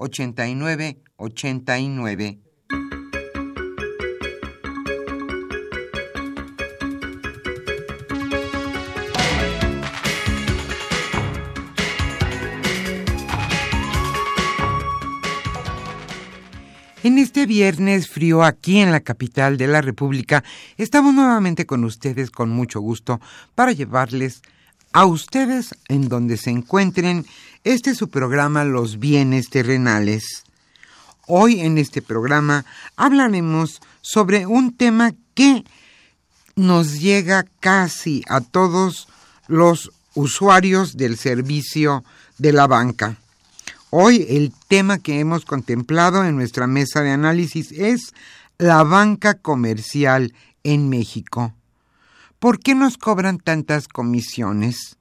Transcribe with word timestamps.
8989. 0.00 2.40
En 17.02 17.18
este 17.18 17.46
viernes 17.46 18.08
frío 18.08 18.42
aquí 18.42 18.78
en 18.78 18.92
la 18.92 19.00
capital 19.00 19.56
de 19.56 19.66
la 19.66 19.80
República, 19.80 20.44
estamos 20.76 21.14
nuevamente 21.14 21.66
con 21.66 21.84
ustedes 21.84 22.30
con 22.30 22.50
mucho 22.50 22.80
gusto 22.80 23.20
para 23.54 23.72
llevarles 23.72 24.42
a 24.92 25.06
ustedes 25.06 25.74
en 25.88 26.08
donde 26.08 26.36
se 26.36 26.50
encuentren 26.50 27.26
este 27.62 27.90
es 27.90 27.98
su 27.98 28.08
programa 28.08 28.64
Los 28.64 28.98
bienes 28.98 29.50
terrenales. 29.50 30.44
Hoy 31.26 31.60
en 31.60 31.76
este 31.76 32.00
programa 32.00 32.64
hablaremos 32.96 33.80
sobre 34.00 34.46
un 34.46 34.74
tema 34.74 35.12
que 35.34 35.64
nos 36.56 37.00
llega 37.00 37.44
casi 37.60 38.24
a 38.28 38.40
todos 38.40 39.08
los 39.46 39.92
usuarios 40.14 40.96
del 40.96 41.18
servicio 41.18 42.02
de 42.38 42.52
la 42.52 42.66
banca. 42.66 43.16
Hoy 43.90 44.26
el 44.28 44.52
tema 44.68 44.98
que 44.98 45.20
hemos 45.20 45.44
contemplado 45.44 46.24
en 46.24 46.36
nuestra 46.36 46.66
mesa 46.66 47.02
de 47.02 47.10
análisis 47.10 47.72
es 47.72 48.14
la 48.56 48.82
banca 48.84 49.34
comercial 49.34 50.32
en 50.64 50.88
México. 50.88 51.52
¿Por 52.40 52.58
qué 52.58 52.74
nos 52.74 52.96
cobran 52.96 53.38
tantas 53.38 53.86
comisiones? 53.86 54.96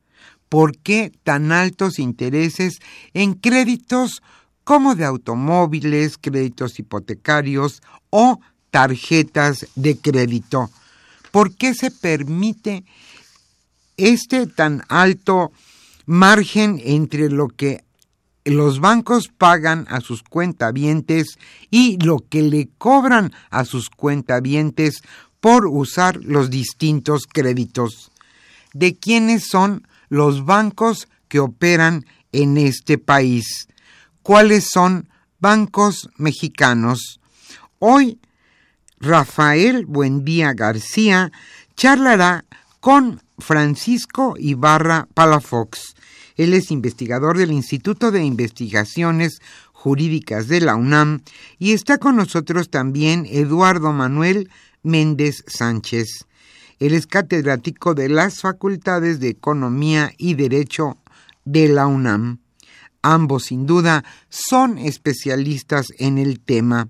¿Por 0.49 0.77
qué 0.77 1.11
tan 1.23 1.53
altos 1.53 1.97
intereses 1.97 2.79
en 3.13 3.33
créditos 3.33 4.21
como 4.65 4.93
de 4.93 5.05
automóviles, 5.05 6.17
créditos 6.17 6.77
hipotecarios 6.79 7.81
o 8.09 8.41
tarjetas 8.71 9.67
de 9.75 9.97
crédito? 9.97 10.69
¿Por 11.31 11.55
qué 11.55 11.73
se 11.73 11.91
permite 11.91 12.83
este 13.95 14.45
tan 14.45 14.83
alto 14.89 15.53
margen 16.05 16.81
entre 16.83 17.29
lo 17.29 17.47
que 17.47 17.85
los 18.43 18.79
bancos 18.81 19.29
pagan 19.29 19.85
a 19.89 20.01
sus 20.01 20.23
cuentavientes 20.23 21.37
y 21.69 21.97
lo 22.03 22.19
que 22.27 22.41
le 22.41 22.67
cobran 22.77 23.31
a 23.49 23.63
sus 23.63 23.89
cuentavientes 23.89 25.03
por 25.39 25.67
usar 25.67 26.17
los 26.23 26.49
distintos 26.49 27.23
créditos? 27.25 28.11
¿De 28.73 28.97
quiénes 28.97 29.47
son 29.47 29.87
los 30.09 30.45
bancos 30.45 31.07
que 31.27 31.39
operan 31.39 32.05
en 32.31 32.57
este 32.57 32.97
país. 32.97 33.67
¿Cuáles 34.21 34.65
son 34.65 35.07
bancos 35.39 36.09
mexicanos? 36.17 37.19
Hoy, 37.79 38.19
Rafael 38.99 39.85
Buendía 39.85 40.53
García 40.53 41.31
charlará 41.75 42.43
con 42.81 43.21
Francisco 43.37 44.35
Ibarra 44.37 45.07
Palafox. 45.13 45.95
Él 46.35 46.53
es 46.53 46.71
investigador 46.71 47.37
del 47.37 47.51
Instituto 47.51 48.11
de 48.11 48.23
Investigaciones 48.23 49.41
Jurídicas 49.71 50.47
de 50.47 50.59
la 50.59 50.75
UNAM 50.75 51.21
y 51.57 51.71
está 51.71 51.97
con 51.97 52.17
nosotros 52.17 52.69
también 52.69 53.25
Eduardo 53.25 53.93
Manuel 53.93 54.49
Méndez 54.83 55.43
Sánchez. 55.47 56.25
Él 56.79 56.93
es 56.93 57.07
catedrático 57.07 57.93
de 57.93 58.09
las 58.09 58.41
Facultades 58.41 59.19
de 59.19 59.29
Economía 59.29 60.11
y 60.17 60.35
Derecho 60.35 60.97
de 61.45 61.67
la 61.67 61.87
UNAM. 61.87 62.39
Ambos, 63.01 63.45
sin 63.45 63.65
duda, 63.65 64.03
son 64.29 64.77
especialistas 64.77 65.87
en 65.97 66.17
el 66.17 66.39
tema. 66.39 66.89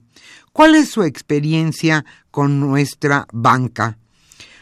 ¿Cuál 0.54 0.76
es 0.76 0.90
su 0.90 1.04
experiencia 1.04 2.06
con 2.32 2.60
nuestra 2.60 3.28
banca? 3.32 3.98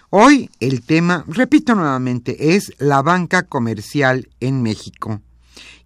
Hoy 0.09 0.49
el 0.59 0.85
tema, 0.85 1.25
repito 1.27 1.75
nuevamente, 1.75 2.55
es 2.55 2.71
la 2.79 3.01
banca 3.01 3.44
comercial 3.44 4.29
en 4.39 4.61
México. 4.61 5.21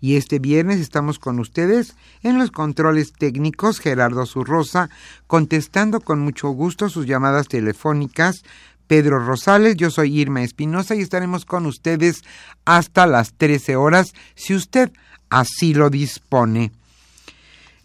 Y 0.02 0.16
este 0.16 0.40
viernes 0.40 0.80
estamos 0.80 1.20
con 1.20 1.40
ustedes 1.40 1.96
en 2.24 2.40
los 2.40 2.50
controles 2.50 3.14
técnicos 3.14 3.80
Gerardo 3.80 4.26
Zurrosa, 4.26 4.90
contestando 5.28 6.02
con 6.02 6.20
mucho 6.20 6.50
gusto 6.50 6.90
sus 6.90 7.06
llamadas 7.06 7.48
telefónicas 7.48 8.44
Pedro 8.92 9.24
Rosales, 9.26 9.78
yo 9.78 9.90
soy 9.90 10.20
Irma 10.20 10.44
Espinosa 10.44 10.96
y 10.96 11.00
estaremos 11.00 11.46
con 11.46 11.66
ustedes 11.66 12.24
hasta 12.66 13.08
las 13.08 13.32
13 13.36 13.78
horas, 13.78 14.14
si 14.36 14.54
usted 14.54 14.92
así 15.30 15.74
lo 15.74 15.90
dispone. 15.90 16.74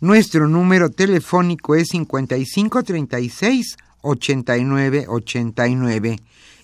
Nuestro 0.00 0.48
número 0.48 0.90
telefónico 0.90 1.76
es 1.76 1.90
5536 1.90 3.76
8989 4.00 6.18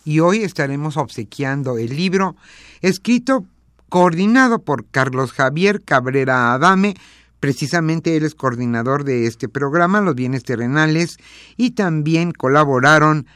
y 0.05 0.19
hoy 0.19 0.43
estaremos 0.43 0.97
obsequiando 0.97 1.79
el 1.79 1.97
libro 1.97 2.35
escrito 2.81 3.45
coordinado 3.93 4.63
por 4.63 4.87
Carlos 4.87 5.33
Javier 5.33 5.83
Cabrera 5.85 6.55
Adame, 6.55 6.95
precisamente 7.41 8.17
él 8.17 8.25
es 8.25 8.35
coordinador 8.35 9.05
de 9.05 9.27
este 9.27 9.51
programa, 9.51 10.01
Los 10.01 10.15
Bienes 10.15 10.45
Terrenales, 10.45 11.19
y 11.59 11.73
también 11.73 12.33
colaboraron 12.33 13.27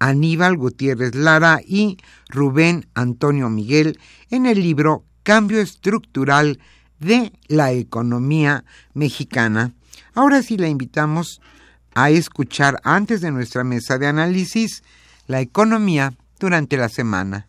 Aníbal 0.00 0.58
Gutiérrez 0.58 1.14
Lara 1.14 1.60
y 1.66 1.96
Rubén 2.28 2.86
Antonio 2.92 3.48
Miguel 3.48 3.98
en 4.28 4.44
el 4.44 4.60
libro 4.60 5.06
Cambio 5.22 5.58
Estructural 5.58 6.60
de 7.00 7.32
la 7.48 7.72
Economía 7.72 8.66
Mexicana. 8.92 9.72
Ahora 10.12 10.42
sí 10.42 10.58
la 10.58 10.68
invitamos 10.68 11.40
a 11.94 12.10
escuchar 12.10 12.78
antes 12.84 13.22
de 13.22 13.30
nuestra 13.30 13.64
mesa 13.64 13.96
de 13.96 14.06
análisis 14.06 14.82
la 15.26 15.40
economía 15.40 16.12
durante 16.38 16.76
la 16.76 16.90
semana. 16.90 17.48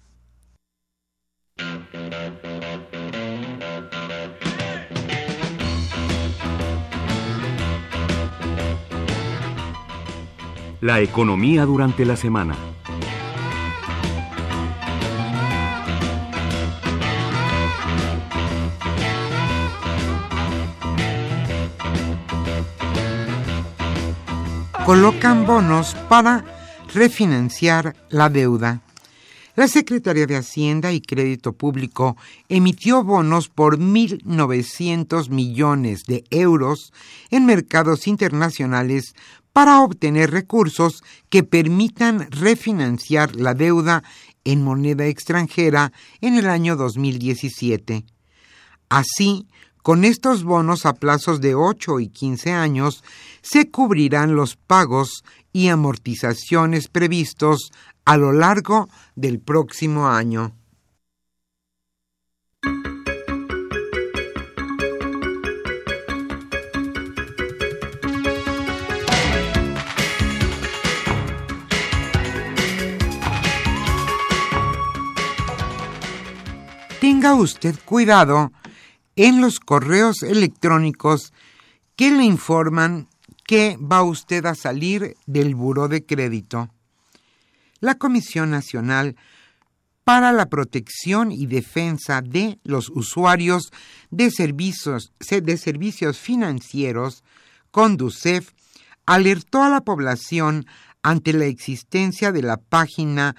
La 10.82 11.00
economía 11.00 11.66
durante 11.66 12.06
la 12.06 12.16
semana. 12.16 12.56
Colocan 24.86 25.48
bonos 25.48 25.96
para 26.10 26.46
refinanciar 26.94 27.96
la 28.10 28.30
deuda. 28.30 28.82
La 29.56 29.68
Secretaría 29.68 30.28
de 30.28 30.36
Hacienda 30.36 30.92
y 30.92 31.02
Crédito 31.02 31.54
Público 31.54 32.18
emitió 32.50 33.04
bonos 33.04 33.48
por 33.48 33.80
1.900 33.80 35.30
millones 35.30 36.04
de 36.06 36.26
euros 36.30 36.94
en 37.32 37.46
mercados 37.46 38.06
internacionales 38.06 39.16
para 39.56 39.80
obtener 39.80 40.32
recursos 40.32 41.02
que 41.30 41.42
permitan 41.42 42.30
refinanciar 42.30 43.38
la 43.38 43.54
deuda 43.54 44.04
en 44.44 44.62
moneda 44.62 45.06
extranjera 45.06 45.94
en 46.20 46.36
el 46.36 46.48
año 46.48 46.76
2017. 46.76 48.06
Así, 48.90 49.48
con 49.82 50.04
estos 50.04 50.44
bonos 50.44 50.86
a 50.86 50.96
plazos 50.96 51.40
de 51.40 51.56
8 51.56 52.02
y 52.02 52.10
15 52.10 52.52
años, 52.52 53.02
se 53.42 53.72
cubrirán 53.72 54.36
los 54.36 54.58
pagos 54.58 55.24
y 55.54 55.70
amortizaciones 55.70 56.90
previstos 56.90 57.72
a 58.04 58.18
lo 58.18 58.34
largo 58.34 58.90
del 59.16 59.40
próximo 59.40 60.10
año. 60.10 60.54
Usted 77.34 77.76
cuidado 77.86 78.52
en 79.16 79.42
los 79.42 79.60
correos 79.60 80.22
electrónicos 80.22 81.34
que 81.96 82.12
le 82.12 82.24
informan 82.24 83.08
que 83.46 83.78
va 83.78 84.04
usted 84.04 84.46
a 84.46 84.54
salir 84.54 85.16
del 85.26 85.56
buro 85.56 85.88
de 85.88 86.06
crédito. 86.06 86.70
La 87.80 87.96
Comisión 87.96 88.52
Nacional 88.52 89.16
para 90.04 90.32
la 90.34 90.46
Protección 90.46 91.32
y 91.32 91.48
Defensa 91.48 92.22
de 92.22 92.60
los 92.64 92.90
Usuarios 92.90 93.72
de 94.12 94.30
Servicios, 94.30 95.12
de 95.20 95.58
servicios 95.58 96.20
Financieros, 96.20 97.24
CONDUCEF, 97.72 98.52
alertó 99.06 99.64
a 99.64 99.70
la 99.70 99.82
población 99.82 100.68
ante 101.02 101.34
la 101.34 101.46
existencia 101.46 102.32
de 102.32 102.44
la 102.44 102.58
página 102.58 103.36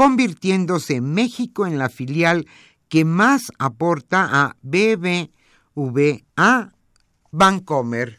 convirtiéndose 0.00 1.02
México 1.02 1.66
en 1.66 1.76
la 1.76 1.90
filial 1.90 2.46
que 2.88 3.04
más 3.04 3.52
aporta 3.58 4.26
a 4.32 4.56
BBVA 4.62 5.28
Bancomer. 7.30 8.18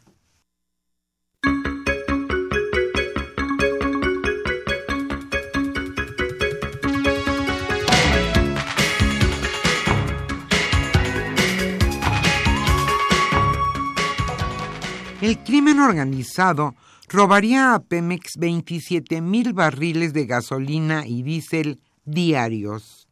El 15.19 15.39
crimen 15.43 15.79
organizado 15.79 16.75
robaría 17.11 17.73
a 17.73 17.83
Pemex 17.83 18.37
27 18.37 19.19
mil 19.21 19.51
barriles 19.53 20.13
de 20.13 20.25
gasolina 20.25 21.05
y 21.05 21.23
diésel 21.23 21.81
diarios. 22.05 23.09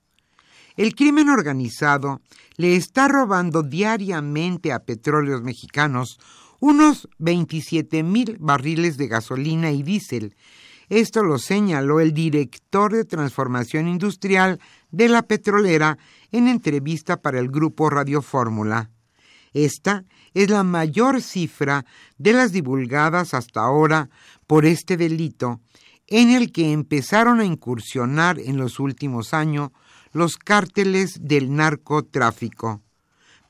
El 0.78 0.96
crimen 0.96 1.30
organizado 1.30 2.22
le 2.56 2.78
está 2.78 3.10
robando 3.10 3.62
diariamente 3.62 4.72
a 4.72 4.80
petróleos 4.80 5.42
mexicanos 5.42 6.18
unos 6.62 7.10
27 7.18 8.04
mil 8.04 8.38
barriles 8.40 8.96
de 8.96 9.08
gasolina 9.08 9.72
y 9.72 9.84
diésel. 9.84 10.36
Esto 10.88 11.22
lo 11.22 11.38
señaló 11.38 12.00
el 12.00 12.14
director 12.14 12.94
de 12.94 13.04
transformación 13.04 13.90
industrial 13.90 14.60
de 14.92 15.10
la 15.10 15.24
petrolera 15.24 15.98
en 16.32 16.48
entrevista 16.48 17.22
para 17.22 17.40
el 17.40 17.50
grupo 17.50 17.90
Radio 17.90 18.22
Fórmula. 18.22 18.90
Esta 19.54 20.06
es 20.34 20.50
la 20.50 20.64
mayor 20.64 21.22
cifra 21.22 21.86
de 22.18 22.34
las 22.34 22.52
divulgadas 22.52 23.34
hasta 23.34 23.62
ahora 23.62 24.10
por 24.48 24.66
este 24.66 24.98
delito, 24.98 25.60
en 26.08 26.32
el 26.32 26.52
que 26.52 26.72
empezaron 26.72 27.40
a 27.40 27.46
incursionar 27.46 28.40
en 28.40 28.58
los 28.58 28.80
últimos 28.80 29.34
años 29.34 29.70
los 30.12 30.38
cárteles 30.38 31.20
del 31.22 31.56
narcotráfico. 31.56 32.82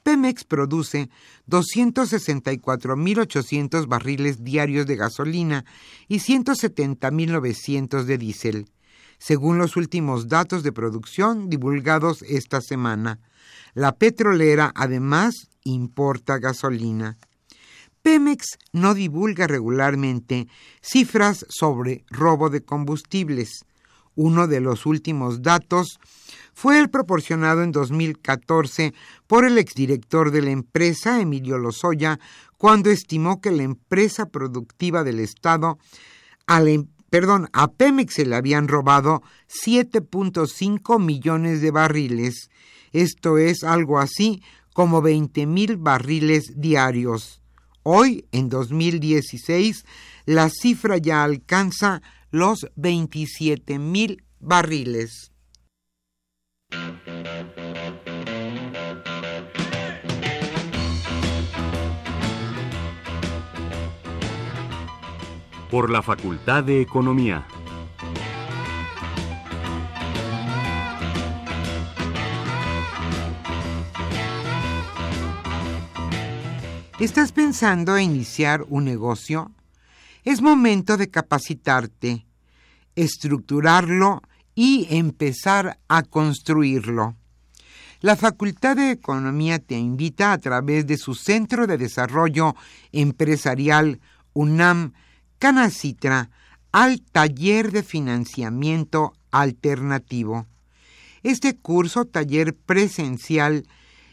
Pemex 0.03 0.43
produce 0.43 1.09
264.800 1.49 3.87
barriles 3.87 4.43
diarios 4.43 4.85
de 4.87 4.95
gasolina 4.95 5.65
y 6.07 6.19
170.900 6.19 8.03
de 8.03 8.17
diésel, 8.17 8.65
según 9.17 9.57
los 9.57 9.75
últimos 9.75 10.27
datos 10.27 10.61
de 10.63 10.71
producción 10.71 11.49
divulgados 11.49 12.21
esta 12.23 12.61
semana. 12.61 13.19
La 13.73 13.93
petrolera, 13.93 14.71
además, 14.75 15.48
importa 15.63 16.37
gasolina. 16.37 17.17
Pemex 18.01 18.57
no 18.71 18.93
divulga 18.93 19.47
regularmente 19.47 20.47
cifras 20.81 21.45
sobre 21.49 22.05
robo 22.09 22.49
de 22.49 22.61
combustibles. 22.63 23.65
Uno 24.15 24.47
de 24.47 24.61
los 24.61 24.85
últimos 24.85 25.41
datos 25.41 25.99
fue 26.53 26.79
el 26.79 26.89
proporcionado 26.89 27.63
en 27.63 27.71
2014 27.71 28.93
por 29.27 29.45
el 29.45 29.57
exdirector 29.57 30.31
de 30.31 30.41
la 30.41 30.51
empresa, 30.51 31.21
Emilio 31.21 31.57
Lozoya, 31.57 32.19
cuando 32.57 32.89
estimó 32.89 33.39
que 33.39 33.51
la 33.51 33.63
empresa 33.63 34.25
productiva 34.25 35.03
del 35.03 35.19
Estado, 35.19 35.77
al, 36.47 36.67
em, 36.67 36.87
perdón, 37.09 37.47
a 37.53 37.71
Pemex 37.71 38.15
se 38.15 38.25
le 38.25 38.35
habían 38.35 38.67
robado 38.67 39.21
7.5 39.47 40.99
millones 40.99 41.61
de 41.61 41.71
barriles. 41.71 42.49
Esto 42.91 43.37
es 43.37 43.63
algo 43.63 43.99
así 43.99 44.41
como 44.79 45.01
20 45.01 45.45
mil 45.45 45.75
barriles 45.75 46.53
diarios. 46.55 47.41
Hoy, 47.83 48.29
en 48.31 48.47
2016, 48.47 49.83
la 50.25 50.49
cifra 50.49 50.97
ya 50.97 51.21
alcanza 51.21 52.01
los 52.31 52.65
27 52.77 53.77
mil 53.77 54.23
barriles. 54.39 55.33
Por 65.69 65.89
la 65.89 66.01
Facultad 66.01 66.63
de 66.63 66.79
Economía. 66.79 67.45
¿Estás 76.99 77.31
pensando 77.31 77.95
en 77.95 78.11
iniciar 78.11 78.65
un 78.67 78.83
negocio? 78.83 79.53
Es 80.25 80.41
momento 80.41 80.97
de 80.97 81.09
capacitarte, 81.09 82.25
estructurarlo 82.93 84.21
y 84.53 84.85
empezar 84.89 85.79
a 85.87 86.03
construirlo. 86.03 87.15
La 88.01 88.17
Facultad 88.17 88.75
de 88.75 88.91
Economía 88.91 89.59
te 89.59 89.77
invita 89.77 90.33
a 90.33 90.39
través 90.39 90.87
de 90.87 90.97
su 90.97 91.15
Centro 91.15 91.67
de 91.67 91.77
Desarrollo 91.77 92.53
Empresarial 92.91 94.01
UNAM 94.33 94.91
Canacitra 95.37 96.29
al 96.73 96.99
taller 96.99 97.71
de 97.71 97.83
financiamiento 97.83 99.13
alternativo. 99.31 100.47
Este 101.23 101.55
curso 101.55 102.03
taller 102.03 102.57
presencial 102.57 103.65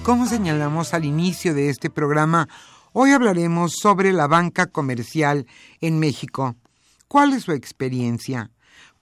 Como 0.04 0.26
señalamos 0.26 0.96
al 0.96 1.06
inicio 1.06 1.54
de 1.54 1.70
este 1.70 1.92
programa, 1.92 2.50
hoy 2.92 3.12
hablaremos 3.12 3.74
sobre 3.80 4.12
la 4.14 4.26
banca 4.28 4.66
comercial 4.66 5.46
en 5.80 6.00
México. 6.00 6.56
¿Cuál 7.08 7.34
es 7.34 7.44
su 7.44 7.52
experiencia? 7.52 8.50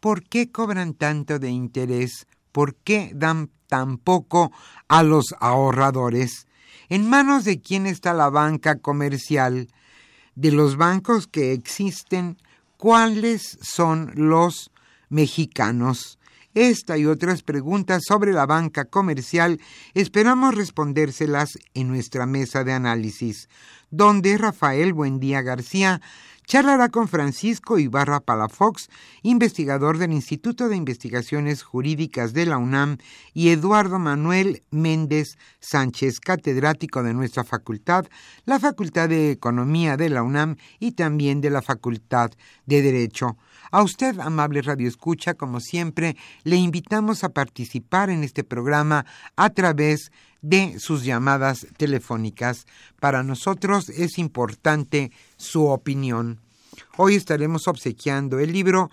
¿Por 0.02 0.24
qué 0.24 0.52
cobran 0.52 0.94
tanto 0.94 1.40
de 1.40 1.52
interés? 1.52 2.28
¿Por 2.52 2.76
qué 2.76 3.14
dan 3.16 3.50
tan 3.68 3.98
poco 3.98 4.52
a 4.90 5.02
los 5.04 5.34
ahorradores? 5.40 6.48
¿En 6.90 7.10
manos 7.10 7.46
de 7.46 7.62
quién 7.62 7.88
está 7.88 8.14
la 8.14 8.30
banca 8.30 8.80
comercial? 8.80 9.70
De 10.36 10.52
los 10.52 10.76
bancos 10.76 11.28
que 11.28 11.54
existen, 11.54 12.38
¿cuáles 12.76 13.58
son 13.62 14.12
los 14.16 14.70
mexicanos? 15.08 16.19
Esta 16.56 16.98
y 16.98 17.06
otras 17.06 17.44
preguntas 17.44 18.02
sobre 18.08 18.34
la 18.34 18.48
banca 18.48 18.86
comercial 18.86 19.62
esperamos 19.94 20.56
respondérselas 20.56 21.60
en 21.76 21.88
nuestra 21.88 22.26
mesa 22.26 22.64
de 22.64 22.74
análisis, 22.74 23.50
donde 23.92 24.36
Rafael 24.36 24.94
Buendía 24.94 25.44
García 25.44 26.02
charlará 26.50 26.90
con 26.90 27.08
Francisco 27.08 27.78
Ibarra 27.78 28.22
Palafox, 28.22 28.90
investigador 29.22 30.00
del 30.00 30.12
Instituto 30.12 30.68
de 30.68 30.78
Investigaciones 30.78 31.62
Jurídicas 31.62 32.34
de 32.34 32.48
la 32.48 32.58
UNAM, 32.58 32.98
y 33.36 33.50
Eduardo 33.50 34.00
Manuel 34.00 34.64
Méndez 34.72 35.38
Sánchez, 35.60 36.20
catedrático 36.20 37.04
de 37.04 37.14
nuestra 37.14 37.44
facultad, 37.44 38.08
la 38.46 38.60
Facultad 38.60 39.10
de 39.10 39.30
Economía 39.30 39.96
de 39.96 40.10
la 40.10 40.24
UNAM 40.24 40.56
y 40.80 40.94
también 40.94 41.40
de 41.40 41.52
la 41.52 41.62
Facultad 41.62 42.32
de 42.66 42.82
Derecho. 42.82 43.38
A 43.72 43.84
usted, 43.84 44.20
amable 44.20 44.64
Radio 44.64 44.88
Escucha, 44.88 45.36
como 45.36 45.60
siempre, 45.60 46.18
le 46.44 46.56
invitamos 46.56 47.24
a 47.24 47.30
participar 47.30 48.10
en 48.10 48.24
este 48.24 48.44
programa 48.44 49.06
a 49.36 49.52
través 49.52 50.12
de 50.42 50.80
sus 50.80 51.04
llamadas 51.04 51.68
telefónicas. 51.78 52.66
Para 53.00 53.22
nosotros 53.22 53.90
es 53.90 54.18
importante 54.18 55.12
su 55.38 55.68
opinión. 55.68 56.40
Hoy 56.98 57.14
estaremos 57.14 57.68
obsequiando 57.68 58.40
el 58.40 58.54
libro 58.54 58.90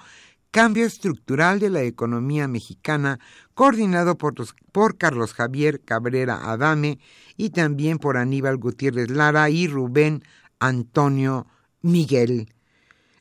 Cambio 0.51 0.85
Estructural 0.85 1.59
de 1.59 1.71
la 1.71 1.83
Economía 1.83 2.47
Mexicana, 2.47 3.19
coordinado 3.55 4.19
por, 4.19 4.35
por, 4.73 4.99
Carlos 4.99 5.33
Javier 5.33 5.81
Cabrera 5.81 6.51
Adame 6.53 6.99
y 7.39 7.51
también 7.51 7.99
por 7.99 8.19
Aníbal 8.19 8.59
Gutiérrez 8.59 9.11
Lara 9.11 9.49
y 9.49 9.69
Rubén 9.69 10.23
Antonio 10.59 11.47
Miguel 11.81 12.53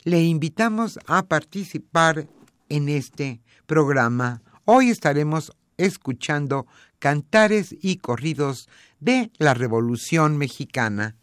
le 0.06 0.22
invitamos 0.22 1.00
a 1.08 1.26
participar 1.26 2.28
en 2.68 2.88
este 2.88 3.40
programa. 3.66 4.40
Hoy 4.64 4.90
estaremos 4.90 5.50
escuchando 5.78 6.68
cantares 7.00 7.74
y 7.82 7.96
corridos 7.96 8.68
de 9.00 9.32
la 9.38 9.52
Revolución 9.52 10.38
Mexicana. 10.38 11.16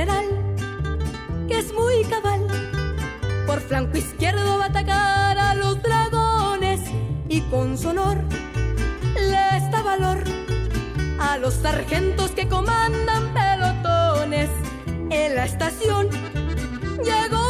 General, 0.00 0.24
que 1.46 1.58
es 1.58 1.74
muy 1.74 2.04
cabal. 2.04 2.46
Por 3.46 3.60
flanco 3.60 3.98
izquierdo 3.98 4.58
va 4.58 4.64
a 4.64 4.68
atacar 4.68 5.38
a 5.38 5.54
los 5.54 5.82
dragones 5.82 6.80
y 7.28 7.42
con 7.50 7.76
su 7.76 7.88
honor 7.88 8.18
les 9.14 9.70
da 9.70 9.82
valor 9.82 10.24
a 11.18 11.36
los 11.36 11.54
sargentos 11.54 12.30
que 12.30 12.48
comandan 12.48 13.34
pelotones. 13.34 14.48
En 15.10 15.34
la 15.34 15.44
estación 15.44 16.08
llegó 17.04 17.49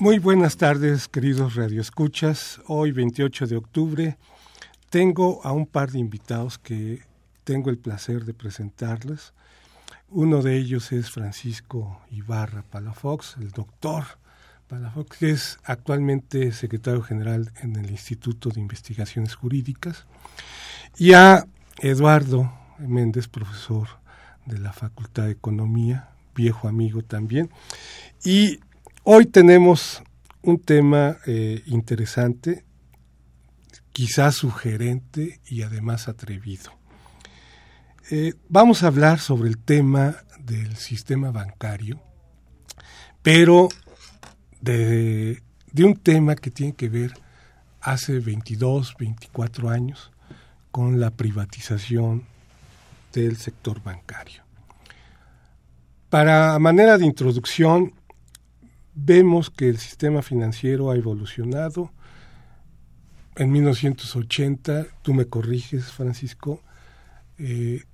Muy 0.00 0.20
buenas 0.20 0.56
tardes, 0.56 1.08
queridos 1.08 1.56
radioescuchas. 1.56 2.60
Hoy, 2.68 2.92
28 2.92 3.48
de 3.48 3.56
octubre, 3.56 4.16
tengo 4.90 5.40
a 5.42 5.50
un 5.50 5.66
par 5.66 5.90
de 5.90 5.98
invitados 5.98 6.56
que 6.56 7.02
tengo 7.42 7.68
el 7.68 7.78
placer 7.78 8.24
de 8.24 8.32
presentarles. 8.32 9.32
Uno 10.08 10.40
de 10.40 10.56
ellos 10.56 10.92
es 10.92 11.10
Francisco 11.10 12.00
Ibarra 12.12 12.62
Palafox, 12.62 13.38
el 13.40 13.50
doctor 13.50 14.04
Palafox, 14.68 15.18
que 15.18 15.30
es 15.30 15.58
actualmente 15.64 16.52
secretario 16.52 17.02
general 17.02 17.50
en 17.60 17.74
el 17.74 17.90
Instituto 17.90 18.50
de 18.50 18.60
Investigaciones 18.60 19.34
Jurídicas, 19.34 20.06
y 20.96 21.14
a 21.14 21.44
Eduardo 21.80 22.52
Méndez, 22.78 23.26
profesor 23.26 23.88
de 24.46 24.60
la 24.60 24.72
Facultad 24.72 25.24
de 25.24 25.32
Economía, 25.32 26.10
viejo 26.36 26.68
amigo 26.68 27.02
también. 27.02 27.50
Y 28.24 28.60
hoy 29.10 29.24
tenemos 29.24 30.02
un 30.42 30.58
tema 30.58 31.16
eh, 31.26 31.62
interesante, 31.64 32.66
quizás 33.90 34.34
sugerente 34.34 35.40
y 35.46 35.62
además 35.62 36.08
atrevido. 36.08 36.72
Eh, 38.10 38.34
vamos 38.50 38.82
a 38.82 38.88
hablar 38.88 39.18
sobre 39.18 39.48
el 39.48 39.56
tema 39.56 40.16
del 40.40 40.76
sistema 40.76 41.30
bancario, 41.30 41.98
pero 43.22 43.70
de, 44.60 45.42
de, 45.72 45.84
un 45.84 45.96
tema 45.96 46.34
que 46.34 46.50
tiene 46.50 46.74
que 46.74 46.90
ver 46.90 47.14
hace 47.80 48.20
22, 48.20 48.94
24 48.98 49.70
años 49.70 50.12
con 50.70 51.00
la 51.00 51.12
privatización 51.12 52.24
del 53.14 53.38
sector 53.38 53.82
bancario. 53.82 54.42
Para 56.10 56.58
manera 56.58 56.98
de 56.98 57.06
introducción, 57.06 57.94
vemos 59.04 59.50
que 59.50 59.68
el 59.68 59.78
sistema 59.78 60.22
financiero 60.22 60.90
ha 60.90 60.96
evolucionado. 60.96 61.92
En 63.36 63.52
1980, 63.52 64.86
tú 65.02 65.14
me 65.14 65.26
corriges, 65.26 65.92
Francisco, 65.92 66.60
eh, 67.38 67.84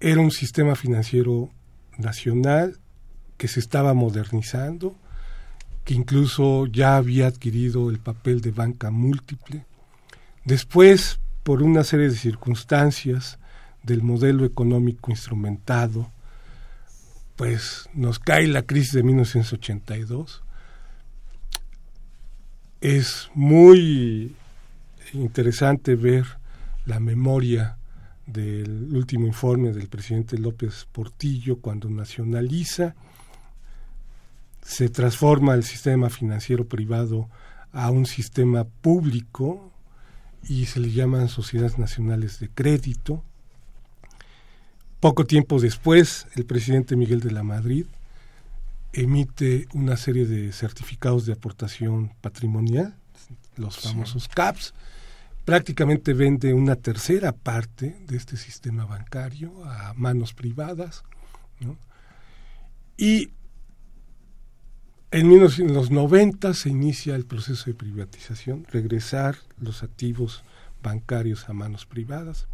era 0.00 0.20
un 0.20 0.30
sistema 0.30 0.76
financiero 0.76 1.50
nacional 1.96 2.78
que 3.38 3.48
se 3.48 3.60
estaba 3.60 3.94
modernizando, 3.94 4.94
que 5.84 5.94
incluso 5.94 6.66
ya 6.66 6.96
había 6.96 7.26
adquirido 7.26 7.88
el 7.88 7.98
papel 7.98 8.42
de 8.42 8.50
banca 8.50 8.90
múltiple. 8.90 9.64
Después, 10.44 11.20
por 11.42 11.62
una 11.62 11.84
serie 11.84 12.10
de 12.10 12.16
circunstancias 12.16 13.38
del 13.82 14.02
modelo 14.02 14.44
económico 14.44 15.10
instrumentado, 15.10 16.12
pues 17.38 17.88
nos 17.94 18.18
cae 18.18 18.48
la 18.48 18.62
crisis 18.62 18.94
de 18.94 19.04
1982. 19.04 20.42
Es 22.80 23.30
muy 23.32 24.34
interesante 25.12 25.94
ver 25.94 26.26
la 26.84 26.98
memoria 26.98 27.78
del 28.26 28.92
último 28.92 29.24
informe 29.28 29.72
del 29.72 29.88
presidente 29.88 30.36
López 30.36 30.88
Portillo 30.90 31.60
cuando 31.60 31.88
nacionaliza, 31.88 32.96
se 34.60 34.88
transforma 34.88 35.54
el 35.54 35.62
sistema 35.62 36.10
financiero 36.10 36.66
privado 36.66 37.30
a 37.70 37.92
un 37.92 38.04
sistema 38.04 38.64
público 38.64 39.72
y 40.48 40.66
se 40.66 40.80
le 40.80 40.90
llaman 40.90 41.28
sociedades 41.28 41.78
nacionales 41.78 42.40
de 42.40 42.48
crédito. 42.48 43.22
Poco 45.00 45.24
tiempo 45.26 45.60
después, 45.60 46.26
el 46.34 46.44
presidente 46.44 46.96
Miguel 46.96 47.20
de 47.20 47.30
la 47.30 47.44
Madrid 47.44 47.86
emite 48.92 49.68
una 49.72 49.96
serie 49.96 50.26
de 50.26 50.52
certificados 50.52 51.24
de 51.24 51.34
aportación 51.34 52.12
patrimonial, 52.20 52.96
los 53.56 53.78
famosos 53.78 54.26
CAPS, 54.28 54.74
prácticamente 55.44 56.14
vende 56.14 56.52
una 56.52 56.76
tercera 56.76 57.32
parte 57.32 57.96
de 58.06 58.16
este 58.16 58.36
sistema 58.36 58.86
bancario 58.86 59.64
a 59.64 59.94
manos 59.94 60.34
privadas. 60.34 61.04
¿no? 61.60 61.78
Y 62.96 63.30
en 65.10 65.72
los 65.72 65.90
90 65.90 66.54
se 66.54 66.68
inicia 66.70 67.14
el 67.14 67.24
proceso 67.24 67.66
de 67.66 67.74
privatización, 67.74 68.66
regresar 68.70 69.36
los 69.60 69.82
activos 69.82 70.42
bancarios 70.82 71.48
a 71.48 71.52
manos 71.52 71.86
privadas. 71.86 72.48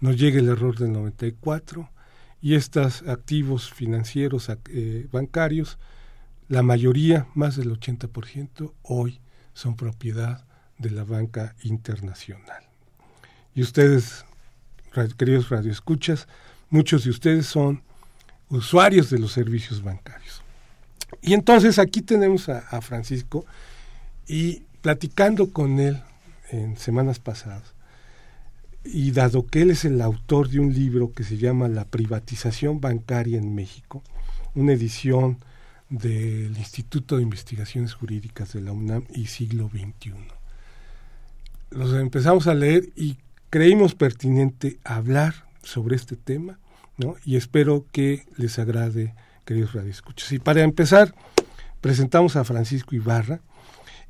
Nos 0.00 0.16
llega 0.16 0.38
el 0.38 0.48
error 0.48 0.78
del 0.78 0.92
94 0.92 1.90
y 2.40 2.54
estos 2.54 3.02
activos 3.02 3.72
financieros 3.72 4.48
eh, 4.68 5.08
bancarios, 5.10 5.78
la 6.48 6.62
mayoría, 6.62 7.26
más 7.34 7.56
del 7.56 7.70
80%, 7.70 8.72
hoy 8.82 9.20
son 9.54 9.76
propiedad 9.76 10.46
de 10.78 10.90
la 10.90 11.04
banca 11.04 11.56
internacional. 11.64 12.62
Y 13.54 13.62
ustedes, 13.62 14.24
queridos 15.18 15.48
radioescuchas, 15.48 16.28
muchos 16.70 17.04
de 17.04 17.10
ustedes 17.10 17.46
son 17.46 17.82
usuarios 18.48 19.10
de 19.10 19.18
los 19.18 19.32
servicios 19.32 19.82
bancarios. 19.82 20.42
Y 21.20 21.34
entonces 21.34 21.78
aquí 21.78 22.02
tenemos 22.02 22.48
a, 22.48 22.58
a 22.58 22.80
Francisco 22.80 23.44
y 24.28 24.62
platicando 24.80 25.50
con 25.50 25.80
él 25.80 26.00
en 26.50 26.76
semanas 26.76 27.18
pasadas, 27.18 27.74
y 28.92 29.10
dado 29.12 29.46
que 29.46 29.62
él 29.62 29.70
es 29.70 29.84
el 29.84 30.00
autor 30.00 30.48
de 30.48 30.60
un 30.60 30.74
libro 30.74 31.12
que 31.12 31.24
se 31.24 31.36
llama 31.36 31.68
La 31.68 31.84
privatización 31.84 32.80
bancaria 32.80 33.38
en 33.38 33.54
México, 33.54 34.02
una 34.54 34.72
edición 34.72 35.38
del 35.88 36.56
Instituto 36.58 37.16
de 37.16 37.22
Investigaciones 37.22 37.94
Jurídicas 37.94 38.52
de 38.52 38.60
la 38.60 38.72
UNAM 38.72 39.04
y 39.14 39.26
siglo 39.26 39.68
XXI 39.68 40.38
los 41.70 41.92
empezamos 41.94 42.46
a 42.46 42.54
leer 42.54 42.90
y 42.96 43.16
creímos 43.50 43.94
pertinente 43.94 44.78
hablar 44.84 45.46
sobre 45.62 45.96
este 45.96 46.16
tema, 46.16 46.58
¿no? 46.96 47.16
Y 47.24 47.36
espero 47.36 47.86
que 47.92 48.26
les 48.36 48.58
agrade, 48.58 49.14
queridos 49.44 49.74
radioescuchos. 49.74 50.32
Y 50.32 50.38
para 50.38 50.62
empezar, 50.62 51.14
presentamos 51.80 52.36
a 52.36 52.44
Francisco 52.44 52.94
Ibarra 52.94 53.40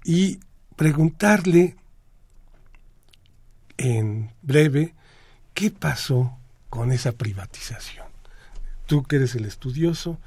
y 0.04 0.40
preguntarle 0.76 1.76
en 3.78 4.30
breve 4.42 4.94
qué 5.54 5.70
pasó 5.70 6.36
con 6.68 6.92
esa 6.92 7.12
privatización. 7.12 8.06
Tú 8.86 9.02
que 9.04 9.16
eres 9.16 9.34
el 9.34 9.44
estudioso, 9.44 10.18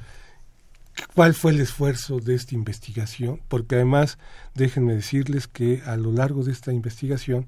¿cuál 1.14 1.34
fue 1.34 1.52
el 1.52 1.62
esfuerzo 1.62 2.20
de 2.20 2.36
esta 2.36 2.56
investigación? 2.56 3.42
Porque 3.48 3.76
además, 3.76 4.18
déjenme 4.56 4.96
decirles 4.96 5.48
que 5.48 5.82
a 5.86 5.96
lo 5.98 6.12
largo 6.12 6.44
de 6.44 6.52
esta 6.52 6.74
investigación 6.74 7.46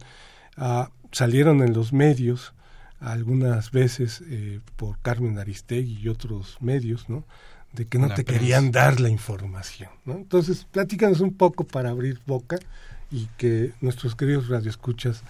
ah, 0.58 0.92
salieron 1.12 1.62
en 1.62 1.74
los 1.74 1.94
medios 1.94 2.54
algunas 3.00 3.72
veces 3.72 4.24
eh, 4.28 4.60
por 4.76 5.00
Carmen 5.00 5.38
Aristegui 5.38 6.00
y 6.02 6.08
otros 6.08 6.58
medios, 6.62 7.10
¿no? 7.10 7.26
De 7.74 7.86
que 7.88 7.98
no 7.98 8.14
te 8.14 8.24
querían 8.24 8.72
dar 8.72 9.00
la 9.00 9.10
información, 9.10 9.90
¿no? 10.06 10.14
Entonces, 10.14 10.66
platícanos 10.72 11.20
un 11.22 11.34
poco 11.34 11.66
para 11.66 11.90
abrir 11.90 12.22
boca 12.26 12.58
y 13.12 13.28
que 13.38 13.74
nuestros 13.82 14.16
queridos 14.16 14.48
radioescuchas 14.48 15.24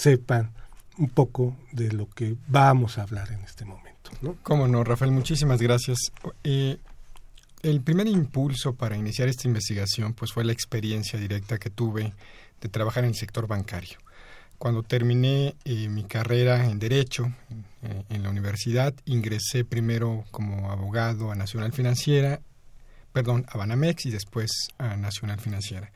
sepan 0.00 0.50
un 0.98 1.10
poco 1.10 1.56
de 1.72 1.92
lo 1.92 2.08
que 2.08 2.36
vamos 2.48 2.98
a 2.98 3.02
hablar 3.02 3.30
en 3.32 3.40
este 3.40 3.64
momento. 3.64 4.10
Cómo 4.42 4.66
no, 4.66 4.82
Rafael, 4.82 5.12
muchísimas 5.12 5.60
gracias. 5.60 5.98
El 6.42 7.80
primer 7.82 8.06
impulso 8.06 8.74
para 8.74 8.96
iniciar 8.96 9.28
esta 9.28 9.46
investigación 9.46 10.14
pues 10.14 10.32
fue 10.32 10.44
la 10.44 10.52
experiencia 10.52 11.18
directa 11.18 11.58
que 11.58 11.70
tuve 11.70 12.14
de 12.60 12.68
trabajar 12.68 13.04
en 13.04 13.10
el 13.10 13.16
sector 13.16 13.46
bancario. 13.46 13.98
Cuando 14.58 14.82
terminé 14.82 15.54
eh, 15.64 15.88
mi 15.88 16.04
carrera 16.04 16.66
en 16.66 16.78
Derecho 16.78 17.32
eh, 17.82 18.04
en 18.10 18.22
la 18.22 18.30
universidad, 18.30 18.94
ingresé 19.06 19.64
primero 19.64 20.24
como 20.30 20.70
abogado 20.70 21.30
a 21.30 21.34
Nacional 21.34 21.72
Financiera, 21.72 22.40
perdón, 23.12 23.46
a 23.48 23.56
Banamex 23.56 24.06
y 24.06 24.10
después 24.10 24.50
a 24.76 24.96
Nacional 24.96 25.40
Financiera. 25.40 25.92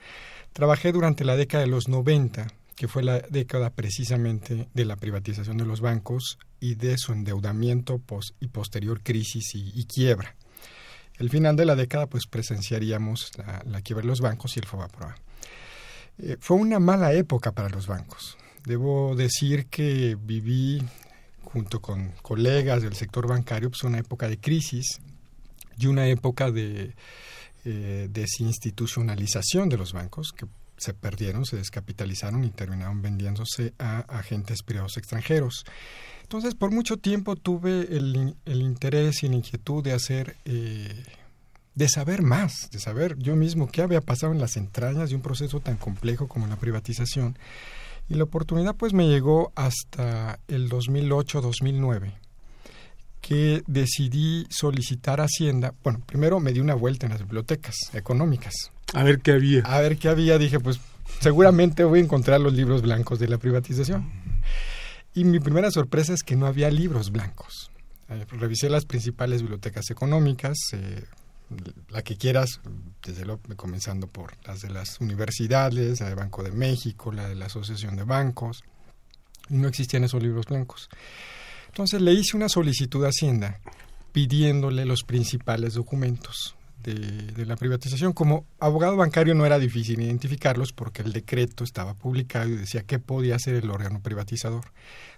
Trabajé 0.55 0.93
durante 0.93 1.25
la 1.25 1.37
década 1.37 1.64
de 1.64 1.71
los 1.71 1.88
90 1.88 2.47
que 2.76 2.88
fue 2.88 3.02
la 3.02 3.20
década 3.20 3.70
precisamente 3.70 4.68
de 4.72 4.84
la 4.84 4.96
privatización 4.96 5.56
de 5.56 5.64
los 5.64 5.80
bancos 5.80 6.38
y 6.60 6.74
de 6.74 6.98
su 6.98 7.12
endeudamiento 7.12 8.00
y 8.40 8.48
posterior 8.48 9.02
crisis 9.02 9.54
y, 9.54 9.84
quiebra. 9.84 10.34
El 11.18 11.30
final 11.30 11.56
de 11.56 11.64
la 11.64 11.76
década 11.76 12.06
pues 12.06 12.26
presenciaríamos 12.26 13.30
la, 13.64 13.80
quiebra 13.82 14.02
de 14.02 14.08
los 14.08 14.20
bancos 14.20 14.56
y 14.56 14.60
el 14.60 14.66
FOBAPROA. 14.66 15.14
Eh, 16.18 16.37
fue 16.40 16.56
una 16.56 16.80
mala 16.80 17.12
época 17.12 17.52
para 17.52 17.68
los 17.68 17.87
bancos. 17.87 18.37
Debo 18.64 19.14
decir 19.14 19.66
que 19.66 20.16
viví 20.20 20.82
junto 21.42 21.80
con 21.80 22.12
colegas 22.22 22.82
del 22.82 22.94
sector 22.94 23.28
bancario 23.28 23.70
pues 23.70 23.84
una 23.84 23.98
época 23.98 24.28
de 24.28 24.38
crisis 24.38 25.00
y 25.78 25.87
una 25.87 26.08
época 26.08 26.50
de 26.50 26.94
eh, 27.64 28.08
desinstitucionalización 28.10 29.68
de 29.68 29.76
los 29.76 29.92
bancos 29.92 30.32
se 30.85 30.94
perdieron, 30.94 31.44
se 31.44 31.57
descapitalizaron 31.57 32.44
y 32.44 32.51
terminaron 32.51 33.03
vendiéndose 33.03 33.73
a 33.79 34.01
agentes 34.01 34.62
privados 34.62 34.97
extranjeros. 34.97 35.64
Entonces, 36.23 36.55
por 36.55 36.70
mucho 36.70 36.97
tiempo 36.97 37.37
tuve 37.37 37.88
el, 37.97 38.37
interés 38.47 39.23
y 39.23 39.29
la 39.29 39.37
inquietud 39.37 39.83
de 39.83 39.92
hacer, 39.92 40.37
eh, 40.44 41.05
de 41.75 41.88
saber 41.88 42.23
más, 42.23 42.70
de 42.70 42.79
saber 42.79 43.16
yo 43.18 43.37
mismo 43.37 43.68
qué 43.68 43.83
había 43.83 44.01
pasado 44.01 44.33
en 44.33 44.40
las 44.40 44.57
entrañas 44.57 45.11
de 45.11 45.16
un 45.16 45.23
proceso 45.23 45.61
tan 45.61 45.77
complejo 45.77 46.29
como 46.29 46.47
la 46.47 46.57
privatización. 46.57 47.38
Y 48.09 48.14
la 48.14 48.25
oportunidad 48.25 48.75
pues 48.77 48.92
me 48.92 49.09
llegó 49.09 49.53
hasta 49.55 50.38
el 50.49 50.68
2008-2009 50.70 52.23
que 53.26 53.62
decidí 53.66 54.46
solicitar 54.50 55.22
Hacienda. 55.22 55.72
Bueno, 55.82 56.02
primero 56.04 56.40
me 56.40 56.52
di 56.52 56.60
una 56.60 56.74
vuelta 56.74 57.06
en 57.06 57.12
las 57.12 57.22
bibliotecas 57.22 57.74
económicas. 57.94 58.52
A 58.92 59.02
ver 59.02 59.20
qué 59.20 59.32
había. 59.32 59.62
A 59.62 59.80
ver 59.80 59.96
qué 59.96 60.10
había. 60.10 60.37
Dije, 60.37 60.60
pues 60.60 60.78
seguramente 61.20 61.84
voy 61.84 62.00
a 62.00 62.02
encontrar 62.02 62.42
los 62.42 62.52
libros 62.52 62.82
blancos 62.82 63.18
de 63.18 63.28
la 63.28 63.38
privatización. 63.38 64.10
Y 65.14 65.24
mi 65.24 65.40
primera 65.40 65.70
sorpresa 65.70 66.12
es 66.12 66.22
que 66.22 66.37
no 66.37 66.46
había 66.46 66.70
libros 66.70 67.10
blancos. 67.12 67.70
Eh, 68.10 68.26
revisé 68.28 68.68
las 68.68 68.84
principales 68.84 69.40
bibliotecas 69.40 69.88
económicas, 69.90 70.58
eh, 70.72 71.04
la 71.88 72.02
que 72.02 72.16
quieras, 72.16 72.60
desde 73.02 73.24
lo, 73.24 73.38
comenzando 73.56 74.06
por 74.06 74.34
las 74.46 74.60
de 74.60 74.68
las 74.68 75.00
universidades, 75.00 76.00
la 76.00 76.08
del 76.08 76.16
Banco 76.16 76.42
de 76.42 76.50
México, 76.50 77.10
la 77.10 77.26
de 77.26 77.37
la 77.37 77.46
Asociación 77.46 77.96
de 77.96 78.04
Bancos. 78.04 78.64
No 79.48 79.66
existían 79.66 80.04
esos 80.04 80.22
libros 80.22 80.44
blancos. 80.44 80.90
Entonces 81.74 82.00
le 82.00 82.12
hice 82.12 82.37
una 82.37 82.48
solicitud 82.48 83.04
a 83.04 83.08
Hacienda 83.08 83.58
pidiéndole 84.12 84.84
los 84.84 85.02
principales 85.02 85.74
documentos 85.74 86.54
de, 86.84 87.44
la 87.46 87.56
privatización. 87.56 88.12
Como 88.12 88.46
abogado 88.60 88.96
bancario 88.96 89.34
no 89.34 89.44
era 89.44 89.58
difícil 89.58 90.00
identificarlos 90.00 90.72
porque 90.72 91.02
el 91.02 91.12
decreto 91.12 91.64
estaba 91.64 91.94
publicado 91.94 92.48
y 92.48 92.54
decía 92.58 92.84
qué 92.84 93.00
podía 93.00 93.34
hacer 93.34 93.56
el 93.56 93.68
órgano 93.70 93.98
privatizador. 94.00 94.66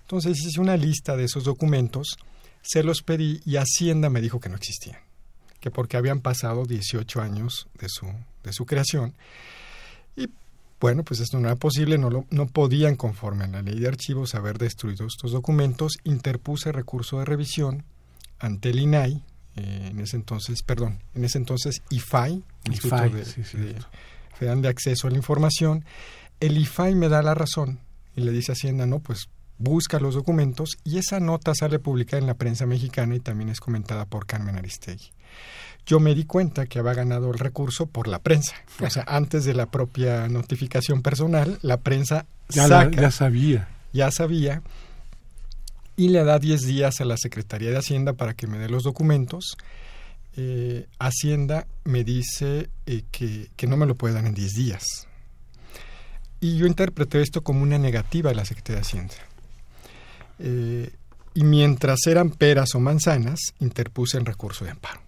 Entonces 0.01 0.41
hice 0.41 0.59
una 0.59 0.79
lista 0.79 1.15
de 1.15 1.25
esos 1.25 1.45
documentos, 1.45 2.17
se 2.63 2.83
los 2.83 3.03
pedí 3.03 3.43
y 3.45 3.57
Hacienda 3.57 4.09
me 4.09 4.23
dijo 4.23 4.41
que 4.41 4.49
no 4.49 4.57
existían, 4.57 5.01
que 5.61 5.71
porque 5.71 5.99
habían 5.99 6.21
pasado 6.21 6.65
18 6.65 7.21
años 7.21 7.69
de 7.79 7.91
su, 7.91 8.07
de 8.43 8.55
su 8.55 8.65
creación. 8.65 9.13
Y 10.17 10.31
bueno, 10.81 11.05
pues 11.05 11.21
esto 11.21 11.39
no 11.41 11.49
era 11.49 11.57
posible, 11.57 11.97
no, 11.99 12.11
lo, 12.11 12.27
no 12.31 12.47
podían, 12.47 12.97
conforme 12.97 13.45
a 13.45 13.49
la 13.49 13.63
ley 13.63 13.79
de 13.79 13.89
archivos, 13.89 14.35
haber 14.35 14.59
destruido 14.59 15.07
estos 15.07 15.33
documentos. 15.33 15.95
Interpuse 16.05 16.73
recurso 16.73 17.19
de 17.19 17.25
revisión 17.25 17.85
ante 18.39 18.71
el 18.71 18.81
INAI, 18.81 19.23
eh, 19.57 19.89
en 19.91 20.01
ese 20.01 20.17
entonces, 20.17 20.63
perdón, 20.63 21.03
en 21.15 21.25
ese 21.25 21.39
entonces 21.39 21.83
IFAI, 21.89 22.43
Instituto 22.65 23.09
de, 23.09 23.25
Federal 24.35 24.61
de 24.61 24.69
Acceso 24.69 25.07
a 25.07 25.11
la 25.11 25.17
Información. 25.17 25.85
El 26.41 26.59
IFAI 26.59 26.95
me 26.95 27.09
da 27.09 27.23
la 27.23 27.35
razón 27.35 27.81
y 28.15 28.21
le 28.21 28.33
dice 28.33 28.53
a 28.53 28.55
Hacienda, 28.55 28.85
no, 28.85 29.01
pues 29.01 29.29
busca 29.59 29.99
los 29.99 30.15
documentos 30.15 30.77
y 30.85 30.99
esa 30.99 31.19
nota 31.21 31.55
sale 31.55 31.79
publicada 31.79 32.21
en 32.21 32.27
la 32.27 32.35
prensa 32.35 32.67
mexicana 32.67 33.15
y 33.15 33.21
también 33.21 33.49
es 33.49 33.61
comentada 33.61 34.05
por 34.05 34.27
Carmen 34.27 34.57
Aristegui 34.57 35.11
yo 35.87 36.01
me 36.01 36.15
di 36.15 36.25
cuenta 36.25 36.67
que 36.67 36.81
había 36.81 36.95
ganado 36.95 37.31
el 37.31 37.39
recurso 37.39 37.87
por 37.87 38.09
la 38.09 38.19
prensa. 38.19 38.57
O 38.81 38.91
sea, 38.91 39.05
antes 39.09 39.45
de 39.45 39.55
la 39.55 39.67
propia 39.67 40.29
notificación 40.29 41.01
personal, 41.03 41.59
la 41.63 41.79
prensa 41.79 42.27
ya, 42.49 42.91
ya 42.91 43.11
sabía. 43.11 43.69
Ya 43.93 44.11
sabía. 44.11 44.63
Y 45.97 46.09
le 46.09 46.25
da 46.25 46.39
10 46.39 46.63
días 46.63 47.01
a 47.01 47.05
la 47.05 47.17
Secretaría 47.17 47.71
de 47.71 47.79
Hacienda 47.79 48.13
para 48.13 48.35
que 48.35 48.47
me 48.47 48.59
dé 48.59 48.69
los 48.69 48.83
documentos. 48.83 49.57
Eh, 50.37 50.87
Hacienda 50.99 51.67
me 51.85 52.05
dice 52.05 52.69
eh, 52.85 53.03
que, 53.11 53.49
que, 53.57 53.67
no 53.67 53.79
me 53.79 53.87
lo 53.87 53.95
puede 53.95 54.15
dar 54.15 54.27
en 54.27 54.35
10 54.35 54.53
días. 54.53 54.85
Y 56.41 56.59
yo 56.59 56.67
interpreté 56.67 57.23
esto 57.23 57.43
como 57.43 57.63
una 57.63 57.79
negativa 57.79 58.29
de 58.29 58.37
la 58.37 58.45
Secretaría 58.45 58.77
de 58.77 58.83
Hacienda. 58.83 59.15
Eh, 60.39 60.91
y 61.33 61.45
mientras 61.45 62.07
eran 62.07 62.31
peras 62.31 62.75
o 62.75 62.81
manzanas, 62.81 63.39
interpuse 63.61 64.19
el 64.19 64.27
recurso 64.27 64.65
de 64.65 64.73
amparo. 64.73 65.06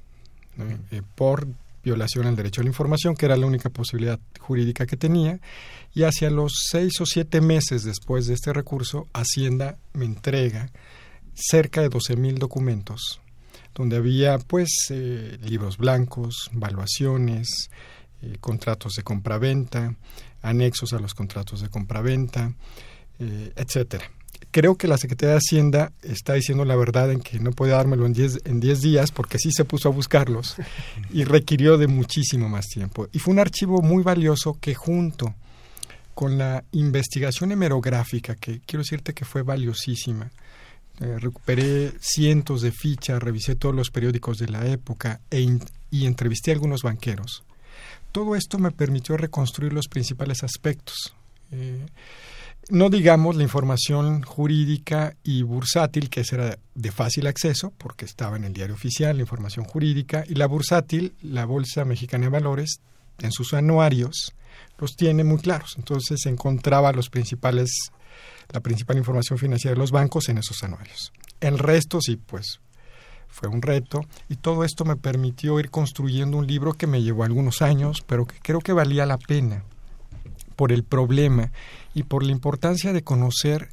Eh, 0.59 1.03
por 1.15 1.47
violación 1.85 2.27
al 2.27 2.37
derecho 2.37 2.61
a 2.61 2.65
la 2.65 2.71
información, 2.71 3.15
que 3.15 3.27
era 3.27 3.37
la 3.37 3.47
única 3.47 3.71
posibilidad 3.71 4.19
jurídica 4.41 4.87
que 4.87 4.97
tenía, 4.97 5.39
y 5.95 6.03
hacia 6.03 6.31
los 6.31 6.53
seis 6.71 7.01
o 7.01 7.07
siete 7.07 7.41
meses 7.41 7.85
después 7.85 8.27
de 8.27 8.35
este 8.35 8.53
recurso, 8.53 9.07
Hacienda 9.13 9.77
me 9.93 10.05
entrega 10.05 10.71
cerca 11.35 11.81
de 11.81 11.89
12 11.89 12.17
mil 12.17 12.39
documentos, 12.39 13.21
donde 13.75 13.97
había 13.97 14.39
pues 14.39 14.71
eh, 14.91 15.39
libros 15.43 15.79
blancos, 15.79 16.51
valuaciones, 16.53 17.71
eh, 18.23 18.37
contratos 18.41 18.95
de 18.95 19.05
compraventa, 19.05 19.95
anexos 20.43 20.93
a 20.93 20.99
los 20.99 21.15
contratos 21.15 21.61
de 21.61 21.69
compraventa, 21.69 22.53
etcétera 23.19 24.09
creo 24.51 24.77
que 24.77 24.89
la 24.89 24.99
Secretaría 24.99 25.33
de 25.33 25.39
Hacienda 25.39 25.93
está 26.03 26.35
diciendo 26.35 26.65
la 26.65 26.77
verdad 26.77 27.11
en 27.11 27.21
que 27.21 27.39
no 27.39 27.53
puede 27.53 27.73
dármelo 27.73 28.07
en 28.07 28.13
10 28.13 28.41
en 28.45 28.61
diez 28.61 28.81
días 28.81 29.11
porque 29.11 29.39
sí 29.39 29.51
se 29.53 29.65
puso 29.65 29.89
a 29.89 29.93
buscarlos 29.93 30.57
y 31.13 31.25
requirió 31.25 31.79
de 31.79 31.87
muchísimo 31.87 32.49
más 32.49 32.67
tiempo. 32.67 33.09
Y 33.13 33.19
fue 33.19 33.33
un 33.33 33.41
archivo 33.41 33.83
muy 33.83 34.03
valioso 34.03 34.57
que 34.61 34.75
junto 34.75 35.35
con 36.15 36.37
la 36.37 36.65
investigación 36.73 37.53
hemerográfica, 37.53 38.35
que 38.35 38.61
quiero 38.67 38.83
decirte 38.83 39.15
que 39.15 39.25
fue 39.25 39.43
valiosísima, 39.43 40.31
eh, 41.01 41.17
recuperé 41.21 41.93
cientos 42.01 42.61
de 42.63 42.73
fichas, 42.73 43.23
revisé 43.23 43.55
todos 43.55 43.75
los 43.75 43.91
periódicos 43.91 44.39
de 44.39 44.49
la 44.49 44.67
época 44.67 45.21
e 45.31 45.47
y 45.91 46.07
entrevisté 46.07 46.51
a 46.51 46.55
algunos 46.55 46.83
banqueros. 46.83 47.45
Todo 48.11 48.35
esto 48.35 48.59
me 48.59 48.73
permitió 48.73 49.17
reconstruir 49.17 49.73
los 49.73 49.87
principales 49.87 50.43
aspectos. 50.43 51.15
Eh, 51.53 51.87
no 52.71 52.91
digamos 52.91 53.37
la 53.37 53.43
información 53.43 54.23
jurídica 54.23 55.17
y 55.23 55.43
bursátil, 55.43 56.11
que 56.11 56.23
era 56.31 56.59
de 56.75 56.93
fácil 56.93 57.27
acceso, 57.27 57.73
porque 57.79 58.05
estaba 58.05 58.37
en 58.37 58.45
el 58.45 58.53
diario 58.53 58.75
oficial, 58.75 59.17
la 59.17 59.23
información 59.23 59.65
jurídica, 59.65 60.25
y 60.29 60.35
la 60.35 60.47
bursátil, 60.47 61.15
la 61.23 61.47
Bolsa 61.47 61.85
Mexicana 61.85 62.25
de 62.25 62.31
Valores, 62.31 62.81
en 63.21 63.33
sus 63.33 63.55
anuarios, 63.55 64.35
los 64.79 64.97
tiene 64.97 65.25
muy 65.25 65.39
claros. 65.39 65.75
Entonces 65.79 66.21
se 66.23 66.29
encontraba 66.29 66.93
los 66.93 67.09
principales, 67.09 67.91
la 68.53 68.61
principal 68.61 68.99
información 68.99 69.39
financiera 69.39 69.75
de 69.75 69.81
los 69.81 69.91
bancos 69.91 70.29
en 70.29 70.39
esos 70.39 70.63
anuarios. 70.63 71.13
El 71.41 71.59
resto 71.59 72.01
sí, 72.01 72.17
pues, 72.17 72.61
fue 73.29 73.49
un 73.49 73.63
reto 73.63 74.03
y 74.29 74.37
todo 74.37 74.65
esto 74.65 74.85
me 74.85 74.97
permitió 74.97 75.59
ir 75.61 75.71
construyendo 75.71 76.37
un 76.37 76.47
libro 76.47 76.75
que 76.75 76.87
me 76.87 77.03
llevó 77.03 77.25
algunos 77.25 77.63
años, 77.63 78.03
pero 78.07 78.27
que 78.27 78.39
creo 78.41 78.61
que 78.61 78.73
valía 78.73 79.07
la 79.07 79.19
pena 79.19 79.65
por 80.59 80.73
el 80.73 80.83
problema 80.83 81.53
y 81.95 82.03
por 82.03 82.25
la 82.25 82.33
importancia 82.33 82.93
de 82.93 83.05
conocer 83.05 83.69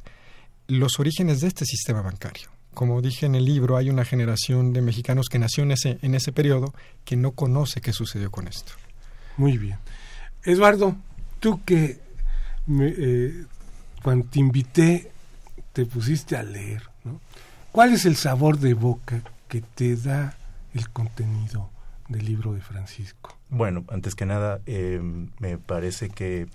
los 0.68 1.00
orígenes 1.00 1.40
de 1.40 1.48
este 1.48 1.64
sistema 1.64 2.00
bancario. 2.00 2.48
Como 2.74 3.02
dije 3.02 3.26
en 3.26 3.34
el 3.34 3.44
libro, 3.44 3.76
hay 3.76 3.90
una 3.90 4.04
generación 4.04 4.72
de 4.72 4.82
mexicanos 4.82 5.26
que 5.28 5.40
nació 5.40 5.64
en 5.64 5.72
ese, 5.72 5.98
en 6.02 6.14
ese 6.14 6.30
periodo 6.30 6.72
que 7.04 7.16
no 7.16 7.32
conoce 7.32 7.80
qué 7.80 7.92
sucedió 7.92 8.30
con 8.30 8.46
esto. 8.46 8.72
Muy 9.36 9.58
bien. 9.58 9.78
Eduardo, 10.44 10.94
tú 11.40 11.60
que 11.64 11.98
eh, 12.80 13.44
cuando 14.00 14.28
te 14.28 14.38
invité 14.38 15.10
te 15.72 15.86
pusiste 15.86 16.36
a 16.36 16.44
leer, 16.44 16.84
¿no? 17.02 17.20
¿Cuál 17.72 17.94
es 17.94 18.06
el 18.06 18.14
sabor 18.14 18.60
de 18.60 18.74
boca 18.74 19.22
que 19.48 19.60
te 19.60 19.96
da 19.96 20.38
el 20.72 20.88
contenido 20.90 21.68
del 22.08 22.24
libro 22.24 22.54
de 22.54 22.60
Francisco? 22.60 23.35
Bueno, 23.48 23.84
antes 23.88 24.14
que 24.14 24.26
nada, 24.26 24.60
eh, 24.66 25.00
me 25.38 25.58
parece 25.58 26.10
que 26.10 26.46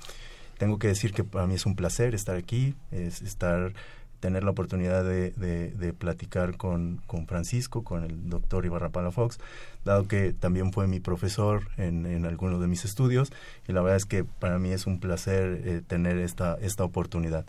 tengo 0.57 0.77
que 0.77 0.87
decir 0.87 1.13
que 1.13 1.23
para 1.23 1.47
mí 1.47 1.55
es 1.55 1.65
un 1.65 1.75
placer 1.75 2.13
estar 2.13 2.35
aquí, 2.35 2.75
es 2.91 3.21
estar 3.21 3.73
tener 4.21 4.43
la 4.43 4.51
oportunidad 4.51 5.03
de, 5.03 5.95
platicar 5.97 6.55
con, 6.55 7.01
con, 7.07 7.27
Francisco, 7.27 7.83
con 7.83 8.03
el 8.03 8.29
doctor 8.29 8.65
Ibarra 8.65 8.89
Palafox, 8.89 9.39
dado 9.83 10.07
que 10.07 10.31
también 10.31 10.71
fue 10.71 10.87
mi 10.87 10.99
profesor 11.01 11.67
en, 11.75 12.05
en, 12.05 12.25
algunos 12.25 12.61
de 12.61 12.67
mis 12.67 12.85
estudios, 12.85 13.33
y 13.67 13.73
la 13.73 13.81
verdad 13.81 13.97
es 13.97 14.05
que 14.05 14.23
para 14.23 14.59
mí 14.59 14.69
es 14.69 14.85
un 14.85 14.99
placer 14.99 15.61
eh, 15.65 15.81
tener 15.85 16.17
esta, 16.19 16.55
esta 16.61 16.85
oportunidad. 16.85 17.45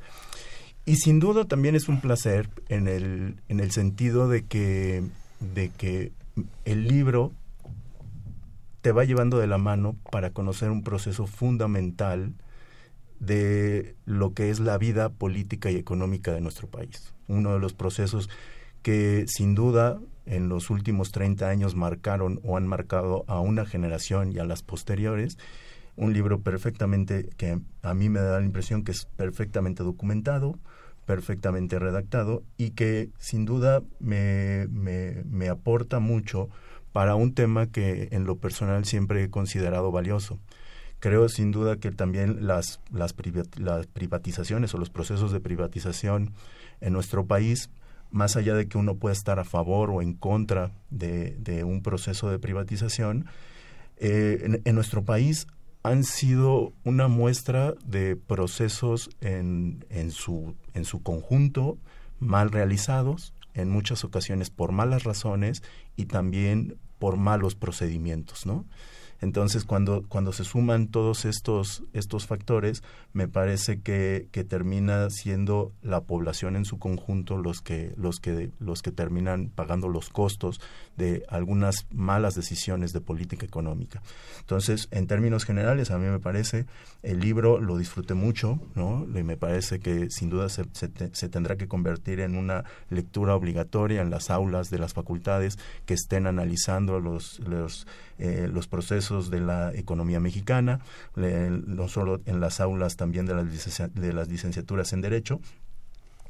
Y 0.85 0.96
sin 0.96 1.20
duda 1.20 1.44
también 1.44 1.76
es 1.76 1.88
un 1.88 2.00
placer 2.00 2.48
en 2.68 2.88
el, 2.88 3.37
en 3.48 3.61
el 3.61 3.70
sentido 3.70 4.26
de 4.28 4.44
que, 4.44 5.05
de 5.38 5.68
que 5.68 6.11
el 6.64 6.88
libro 6.88 7.33
te 8.83 8.92
va 8.92 9.05
llevando 9.05 9.38
de 9.38 9.47
la 9.47 9.59
mano 9.59 9.97
para 10.11 10.31
conocer 10.31 10.71
un 10.71 10.83
proceso 10.83 11.27
fundamental 11.27 12.35
de 13.21 13.95
lo 14.05 14.35
que 14.35 14.51
es 14.51 14.59
la 14.59 14.77
vida 14.77 15.09
política 15.09 15.71
y 15.71 15.77
económica 15.77 16.33
de 16.33 16.40
nuestro 16.40 16.66
país. 16.66 17.14
Uno 17.29 17.55
de 17.55 17.61
los 17.61 17.73
procesos 17.73 18.29
que 18.83 19.25
sin 19.29 19.55
duda 19.55 20.01
en 20.27 20.49
los 20.49 20.71
últimos 20.71 21.12
30 21.12 21.49
años 21.49 21.77
marcaron 21.77 22.40
o 22.42 22.57
han 22.57 22.66
marcado 22.66 23.25
a 23.29 23.38
una 23.38 23.64
generación 23.64 24.33
y 24.33 24.40
a 24.40 24.45
las 24.45 24.64
posteriores. 24.64 25.38
Un 25.95 26.12
libro 26.12 26.40
perfectamente 26.40 27.31
que 27.37 27.61
a 27.83 27.95
mí 27.95 28.09
me 28.09 28.21
da 28.21 28.40
la 28.40 28.47
impresión 28.47 28.83
que 28.83 28.90
es 28.90 29.05
perfectamente 29.05 29.85
documentado, 29.85 30.59
perfectamente 31.07 31.79
redactado 31.79 32.42
y 32.57 32.71
que 32.71 33.11
sin 33.18 33.45
duda 33.45 33.83
me, 34.01 34.66
me, 34.71 35.23
me 35.25 35.49
aporta 35.49 36.01
mucho 36.01 36.49
para 36.92 37.14
un 37.14 37.35
tema 37.35 37.66
que 37.66 38.09
en 38.12 38.24
lo 38.24 38.37
personal 38.37 38.85
siempre 38.85 39.24
he 39.24 39.31
considerado 39.31 39.90
valioso. 39.90 40.38
Creo 41.00 41.28
sin 41.28 41.50
duda 41.50 41.78
que 41.78 41.90
también 41.90 42.46
las, 42.46 42.81
las, 42.92 43.12
privatizaciones 43.12 44.72
o 44.72 44.78
los 44.78 44.90
procesos 44.90 45.33
de 45.33 45.40
privatización 45.40 46.33
en 46.81 46.92
nuestro 46.92 47.26
país, 47.26 47.70
más 48.11 48.37
allá 48.37 48.55
de 48.55 48.68
que 48.68 48.78
uno 48.78 48.94
pueda 48.94 49.12
estar 49.12 49.40
a 49.40 49.44
favor 49.44 49.90
o 49.90 50.00
en 50.00 50.12
contra 50.12 50.70
de, 50.90 51.64
un 51.66 51.83
proceso 51.83 52.31
de 52.31 52.38
privatización, 52.38 53.26
eh, 53.96 54.61
en, 54.64 54.74
nuestro 54.74 55.02
país 55.02 55.48
han 55.83 56.05
sido 56.05 56.72
una 56.85 57.09
muestra 57.09 57.74
de 57.85 58.14
procesos 58.14 59.11
en, 59.20 59.85
en, 59.90 60.12
su, 60.12 60.55
en 60.74 60.85
su 60.85 61.02
conjunto 61.02 61.78
mal 62.20 62.52
realizados, 62.52 63.35
en 63.55 63.70
muchas 63.70 64.05
ocasiones 64.05 64.50
por 64.50 64.72
malas 64.72 65.05
razones 65.05 65.62
y 65.96 66.07
también 66.07 66.76
por 67.03 67.17
malos 67.17 67.57
procedimientos, 67.57 68.47
¿no? 68.47 68.65
Entonces, 69.22 69.64
cuando, 69.64 70.02
cuando 70.08 70.32
se 70.32 70.42
suman 70.42 70.88
todos 70.88 71.24
estos, 71.24 71.85
estos 71.92 72.26
factores, 72.26 72.82
me 73.12 73.28
parece 73.28 73.80
que, 73.80 74.26
que 74.32 74.42
termina 74.42 75.08
siendo 75.11 75.70
la 75.80 76.00
población 76.00 76.56
en 76.56 76.64
su 76.64 76.80
conjunto 76.80 77.38
los 77.38 77.62
que, 77.62 77.94
los, 77.96 78.18
que, 78.18 78.50
los 78.58 78.82
que 78.82 78.90
terminan 78.90 79.48
pagando 79.48 79.87
los 79.88 80.11
costos 80.11 80.61
de 80.96 81.24
algunas 81.28 81.87
malas 81.92 82.35
decisiones 82.35 82.92
de 82.92 83.00
política 83.00 83.46
económica. 83.46 84.02
Entonces, 84.40 84.88
en 84.90 85.06
términos 85.06 85.44
generales, 85.44 85.92
a 85.92 85.98
mí 85.98 86.06
me 86.06 86.18
parece, 86.18 86.66
el 87.04 87.20
libro 87.20 87.61
lo 87.61 87.78
disfruté 87.78 88.14
mucho, 88.14 88.58
¿no? 88.74 89.06
Y 89.16 89.22
me 89.22 89.37
parece 89.37 89.78
que 89.78 90.11
sin 90.11 90.30
duda 90.30 90.48
se, 90.48 90.64
se 90.74 91.28
tendrá 91.28 91.54
que 91.56 91.68
convertir 91.68 92.18
en 92.18 92.35
una 92.37 92.64
lectura 92.90 93.37
obligatoria 93.37 94.02
en 94.02 94.11
las 94.11 94.30
aulas 94.30 94.68
de 94.68 94.80
las 94.80 94.94
facultades 94.94 95.61
que 95.87 95.94
estén 95.94 96.26
analizando 96.26 96.98
los, 96.98 97.38
los 97.38 97.87
eh, 98.24 98.48
los 98.52 98.68
procesos 98.68 99.12
de 99.20 99.40
la 99.40 99.72
economía 99.75 100.20
mexicana, 100.20 100.81
no 101.14 101.88
solo 101.88 102.20
en 102.27 102.40
las 102.40 102.61
aulas 102.61 102.96
también 102.96 103.27
de 103.27 103.35
las, 103.35 103.92
de 103.94 104.12
las 104.12 104.29
licenciaturas 104.29 104.92
en 104.92 105.01
Derecho, 105.01 105.40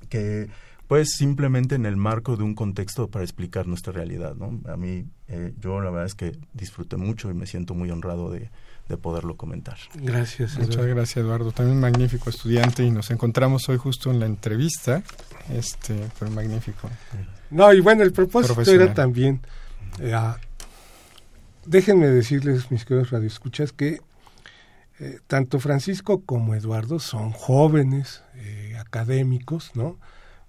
que 0.08 0.48
pues 0.88 1.12
simplemente 1.16 1.74
en 1.74 1.86
el 1.86 1.96
marco 1.96 2.36
de 2.36 2.42
un 2.42 2.54
contexto 2.54 3.08
para 3.08 3.24
explicar 3.24 3.66
nuestra 3.66 3.92
realidad. 3.92 4.34
¿no? 4.34 4.60
A 4.70 4.76
mí, 4.76 5.06
eh, 5.28 5.54
yo 5.58 5.80
la 5.80 5.90
verdad 5.90 6.06
es 6.06 6.14
que 6.14 6.36
disfruté 6.52 6.98
mucho 6.98 7.30
y 7.30 7.34
me 7.34 7.46
siento 7.46 7.72
muy 7.72 7.90
honrado 7.90 8.30
de, 8.30 8.50
de 8.88 8.96
poderlo 8.98 9.36
comentar. 9.36 9.78
Gracias. 9.94 10.58
Muchas 10.58 10.84
gracias, 10.84 11.16
Eduardo. 11.16 11.52
También 11.52 11.80
magnífico 11.80 12.28
estudiante 12.28 12.84
y 12.84 12.90
nos 12.90 13.10
encontramos 13.10 13.68
hoy 13.68 13.78
justo 13.78 14.10
en 14.10 14.20
la 14.20 14.26
entrevista. 14.26 15.02
Este, 15.50 15.96
fue 16.10 16.28
magnífico. 16.28 16.90
No, 17.50 17.72
y 17.72 17.80
bueno, 17.80 18.02
el 18.02 18.12
propósito 18.12 18.70
era 18.70 18.92
también 18.92 19.40
eh, 19.98 20.14
déjenme 21.66 22.08
decirles, 22.08 22.70
mis 22.70 22.84
queridos 22.84 23.10
radioescuchas, 23.10 23.72
que 23.72 24.00
eh, 25.00 25.18
tanto 25.26 25.58
Francisco 25.60 26.22
como 26.24 26.54
Eduardo 26.54 26.98
son 26.98 27.30
jóvenes 27.30 28.22
eh, 28.34 28.76
académicos, 28.78 29.72
¿no? 29.74 29.98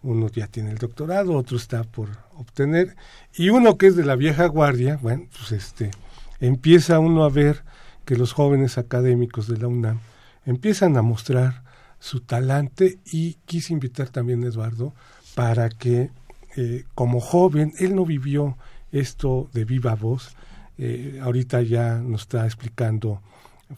Uno 0.02 0.28
ya 0.28 0.48
tiene 0.48 0.72
el 0.72 0.78
doctorado, 0.78 1.34
otro 1.34 1.58
está 1.58 1.84
por 1.84 2.10
obtener, 2.34 2.96
y 3.34 3.50
uno 3.50 3.78
que 3.78 3.88
es 3.88 3.96
de 3.96 4.04
la 4.04 4.16
vieja 4.16 4.46
guardia, 4.48 5.00
bueno, 5.02 5.28
pues 5.38 5.54
este, 5.54 5.92
empieza 6.40 7.00
uno 7.00 7.24
a 7.24 7.30
ver 7.30 7.64
que 8.06 8.18
los 8.18 8.34
jóvenes 8.34 8.78
académicos 8.78 9.48
de 9.48 9.58
la 9.58 9.68
UNAM 9.68 10.00
empiezan 10.46 10.98
a 10.98 11.02
mostrar 11.02 11.64
su 12.00 12.20
talante 12.20 13.00
y 13.06 13.36
quise 13.46 13.72
invitar 13.72 14.10
también 14.10 14.44
a 14.44 14.48
Eduardo 14.48 14.94
para 15.36 15.70
que 15.70 16.12
eh, 16.56 16.84
como 16.94 17.20
joven, 17.20 17.74
él 17.80 17.96
no 17.96 18.06
vivió 18.06 18.58
esto 18.92 19.50
de 19.54 19.66
viva 19.66 19.96
voz, 19.96 20.36
eh, 20.78 21.20
ahorita 21.22 21.62
ya 21.62 21.96
nos 21.96 22.22
está 22.22 22.46
explicando 22.46 23.22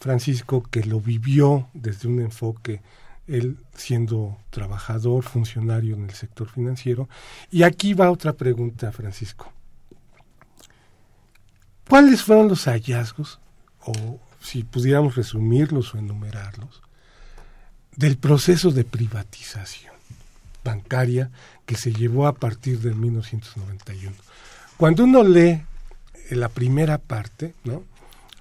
Francisco 0.00 0.62
que 0.62 0.84
lo 0.84 1.00
vivió 1.00 1.68
desde 1.74 2.08
un 2.08 2.20
enfoque, 2.20 2.82
él 3.26 3.58
siendo 3.74 4.38
trabajador, 4.50 5.24
funcionario 5.24 5.96
en 5.96 6.04
el 6.04 6.14
sector 6.14 6.48
financiero. 6.48 7.08
Y 7.50 7.62
aquí 7.62 7.94
va 7.94 8.10
otra 8.10 8.34
pregunta, 8.34 8.92
Francisco. 8.92 9.52
¿Cuáles 11.88 12.22
fueron 12.22 12.48
los 12.48 12.64
hallazgos, 12.64 13.38
o 13.80 14.20
si 14.40 14.64
pudiéramos 14.64 15.14
resumirlos 15.14 15.94
o 15.94 15.98
enumerarlos, 15.98 16.82
del 17.94 18.18
proceso 18.18 18.70
de 18.70 18.84
privatización 18.84 19.94
bancaria 20.64 21.30
que 21.64 21.76
se 21.76 21.92
llevó 21.92 22.26
a 22.26 22.34
partir 22.34 22.80
del 22.80 22.96
1991? 22.96 24.16
Cuando 24.76 25.04
uno 25.04 25.22
lee 25.22 25.62
la 26.30 26.48
primera 26.48 26.98
parte, 26.98 27.54
¿no? 27.64 27.84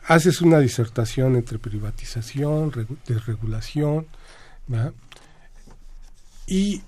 Haces 0.07 0.41
una 0.41 0.59
disertación 0.59 1.35
entre 1.35 1.59
privatización, 1.59 2.71
desregulación, 3.07 4.07
y 6.47 6.81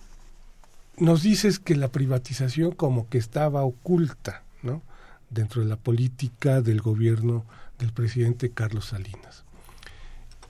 nos 0.98 1.24
dices 1.24 1.60
que 1.60 1.76
la 1.76 1.90
privatización 1.90 2.72
como 2.72 3.10
que 3.10 3.18
estaba 3.18 3.64
oculta, 3.64 4.44
¿no? 4.62 4.82
Dentro 5.30 5.62
de 5.62 5.68
la 5.68 5.76
política 5.76 6.62
del 6.62 6.82
gobierno 6.82 7.46
del 7.80 7.92
presidente 7.92 8.52
Carlos 8.52 8.86
Salinas. 8.86 9.44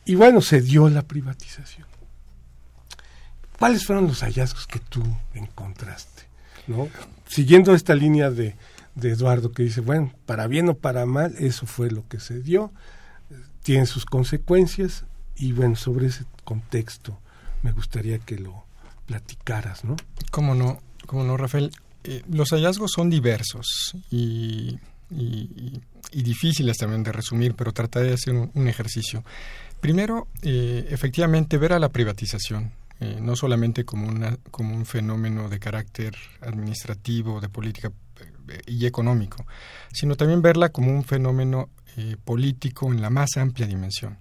Y 0.06 0.16
bueno, 0.16 0.42
se 0.42 0.62
dio 0.62 0.88
la 0.90 1.02
privatización. 1.02 1.88
¿Cuáles 3.60 3.86
fueron 3.86 4.08
los 4.08 4.22
hallazgos 4.22 4.68
que 4.68 4.80
tú 4.80 5.04
encontraste? 5.34 6.24
¿no? 6.68 6.90
Siguiendo 7.28 7.74
esta 7.74 7.96
línea 7.96 8.30
de 8.30 8.56
de 8.98 9.12
Eduardo 9.12 9.52
que 9.52 9.64
dice, 9.64 9.82
bueno, 9.82 10.12
para 10.26 10.48
bien 10.48 10.70
o 10.70 10.78
para 10.78 11.06
mal, 11.06 11.36
eso 11.38 11.66
fue 11.68 11.92
lo 11.92 12.08
que 12.08 12.20
se 12.20 12.42
dio, 12.42 12.72
tiene 13.62 13.86
sus 13.86 14.06
consecuencias 14.06 15.06
y 15.36 15.52
bueno, 15.52 15.76
sobre 15.76 16.08
ese 16.08 16.26
contexto 16.44 17.20
me 17.62 17.72
gustaría 17.72 18.18
que 18.20 18.38
lo 18.38 18.66
platicaras, 19.06 19.84
¿no? 19.84 19.96
Cómo 20.32 20.56
no, 20.56 20.82
cómo 21.06 21.24
no, 21.24 21.38
Rafael. 21.38 21.72
Eh, 22.04 22.24
los 22.30 22.50
hallazgos 22.52 22.92
son 22.92 23.10
diversos 23.10 23.96
y, 24.10 24.80
y, 25.12 25.82
difíciles 26.12 26.78
también 26.78 27.04
de 27.04 27.12
resumir, 27.12 27.54
pero 27.54 27.74
trataré 27.74 28.08
de 28.08 28.14
hacer 28.14 28.34
un, 28.34 28.68
ejercicio. 28.68 29.24
Primero, 29.80 30.28
eh, 30.42 30.88
efectivamente, 30.90 31.58
ver 31.58 31.74
a 31.74 31.80
la 31.80 31.90
privatización, 31.90 32.72
eh, 33.00 33.20
no 33.22 33.36
solamente 33.36 33.86
como, 33.86 34.08
una, 34.08 34.38
como 34.50 34.76
un 34.76 34.86
fenómeno 34.86 35.50
de 35.50 35.60
carácter 35.60 36.16
administrativo, 36.42 37.42
de 37.42 37.50
política 37.50 37.92
y 38.66 38.86
económico, 38.86 39.46
sino 39.92 40.16
también 40.16 40.42
verla 40.42 40.70
como 40.70 40.92
un 40.92 41.04
fenómeno 41.04 41.70
eh, 41.98 42.16
político 42.24 42.92
en 42.92 43.02
la 43.02 43.10
más 43.10 43.38
amplia 43.38 43.68
dimensión. 43.68 44.18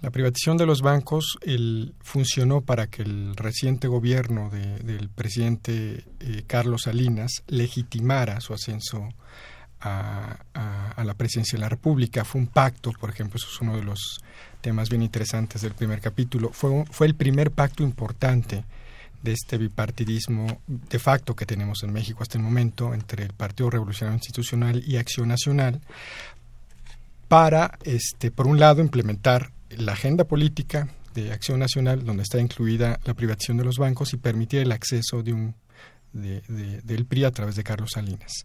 La 0.00 0.10
privatización 0.10 0.58
de 0.58 0.66
los 0.66 0.82
bancos 0.82 1.38
el, 1.40 1.94
funcionó 2.00 2.60
para 2.60 2.88
que 2.88 3.02
el 3.02 3.36
reciente 3.36 3.88
gobierno 3.88 4.50
del 4.50 5.08
presidente 5.08 6.04
eh, 6.20 6.44
Carlos 6.46 6.82
Salinas 6.82 7.42
legitimara 7.46 8.40
su 8.40 8.52
ascenso 8.52 9.08
a, 9.80 10.38
la 11.02 11.14
presidencia 11.14 11.56
de 11.56 11.60
la 11.60 11.68
República. 11.68 12.24
Fue 12.24 12.40
un 12.40 12.46
pacto, 12.48 12.92
por 12.92 13.10
ejemplo, 13.10 13.36
eso 13.36 13.48
es 13.50 13.60
uno 13.60 13.76
de 13.76 13.84
los 13.84 14.18
temas 14.60 14.88
bien 14.88 15.02
interesantes 15.02 15.62
del 15.62 15.72
primer 15.72 16.00
capítulo. 16.00 16.50
Fue, 16.52 16.84
fue 16.90 17.06
el 17.06 17.14
primer 17.14 17.50
pacto 17.50 17.82
importante 17.82 18.64
de 19.24 19.32
este 19.32 19.56
bipartidismo 19.56 20.60
de 20.66 20.98
facto 20.98 21.34
que 21.34 21.46
tenemos 21.46 21.82
en 21.82 21.92
México 21.92 22.22
hasta 22.22 22.38
el 22.38 22.44
momento 22.44 22.92
entre 22.92 23.24
el 23.24 23.32
Partido 23.32 23.70
Revolucionario 23.70 24.16
Institucional 24.16 24.82
y 24.86 24.98
Acción 24.98 25.28
Nacional 25.28 25.80
para, 27.26 27.78
este, 27.84 28.30
por 28.30 28.46
un 28.46 28.60
lado, 28.60 28.82
implementar 28.82 29.50
la 29.70 29.92
agenda 29.92 30.24
política 30.24 30.88
de 31.14 31.32
Acción 31.32 31.58
Nacional, 31.58 32.04
donde 32.04 32.22
está 32.22 32.38
incluida 32.38 33.00
la 33.04 33.14
privatización 33.14 33.56
de 33.56 33.64
los 33.64 33.78
bancos 33.78 34.12
y 34.12 34.18
permitir 34.18 34.60
el 34.60 34.72
acceso 34.72 35.22
de 35.22 35.32
un 35.32 35.54
del 36.14 37.06
PRI 37.06 37.24
a 37.24 37.30
través 37.30 37.56
de 37.56 37.64
Carlos 37.64 37.90
Salinas. 37.94 38.44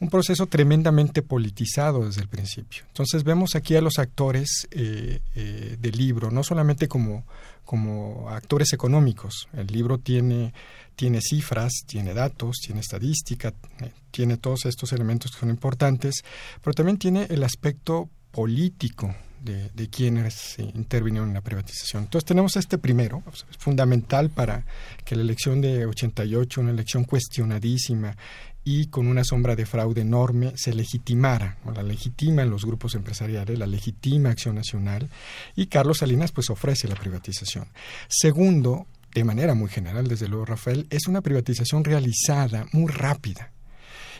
Un 0.00 0.08
proceso 0.10 0.46
tremendamente 0.46 1.22
politizado 1.22 2.04
desde 2.06 2.20
el 2.20 2.28
principio. 2.28 2.84
Entonces 2.88 3.24
vemos 3.24 3.54
aquí 3.54 3.74
a 3.74 3.80
los 3.80 3.98
actores 3.98 4.68
eh, 4.70 5.20
eh, 5.34 5.76
del 5.80 5.96
libro, 5.96 6.30
no 6.30 6.44
solamente 6.44 6.88
como, 6.88 7.24
como 7.64 8.28
actores 8.30 8.72
económicos. 8.72 9.48
El 9.54 9.68
libro 9.68 9.98
tiene, 9.98 10.52
tiene 10.94 11.20
cifras, 11.20 11.72
tiene 11.86 12.14
datos, 12.14 12.56
tiene 12.64 12.80
estadística, 12.80 13.54
eh, 13.80 13.92
tiene 14.10 14.36
todos 14.36 14.66
estos 14.66 14.92
elementos 14.92 15.32
que 15.32 15.40
son 15.40 15.50
importantes, 15.50 16.22
pero 16.62 16.74
también 16.74 16.98
tiene 16.98 17.26
el 17.30 17.42
aspecto 17.42 18.08
político 18.30 19.14
de, 19.46 19.88
quienes 19.88 20.58
intervinieron 20.58 21.28
en 21.28 21.34
la 21.34 21.40
privatización. 21.40 22.02
Entonces 22.02 22.26
tenemos 22.26 22.56
este 22.56 22.76
primero, 22.76 23.22
fundamental 23.58 24.28
para 24.28 24.66
que 25.04 25.16
la 25.16 25.22
elección 25.22 25.62
de 25.62 25.86
88, 25.86 26.60
una 26.60 26.72
elección 26.72 27.04
cuestionadísima 27.04 28.16
y 28.64 28.88
con 28.88 29.06
una 29.06 29.22
sombra 29.24 29.54
de 29.54 29.64
fraude 29.64 30.02
enorme, 30.02 30.52
se 30.56 30.74
legitimara, 30.74 31.56
o 31.64 31.70
la 31.70 31.84
legitiman 31.84 32.50
los 32.50 32.66
grupos 32.66 32.96
empresariales, 32.96 33.58
la 33.58 33.66
legitima 33.66 34.30
Acción 34.30 34.56
Nacional, 34.56 35.08
y 35.54 35.66
Carlos 35.66 35.98
Salinas 35.98 36.32
pues 36.32 36.50
ofrece 36.50 36.88
la 36.88 36.96
privatización. 36.96 37.68
Segundo, 38.08 38.86
de 39.14 39.24
manera 39.24 39.54
muy 39.54 39.70
general, 39.70 40.08
desde 40.08 40.28
luego, 40.28 40.46
Rafael, 40.46 40.86
es 40.90 41.06
una 41.06 41.22
privatización 41.22 41.84
realizada 41.84 42.66
muy 42.72 42.90
rápida. 42.90 43.52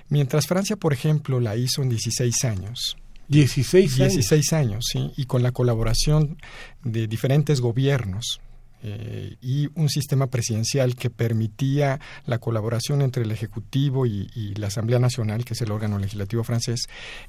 Mientras 0.09 0.47
Francia, 0.47 0.77
por 0.77 0.93
ejemplo, 0.93 1.41
la 1.41 1.57
hizo 1.57 1.83
en 1.83 1.89
16 1.89 2.45
años, 2.45 2.97
16 3.29 4.01
años. 4.01 4.13
16 4.13 4.53
años, 4.53 4.85
sí, 4.91 5.13
y 5.17 5.27
con 5.27 5.43
la 5.43 5.53
colaboración 5.53 6.39
de 6.85 7.07
diferentes 7.07 7.61
gobiernos. 7.61 8.41
Eh, 8.83 9.37
y 9.41 9.69
un 9.75 9.89
sistema 9.89 10.29
presidencial 10.29 10.95
que 10.97 11.11
permitía 11.11 11.99
la 12.25 12.39
colaboración 12.39 13.03
entre 13.03 13.25
el 13.25 13.33
Ejecutivo 13.33 14.07
y, 14.07 14.29
la 14.57 14.69
Asamblea 14.69 14.99
Nacional, 14.99 15.45
que 15.45 15.55
es 15.55 15.63
el 15.63 15.73
órgano 15.73 15.99
legislativo 15.99 16.45
francés. 16.45 16.83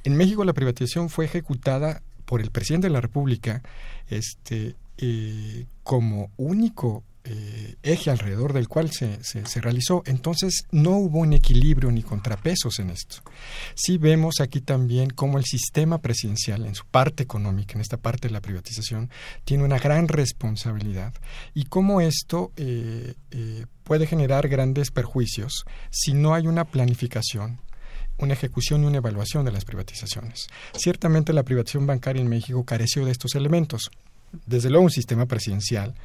En 0.03 0.15
México 0.15 0.43
la 0.43 0.53
privatización 0.53 1.09
fue 1.09 1.25
ejecutada 1.25 2.03
por 2.25 2.41
el 2.41 2.51
presidente 2.51 2.87
de 2.87 2.93
la 2.93 3.01
República 3.01 3.63
este, 4.09 4.75
eh, 4.97 5.65
como 5.83 6.29
único 6.37 7.03
eh, 7.29 7.75
eje 7.83 8.09
alrededor 8.09 8.53
del 8.53 8.69
cual 8.69 8.89
se, 8.91 9.21
se, 9.21 9.61
realizó. 9.61 10.01
Entonces 10.05 10.65
no 10.71 10.91
hubo 10.91 11.19
un 11.19 11.33
equilibrio 11.33 11.91
ni 11.91 12.01
contrapesos 12.01 12.79
en 12.79 12.89
esto. 12.89 13.17
Sí 13.75 13.97
vemos 13.97 14.39
aquí 14.39 14.61
también 14.61 15.09
cómo 15.09 15.37
el 15.37 15.43
sistema 15.43 15.97
presidencial, 15.97 16.65
en 16.65 16.73
su 16.73 16.85
parte 16.85 17.23
económica, 17.23 17.73
en 17.73 17.81
esta 17.81 17.97
parte 17.97 18.29
de 18.29 18.33
la 18.33 18.39
privatización, 18.39 19.09
tiene 19.43 19.65
una 19.65 19.77
gran 19.77 20.07
responsabilidad 20.07 21.13
y 21.53 21.65
cómo 21.65 21.99
esto 21.99 22.53
eh, 22.55 23.15
eh, 23.31 23.65
puede 23.83 24.07
generar 24.07 24.47
grandes 24.47 24.91
perjuicios 24.91 25.65
si 25.89 26.13
no 26.13 26.33
hay 26.33 26.47
una 26.47 26.63
planificación 26.63 27.59
una 28.19 28.33
ejecución 28.33 28.83
y 28.83 28.87
una 28.87 28.97
evaluación 28.97 29.45
de 29.45 29.51
las 29.51 29.63
privatizaciones. 29.63 30.47
Ciertamente 30.73 31.33
la 31.33 31.43
privatización 31.43 31.85
bancaria 31.85 32.19
en 32.19 32.27
México 32.27 32.65
careció 32.65 33.05
de 33.05 33.11
estos 33.11 33.35
elementos 33.35 33.91
desde 34.45 34.69
luego 34.69 34.85
un 34.85 34.91
sistema 34.91 35.25
presidencial 35.25 35.95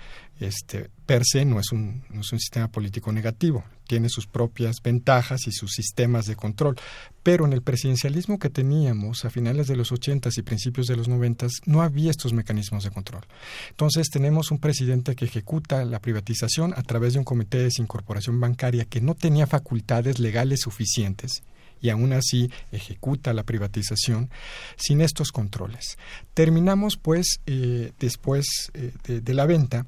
este, 0.40 0.90
per 1.06 1.22
se 1.24 1.44
no 1.44 1.60
es, 1.60 1.72
un, 1.72 2.02
no 2.10 2.22
es 2.22 2.32
un 2.32 2.40
sistema 2.40 2.68
político 2.68 3.12
negativo, 3.12 3.64
tiene 3.86 4.08
sus 4.08 4.26
propias 4.26 4.76
ventajas 4.82 5.46
y 5.46 5.52
sus 5.52 5.72
sistemas 5.72 6.26
de 6.26 6.36
control, 6.36 6.76
pero 7.22 7.44
en 7.44 7.52
el 7.52 7.62
presidencialismo 7.62 8.38
que 8.38 8.50
teníamos 8.50 9.24
a 9.24 9.30
finales 9.30 9.68
de 9.68 9.76
los 9.76 9.92
80 9.92 10.30
y 10.36 10.42
principios 10.42 10.86
de 10.86 10.96
los 10.96 11.08
90 11.08 11.46
no 11.66 11.82
había 11.82 12.10
estos 12.10 12.32
mecanismos 12.32 12.84
de 12.84 12.90
control. 12.90 13.22
Entonces 13.70 14.08
tenemos 14.10 14.50
un 14.50 14.58
presidente 14.58 15.14
que 15.14 15.26
ejecuta 15.26 15.84
la 15.84 16.00
privatización 16.00 16.74
a 16.76 16.82
través 16.82 17.12
de 17.12 17.20
un 17.20 17.24
comité 17.24 17.58
de 17.58 17.64
desincorporación 17.64 18.40
bancaria 18.40 18.84
que 18.84 19.00
no 19.00 19.14
tenía 19.14 19.46
facultades 19.46 20.18
legales 20.18 20.60
suficientes 20.60 21.42
y 21.82 21.90
aún 21.90 22.12
así 22.12 22.50
ejecuta 22.70 23.34
la 23.34 23.42
privatización 23.42 24.30
sin 24.76 25.02
estos 25.02 25.32
controles. 25.32 25.98
Terminamos 26.32 26.96
pues 26.96 27.40
eh, 27.46 27.92
después 27.98 28.70
eh, 28.72 28.92
de, 29.04 29.34
la 29.34 29.44
venta 29.44 29.86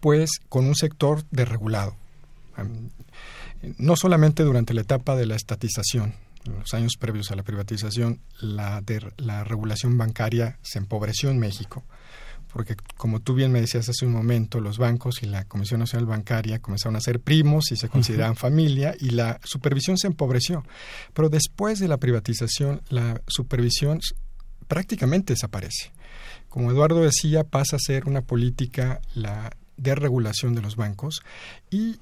pues 0.00 0.30
con 0.48 0.64
un 0.64 0.76
sector 0.76 1.24
desregulado. 1.30 1.96
No 3.76 3.96
solamente 3.96 4.44
durante 4.44 4.72
la 4.72 4.82
etapa 4.82 5.16
de 5.16 5.26
la 5.26 5.34
estatización, 5.34 6.14
en 6.46 6.58
los 6.60 6.72
años 6.72 6.92
previos 6.98 7.30
a 7.30 7.36
la 7.36 7.42
privatización, 7.42 8.20
la, 8.40 8.82
la 9.16 9.44
regulación 9.44 9.98
bancaria 9.98 10.58
se 10.62 10.78
empobreció 10.78 11.30
en 11.30 11.38
México 11.38 11.82
porque 12.54 12.76
como 12.96 13.18
tú 13.18 13.34
bien 13.34 13.50
me 13.50 13.60
decías 13.60 13.88
hace 13.88 14.06
un 14.06 14.12
momento, 14.12 14.60
los 14.60 14.78
bancos 14.78 15.24
y 15.24 15.26
la 15.26 15.44
Comisión 15.44 15.80
Nacional 15.80 16.06
Bancaria 16.06 16.60
comenzaron 16.60 16.94
a 16.94 17.00
ser 17.00 17.18
primos 17.18 17.72
y 17.72 17.76
se 17.76 17.88
consideraban 17.88 18.36
familia 18.36 18.94
y 19.00 19.10
la 19.10 19.40
supervisión 19.42 19.98
se 19.98 20.06
empobreció. 20.06 20.64
Pero 21.14 21.28
después 21.28 21.80
de 21.80 21.88
la 21.88 21.96
privatización, 21.96 22.80
la 22.90 23.20
supervisión 23.26 23.98
prácticamente 24.68 25.32
desaparece. 25.32 25.90
Como 26.48 26.70
Eduardo 26.70 27.02
decía, 27.02 27.42
pasa 27.42 27.74
a 27.74 27.80
ser 27.84 28.06
una 28.06 28.20
política 28.20 29.00
la 29.16 29.50
de 29.76 29.96
regulación 29.96 30.54
de 30.54 30.62
los 30.62 30.76
bancos 30.76 31.22
y 31.72 31.96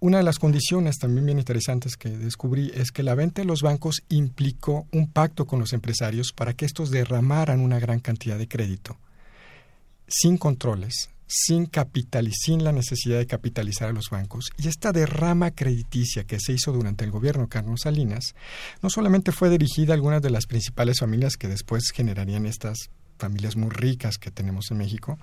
una 0.00 0.16
de 0.16 0.24
las 0.24 0.40
condiciones 0.40 0.98
también 0.98 1.26
bien 1.26 1.38
interesantes 1.38 1.96
que 1.96 2.08
descubrí 2.08 2.72
es 2.74 2.90
que 2.90 3.04
la 3.04 3.14
venta 3.14 3.40
de 3.40 3.46
los 3.46 3.62
bancos 3.62 4.02
implicó 4.08 4.88
un 4.90 5.06
pacto 5.06 5.46
con 5.46 5.60
los 5.60 5.72
empresarios 5.72 6.32
para 6.32 6.54
que 6.54 6.64
estos 6.64 6.90
derramaran 6.90 7.60
una 7.60 7.78
gran 7.78 8.00
cantidad 8.00 8.36
de 8.36 8.48
crédito 8.48 8.98
sin 10.12 10.36
controles, 10.36 11.10
sin 11.26 11.64
capital 11.64 12.28
y 12.28 12.32
sin 12.32 12.62
la 12.62 12.72
necesidad 12.72 13.18
de 13.18 13.26
capitalizar 13.26 13.88
a 13.88 13.92
los 13.92 14.10
bancos. 14.10 14.50
Y 14.58 14.68
esta 14.68 14.92
derrama 14.92 15.52
crediticia 15.52 16.24
que 16.24 16.38
se 16.38 16.52
hizo 16.52 16.72
durante 16.72 17.04
el 17.04 17.10
gobierno 17.10 17.48
Carlos 17.48 17.80
Salinas 17.84 18.34
no 18.82 18.90
solamente 18.90 19.32
fue 19.32 19.48
dirigida 19.48 19.94
a 19.94 19.96
algunas 19.96 20.20
de 20.20 20.30
las 20.30 20.46
principales 20.46 21.00
familias 21.00 21.38
que 21.38 21.48
después 21.48 21.90
generarían 21.94 22.44
estas 22.44 22.90
familias 23.18 23.56
muy 23.56 23.70
ricas 23.70 24.18
que 24.18 24.30
tenemos 24.30 24.70
en 24.70 24.78
México, 24.78 25.18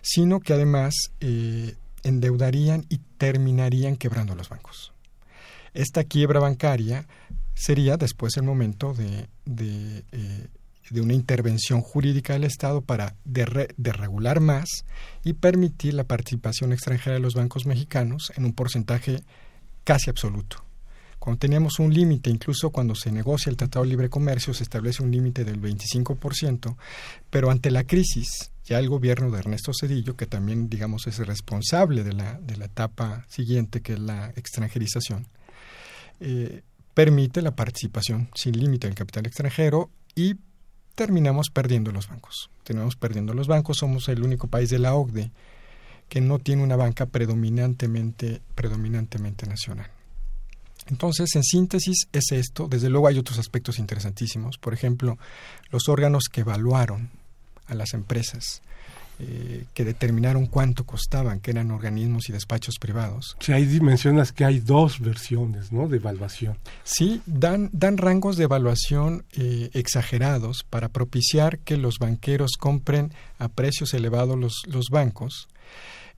sino 0.00 0.40
que 0.40 0.54
además 0.54 0.94
eh, 1.20 1.74
endeudarían 2.02 2.86
y 2.88 2.98
terminarían 3.18 3.96
quebrando 3.96 4.34
los 4.34 4.48
bancos. 4.48 4.94
Esta 5.74 6.04
quiebra 6.04 6.40
bancaria 6.40 7.06
sería 7.54 7.98
después 7.98 8.36
el 8.38 8.44
momento 8.44 8.94
de, 8.94 9.28
eh, 10.12 10.48
de 10.90 11.00
una 11.00 11.14
intervención 11.14 11.80
jurídica 11.80 12.34
del 12.34 12.44
Estado 12.44 12.82
para 12.82 13.14
desregular 13.24 14.40
más 14.40 14.84
y 15.24 15.32
permitir 15.34 15.94
la 15.94 16.04
participación 16.04 16.72
extranjera 16.72 17.14
de 17.14 17.20
los 17.20 17.34
bancos 17.34 17.66
mexicanos 17.66 18.32
en 18.36 18.44
un 18.44 18.52
porcentaje 18.52 19.22
casi 19.84 20.10
absoluto. 20.10 20.64
Cuando 21.20 21.38
teníamos 21.38 21.78
un 21.78 21.92
límite, 21.92 22.30
incluso 22.30 22.70
cuando 22.70 22.94
se 22.94 23.12
negocia 23.12 23.50
el 23.50 23.56
Tratado 23.56 23.84
de 23.84 23.90
Libre 23.90 24.08
Comercio, 24.08 24.54
se 24.54 24.62
establece 24.62 25.02
un 25.02 25.10
límite 25.10 25.44
del 25.44 25.60
25%, 25.60 26.76
pero 27.28 27.50
ante 27.50 27.70
la 27.70 27.84
crisis, 27.84 28.52
ya 28.64 28.78
el 28.78 28.88
gobierno 28.88 29.30
de 29.30 29.40
Ernesto 29.40 29.72
Cedillo, 29.78 30.16
que 30.16 30.24
también, 30.24 30.70
digamos, 30.70 31.06
es 31.06 31.18
responsable 31.18 32.04
de 32.04 32.14
la, 32.14 32.40
de 32.40 32.56
la 32.56 32.64
etapa 32.64 33.26
siguiente, 33.28 33.82
que 33.82 33.92
es 33.92 33.98
la 33.98 34.30
extranjerización, 34.34 35.26
eh, 36.20 36.62
permite 36.94 37.42
la 37.42 37.54
participación 37.54 38.30
sin 38.34 38.58
límite 38.58 38.86
del 38.86 38.96
capital 38.96 39.26
extranjero 39.26 39.90
y 40.14 40.36
terminamos 41.00 41.48
perdiendo 41.48 41.92
los 41.92 42.10
bancos. 42.10 42.50
Terminamos 42.62 42.94
perdiendo 42.94 43.32
los 43.32 43.46
bancos, 43.46 43.78
somos 43.78 44.06
el 44.10 44.22
único 44.22 44.48
país 44.48 44.68
de 44.68 44.78
la 44.78 44.94
OCDE 44.94 45.30
que 46.10 46.20
no 46.20 46.38
tiene 46.38 46.62
una 46.62 46.76
banca 46.76 47.06
predominantemente, 47.06 48.42
predominantemente 48.54 49.46
nacional. 49.46 49.90
Entonces, 50.88 51.34
en 51.36 51.42
síntesis, 51.42 52.06
es 52.12 52.32
esto. 52.32 52.68
Desde 52.68 52.90
luego 52.90 53.08
hay 53.08 53.18
otros 53.18 53.38
aspectos 53.38 53.78
interesantísimos. 53.78 54.58
Por 54.58 54.74
ejemplo, 54.74 55.16
los 55.70 55.88
órganos 55.88 56.24
que 56.30 56.42
evaluaron 56.42 57.08
a 57.66 57.74
las 57.74 57.94
empresas 57.94 58.60
eh, 59.22 59.66
que 59.74 59.84
determinaron 59.84 60.46
cuánto 60.46 60.84
costaban, 60.86 61.40
que 61.40 61.50
eran 61.50 61.70
organismos 61.70 62.30
y 62.30 62.32
despachos 62.32 62.78
privados. 62.78 63.36
Sí, 63.40 63.52
ahí 63.52 63.80
mencionas 63.80 64.32
que 64.32 64.46
hay 64.46 64.60
dos 64.60 64.98
versiones 64.98 65.72
¿no? 65.72 65.88
de 65.88 65.98
evaluación. 65.98 66.56
Sí, 66.84 67.20
dan, 67.26 67.68
dan 67.72 67.98
rangos 67.98 68.38
de 68.38 68.44
evaluación 68.44 69.24
eh, 69.32 69.68
exagerados 69.74 70.64
para 70.70 70.88
propiciar 70.88 71.58
que 71.58 71.76
los 71.76 71.98
banqueros 71.98 72.52
compren 72.58 73.12
a 73.38 73.48
precios 73.48 73.92
elevados 73.92 74.38
los, 74.38 74.62
los 74.66 74.86
bancos. 74.88 75.48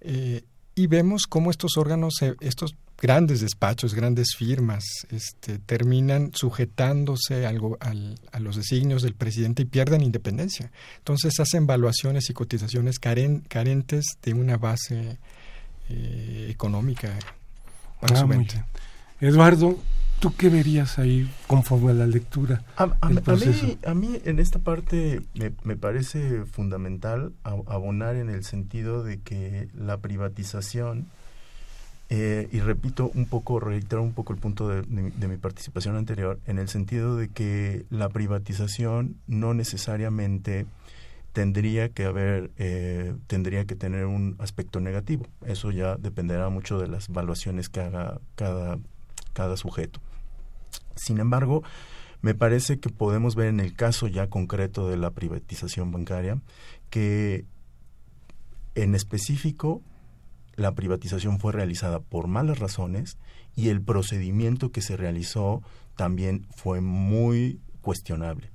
Eh, 0.00 0.44
y 0.74 0.86
vemos 0.86 1.26
cómo 1.26 1.50
estos 1.50 1.76
órganos, 1.76 2.14
estos 2.40 2.74
grandes 3.02 3.40
despachos, 3.40 3.94
grandes 3.94 4.34
firmas, 4.36 4.84
este, 5.10 5.58
terminan 5.58 6.30
sujetándose 6.34 7.46
algo 7.46 7.76
al, 7.80 8.18
a 8.30 8.38
los 8.38 8.56
designios 8.56 9.02
del 9.02 9.14
presidente 9.14 9.62
y 9.62 9.64
pierden 9.64 10.02
independencia. 10.02 10.70
Entonces 10.98 11.38
hacen 11.40 11.66
valuaciones 11.66 12.30
y 12.30 12.32
cotizaciones 12.32 12.98
carentes 13.00 14.06
de 14.22 14.34
una 14.34 14.56
base 14.56 15.18
eh, 15.90 16.48
económica. 16.50 17.18
Ah, 18.00 18.26
Eduardo, 19.20 19.78
¿tú 20.22 20.32
qué 20.36 20.48
verías 20.48 21.00
ahí 21.00 21.28
conforme 21.48 21.90
a 21.90 21.94
la 21.94 22.06
lectura? 22.06 22.62
A, 22.76 22.86
mí, 22.86 23.78
a 23.84 23.94
mí, 23.94 24.20
en 24.24 24.38
esta 24.38 24.60
parte 24.60 25.20
me, 25.34 25.50
me 25.64 25.76
parece 25.76 26.44
fundamental 26.44 27.32
abonar 27.42 28.14
en 28.14 28.30
el 28.30 28.44
sentido 28.44 29.02
de 29.02 29.18
que 29.18 29.68
la 29.74 29.98
privatización 29.98 31.08
eh, 32.14 32.46
y 32.52 32.60
repito 32.60 33.10
un 33.14 33.24
poco, 33.24 33.58
reitero 33.58 34.02
un 34.02 34.12
poco 34.12 34.32
el 34.32 34.38
punto 34.38 34.68
de, 34.68 34.82
mi 34.86 35.36
participación 35.38 35.96
anterior, 35.96 36.38
en 36.46 36.58
el 36.58 36.68
sentido 36.68 37.16
de 37.16 37.28
que 37.28 37.84
la 37.90 38.10
privatización 38.10 39.16
no 39.26 39.54
necesariamente 39.54 40.66
tendría 41.32 41.88
que 41.88 42.04
haber, 42.04 42.50
eh, 42.58 43.14
tendría 43.26 43.64
que 43.64 43.74
tener 43.74 44.04
un 44.04 44.36
aspecto 44.38 44.78
negativo. 44.78 45.26
Eso 45.46 45.72
ya 45.72 45.96
dependerá 45.96 46.48
mucho 46.48 46.78
de 46.78 46.86
las 46.86 47.08
evaluaciones 47.08 47.68
que 47.70 47.80
haga 47.80 48.20
cada, 48.36 48.78
cada 49.32 49.56
sujeto. 49.56 49.98
Sin 50.96 51.18
embargo, 51.18 51.62
me 52.20 52.34
parece 52.34 52.78
que 52.78 52.88
podemos 52.88 53.34
ver 53.34 53.48
en 53.48 53.60
el 53.60 53.74
caso 53.74 54.06
ya 54.06 54.28
concreto 54.28 54.88
de 54.88 54.96
la 54.96 55.10
privatización 55.10 55.90
bancaria 55.90 56.40
que 56.90 57.44
en 58.74 58.94
específico 58.94 59.82
la 60.54 60.74
privatización 60.74 61.40
fue 61.40 61.52
realizada 61.52 62.00
por 62.00 62.28
malas 62.28 62.58
razones 62.58 63.18
y 63.56 63.68
el 63.68 63.82
procedimiento 63.82 64.70
que 64.70 64.82
se 64.82 64.96
realizó 64.96 65.62
también 65.96 66.46
fue 66.54 66.80
muy 66.80 67.60
cuestionable. 67.80 68.50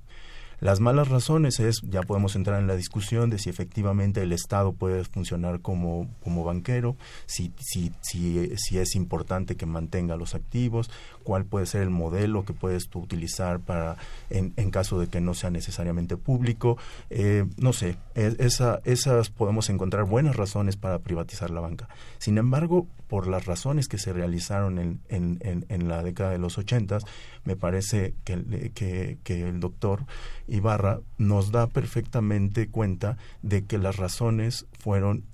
Las 0.60 0.80
malas 0.80 1.06
razones 1.06 1.60
es, 1.60 1.82
ya 1.82 2.02
podemos 2.02 2.34
entrar 2.34 2.60
en 2.60 2.66
la 2.66 2.74
discusión 2.74 3.30
de 3.30 3.38
si 3.38 3.48
efectivamente 3.48 4.22
el 4.22 4.32
Estado 4.32 4.72
puede 4.72 5.04
funcionar 5.04 5.60
como, 5.60 6.10
como 6.20 6.42
banquero, 6.42 6.96
si, 7.26 7.52
si, 7.60 7.92
si, 8.00 8.56
si 8.56 8.78
es 8.78 8.96
importante 8.96 9.54
que 9.54 9.66
mantenga 9.66 10.16
los 10.16 10.34
activos, 10.34 10.90
cuál 11.28 11.44
puede 11.44 11.66
ser 11.66 11.82
el 11.82 11.90
modelo 11.90 12.46
que 12.46 12.54
puedes 12.54 12.88
tú 12.88 13.00
utilizar 13.00 13.60
para 13.60 13.98
en, 14.30 14.70
caso 14.70 14.98
de 14.98 15.08
que 15.08 15.20
no 15.20 15.34
sea 15.34 15.50
necesariamente 15.50 16.16
público. 16.16 16.78
Eh, 17.10 17.44
no 17.58 17.74
sé, 17.74 17.96
esa, 18.14 18.80
esas 18.84 19.28
podemos 19.28 19.68
encontrar 19.68 20.04
buenas 20.04 20.36
razones 20.36 20.78
para 20.78 21.00
privatizar 21.00 21.50
la 21.50 21.60
banca. 21.60 21.90
Sin 22.16 22.38
embargo, 22.38 22.86
por 23.08 23.26
las 23.26 23.44
razones 23.44 23.88
que 23.88 23.98
se 23.98 24.14
realizaron 24.14 25.02
en, 25.10 25.88
la 25.88 26.02
década 26.02 26.30
de 26.30 26.38
los 26.38 26.56
ochentas, 26.56 27.04
me 27.44 27.56
parece 27.56 28.14
que, 28.24 29.18
que 29.22 29.42
el 29.46 29.60
doctor 29.60 30.06
Ibarra 30.46 31.00
nos 31.18 31.52
da 31.52 31.66
perfectamente 31.66 32.68
cuenta 32.68 33.18
de 33.42 33.66
que 33.66 33.76
las 33.76 33.96
razones 33.96 34.64
fueron 34.78 35.24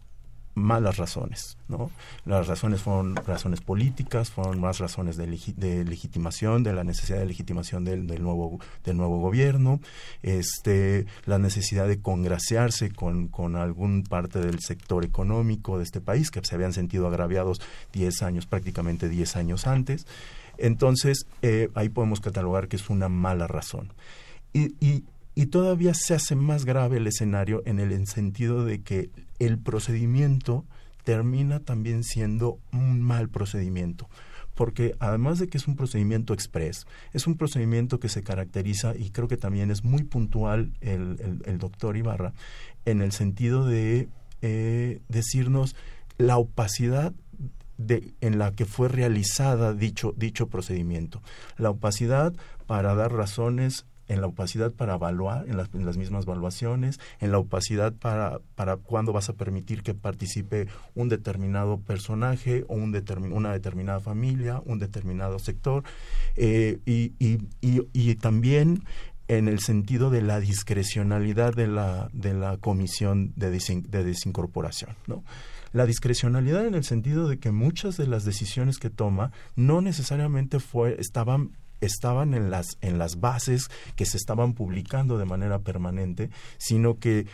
malas 0.55 0.97
razones, 0.97 1.59
¿no? 1.69 1.91
Las 2.25 2.47
razones 2.47 2.83
fueron 2.83 3.17
razones 3.17 3.61
políticas, 3.61 4.31
fueron 4.31 4.61
más 4.61 4.79
razones 4.79 5.17
de, 5.17 5.27
legitimación, 5.85 6.63
de 6.63 6.73
la 6.73 6.85
necesidad 6.85 7.19
de 7.19 7.27
legitimación 7.27 7.85
del, 7.85 8.07
nuevo 8.23 8.61
del 8.85 8.97
nuevo 8.97 9.19
gobierno, 9.21 9.81
este, 10.23 11.07
la 11.27 11.39
necesidad 11.39 11.89
de 11.89 12.01
congraciarse 12.01 12.91
con, 12.93 13.29
con 13.29 13.57
algún 13.57 14.05
parte 14.05 14.41
del 14.41 14.61
sector 14.61 15.05
económico 15.05 15.79
de 15.79 15.85
este 15.85 16.01
país 16.01 16.31
que 16.31 16.41
se 16.45 16.55
habían 16.55 16.73
sentido 16.73 17.09
agraviados 17.09 17.61
10 17.93 18.23
años, 18.23 18.47
prácticamente 18.47 19.09
10 19.09 19.37
años 19.37 19.67
antes. 19.67 20.07
Entonces, 20.59 21.27
eh, 21.43 21.69
ahí 21.75 21.89
podemos 21.89 22.21
catalogar 22.21 22.69
que 22.69 22.77
es 22.77 22.91
una 22.91 23.09
mala 23.09 23.47
razón. 23.47 23.93
Y, 24.53 25.03
y 25.35 25.47
todavía 25.47 25.95
se 25.95 26.15
hace 26.15 26.37
más 26.37 26.65
grave 26.65 26.99
el 26.99 27.07
escenario 27.07 27.63
en 27.67 27.81
el 27.81 28.07
sentido 28.07 28.65
de 28.65 28.83
que 28.83 29.11
el 29.39 29.59
procedimiento 29.59 30.65
termina 31.03 31.61
también 31.61 32.03
siendo 32.05 32.59
un 32.73 33.03
mal 33.03 33.29
procedimiento 33.29 34.09
porque 34.55 34.95
además 35.01 35.39
de 35.39 35.49
que 35.49 35.59
es 35.59 35.67
un 35.67 35.77
procedimiento 35.77 36.33
express, 36.33 36.87
es 37.13 37.27
un 37.27 37.37
procedimiento 37.37 37.99
que 37.99 38.09
se 38.09 38.23
caracteriza, 38.23 38.95
y 38.97 39.11
creo 39.11 39.29
que 39.29 39.37
también 39.37 39.71
es 39.71 39.85
muy 39.85 40.05
puntual 40.05 40.73
el, 40.81 41.41
el, 41.45 41.59
doctor 41.59 41.97
Ibarra, 41.97 42.33
en 42.85 43.03
el 43.03 43.13
sentido 43.13 43.67
de 43.67 44.09
eh, 44.43 45.01
decirnos 45.09 45.75
la 46.19 46.37
opacidad 46.37 47.13
de, 47.77 48.15
en 48.21 48.39
la 48.39 48.53
que 48.53 48.67
fue 48.67 48.89
realizada 48.89 49.75
dicho, 49.75 50.15
dicho 50.17 50.49
procedimiento. 50.49 51.23
La 51.57 51.71
opacidad 51.71 52.33
para 52.67 52.95
dar 52.95 53.13
razones 53.13 53.87
en 54.09 54.21
la 54.21 54.27
opacidad 54.27 54.73
para 54.73 54.95
evaluar, 54.95 55.47
en 55.49 55.57
las, 55.57 55.97
mismas 55.97 56.25
evaluaciones, 56.25 57.01
en 57.21 57.33
la 57.33 57.39
opacidad 57.39 57.93
para, 57.93 58.41
para 58.55 58.77
cuándo 58.77 59.13
vas 59.13 59.29
a 59.29 59.35
permitir 59.35 59.83
que 59.83 59.95
participe 59.95 60.69
un 60.95 61.09
determinado 61.09 61.79
personaje 61.79 62.65
o 62.69 62.75
un 62.75 62.95
una 63.33 63.53
determinada 63.53 64.01
familia, 64.01 64.63
un 64.67 64.79
determinado 64.79 65.39
sector, 65.39 65.83
eh, 66.37 66.79
y, 66.87 67.13
y, 67.19 67.39
y, 67.61 68.15
también 68.17 68.85
en 69.29 69.49
el 69.49 69.59
sentido 69.61 70.11
de 70.11 70.23
la 70.23 70.39
discrecionalidad 70.41 71.55
de 71.55 71.67
la, 71.67 72.09
de 72.13 72.35
la 72.35 72.57
comisión 72.59 73.33
de, 73.37 73.51
de 73.51 74.05
desincorporación, 74.05 74.95
¿no? 75.07 75.25
La 75.73 75.87
discrecionalidad 75.87 76.67
en 76.67 76.77
el 76.77 76.85
sentido 76.85 77.27
de 77.27 77.39
que 77.41 77.51
muchas 77.51 77.97
de 77.97 78.07
las 78.07 78.25
decisiones 78.25 78.79
que 78.79 78.91
toma 78.91 79.33
no 79.57 79.81
necesariamente 79.81 80.61
fue, 80.61 80.97
estaban 81.01 81.51
estaban 81.85 82.35
en 82.35 82.51
las, 82.51 82.79
en 82.81 82.99
las 82.99 83.21
bases 83.21 83.71
que 83.97 84.07
se 84.07 84.17
estaban 84.17 84.55
publicando 84.55 85.19
de 85.19 85.25
manera 85.25 85.59
permanente, 85.61 86.31
sino 86.59 86.99
que 86.99 87.27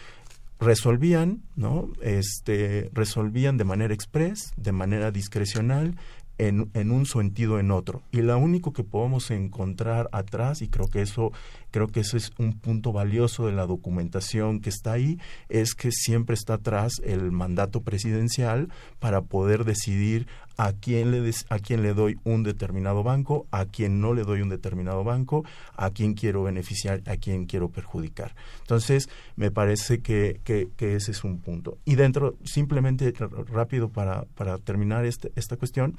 resolvían, 0.59 1.43
¿no? 1.57 1.89
Este, 2.03 2.91
resolvían 2.93 3.57
de 3.57 3.65
manera 3.65 3.95
express, 3.95 4.53
de 4.57 4.73
manera 4.73 5.11
discrecional, 5.11 5.97
en, 6.39 6.71
en, 6.73 6.91
un 6.91 7.05
sentido 7.05 7.59
en 7.59 7.71
otro. 7.71 8.03
Y 8.13 8.23
lo 8.23 8.39
único 8.39 8.73
que 8.73 8.83
podemos 8.83 9.31
encontrar 9.31 10.09
atrás, 10.13 10.63
y 10.63 10.69
creo 10.69 10.89
que 10.89 11.03
eso 11.03 11.33
Creo 11.71 11.87
que 11.87 12.01
ese 12.01 12.17
es 12.17 12.33
un 12.39 12.59
punto 12.59 12.93
valioso 12.93 13.47
de 13.47 13.53
la 13.53 13.67
documentación 13.67 14.61
que 14.61 14.71
está 14.71 14.93
ahí, 14.93 15.19
es 15.49 15.75
que 15.75 15.93
siempre 15.93 16.35
está 16.35 16.55
atrás 16.55 17.01
el 17.05 17.31
mandato 17.31 17.83
presidencial 17.83 18.69
para 18.99 19.23
poder 19.23 19.65
decidir 19.65 20.27
a 20.61 20.75
quién 20.75 21.11
le 21.11 21.33
a 21.49 21.59
quién 21.59 21.83
le 21.83 21.95
doy 21.95 22.19
un 22.23 22.43
determinado 22.43 23.03
banco, 23.03 23.47
a 23.51 23.65
quién 23.65 24.03
no 24.03 24.13
le 24.13 24.25
doy 24.25 24.43
un 24.43 24.51
determinado 24.51 25.05
banco, 25.05 25.43
a 25.75 25.89
quién 25.89 26.13
quiero 26.13 26.43
beneficiar, 26.43 27.01
a 27.07 27.17
quién 27.17 27.47
quiero 27.47 27.71
perjudicar. 27.71 28.35
Entonces, 28.61 29.09
me 29.37 29.51
parece 29.51 30.01
que, 30.01 30.39
que, 30.45 30.69
ese 30.79 31.13
es 31.13 31.25
un 31.25 31.39
punto. 31.39 31.79
Y 31.87 31.95
dentro, 31.95 32.37
simplemente 32.45 33.15
rápido 33.51 33.89
para, 33.89 34.25
para 34.35 34.59
terminar 34.59 35.07
este, 35.07 35.33
esta 35.35 35.57
cuestión, 35.57 35.97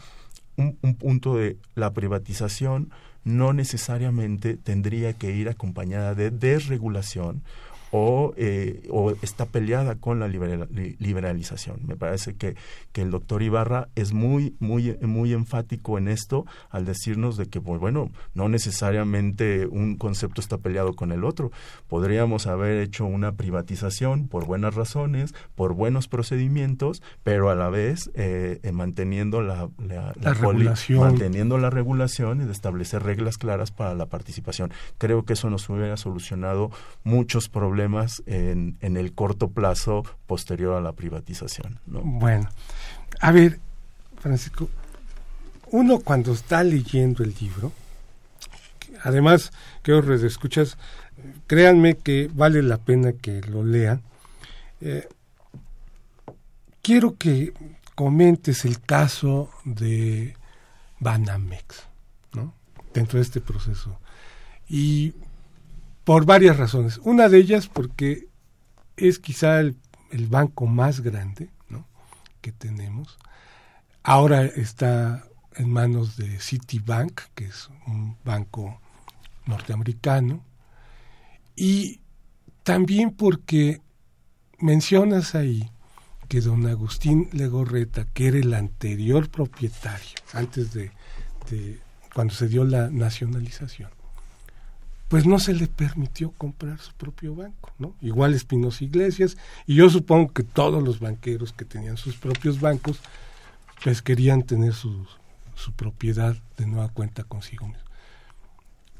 un, 0.57 0.77
un 0.83 0.93
punto 0.93 1.37
de 1.37 1.57
la 1.73 1.91
privatización 1.93 2.91
no 3.23 3.53
necesariamente 3.53 4.57
tendría 4.57 5.13
que 5.13 5.31
ir 5.35 5.49
acompañada 5.49 6.13
de 6.13 6.29
desregulación 6.29 7.41
o, 7.91 8.33
eh, 8.37 8.87
o 8.89 9.11
está 9.21 9.45
peleada 9.45 9.95
con 9.95 10.19
la 10.19 10.27
liberalización. 10.27 11.81
Me 11.85 11.95
parece 11.95 12.35
que, 12.35 12.55
que 12.93 13.01
el 13.01 13.11
doctor 13.11 13.43
Ibarra 13.43 13.89
es 13.95 14.13
muy, 14.13 14.55
muy, 14.59 14.97
muy 15.01 15.33
enfático 15.33 15.97
en 15.97 16.07
esto 16.07 16.45
al 16.69 16.85
decirnos 16.85 17.37
de 17.37 17.47
que, 17.47 17.59
pues, 17.59 17.79
bueno, 17.79 18.09
no 18.33 18.47
necesariamente 18.49 19.67
un 19.67 19.97
concepto 19.97 20.39
está 20.39 20.57
peleado 20.57 20.93
con 20.93 21.11
el 21.11 21.23
otro. 21.23 21.51
Podríamos 21.87 22.47
haber 22.47 22.77
hecho 22.77 23.05
una 23.05 23.33
privatización 23.33 24.27
por 24.27 24.45
buenas 24.45 24.75
razones, 24.75 25.33
por 25.55 25.73
buenos 25.73 26.07
procedimientos, 26.07 27.03
pero 27.23 27.49
a 27.49 27.55
la 27.55 27.69
vez 27.69 28.09
eh, 28.15 28.59
eh, 28.63 28.71
manteniendo 28.71 29.41
la, 29.41 29.69
la, 29.77 30.13
regulación. 30.13 30.99
manteniendo 30.99 31.57
la 31.57 31.69
regulación 31.69 32.41
y 32.41 32.45
de 32.45 32.51
establecer 32.51 33.03
reglas 33.03 33.37
claras 33.37 33.71
para 33.71 33.93
la 33.95 34.05
participación. 34.05 34.71
Creo 34.97 35.25
que 35.25 35.33
eso 35.33 35.49
nos 35.49 35.69
hubiera 35.69 35.97
solucionado 35.97 36.71
muchos 37.03 37.49
problemas 37.49 37.80
en, 37.83 38.77
el 38.81 39.13
corto 39.13 39.49
plazo 39.49 40.03
posterior 40.27 40.75
a 40.75 40.81
la 40.81 40.93
privatización. 40.93 41.79
Bueno, 41.85 42.49
a 43.19 43.31
ver, 43.31 43.59
Francisco, 44.19 44.69
uno 45.71 45.99
cuando 45.99 46.33
está 46.33 46.63
leyendo 46.63 47.23
el 47.23 47.33
libro, 47.39 47.71
además 49.03 49.51
que 49.83 49.93
os 49.93 50.07
escuchas, 50.23 50.77
créanme 51.47 51.95
que 51.95 52.29
vale 52.33 52.61
la 52.61 52.77
pena 52.77 53.13
que 53.13 53.41
lo 53.41 53.63
lean. 53.63 54.01
Eh, 54.81 55.07
quiero 56.81 57.17
que 57.17 57.53
comentes 57.95 58.65
el 58.65 58.81
caso 58.81 59.49
de 59.63 60.35
Banamex. 60.99 61.87
Dentro 62.93 63.19
de 63.19 63.23
este 63.23 63.39
proceso. 63.39 63.97
Y 64.67 65.13
por 66.03 66.25
varias 66.25 66.57
razones. 66.57 66.99
Una 67.03 67.29
de 67.29 67.37
ellas 67.37 67.67
porque 67.67 68.27
es 68.97 69.19
quizá 69.19 69.59
el, 69.59 69.77
banco 70.27 70.67
más 70.67 71.01
grande 71.01 71.49
¿no? 71.69 71.87
que 72.41 72.51
tenemos. 72.51 73.17
Ahora 74.03 74.45
está 74.45 75.25
en 75.55 75.69
manos 75.69 76.17
de 76.17 76.39
Citibank, 76.39 77.21
que 77.35 77.45
es 77.45 77.69
un 77.87 78.17
banco 78.23 78.79
norteamericano, 79.45 80.43
y 81.55 81.99
también 82.63 83.11
porque 83.11 83.81
mencionas 84.59 85.35
ahí 85.35 85.69
que 86.27 86.39
don 86.39 86.65
Agustín 86.65 87.27
Legorreta, 87.33 88.05
que 88.13 88.27
era 88.27 88.37
el 88.37 88.53
anterior 88.53 89.29
propietario, 89.29 90.15
antes 90.33 90.73
de, 90.73 90.91
cuando 92.13 92.33
se 92.33 92.47
dio 92.47 92.63
la 92.63 92.89
nacionalización, 92.89 93.89
pues 95.11 95.25
no 95.25 95.39
se 95.39 95.53
le 95.53 95.67
permitió 95.67 96.31
comprar 96.31 96.79
su 96.79 96.93
propio 96.93 97.35
banco, 97.35 97.73
¿no? 97.77 97.97
Igual 97.99 98.33
Espinosa 98.33 98.85
Iglesias, 98.85 99.35
y 99.67 99.75
yo 99.75 99.89
supongo 99.89 100.31
que 100.31 100.41
todos 100.41 100.81
los 100.81 101.01
banqueros 101.01 101.51
que 101.51 101.65
tenían 101.65 101.97
sus 101.97 102.15
propios 102.15 102.61
bancos, 102.61 103.01
pues 103.83 104.01
querían 104.01 104.43
tener 104.43 104.73
su, 104.73 105.05
propiedad 105.75 106.37
de 106.57 106.65
nueva 106.65 106.87
cuenta 106.87 107.25
consigo 107.25 107.67
mismo. 107.67 107.83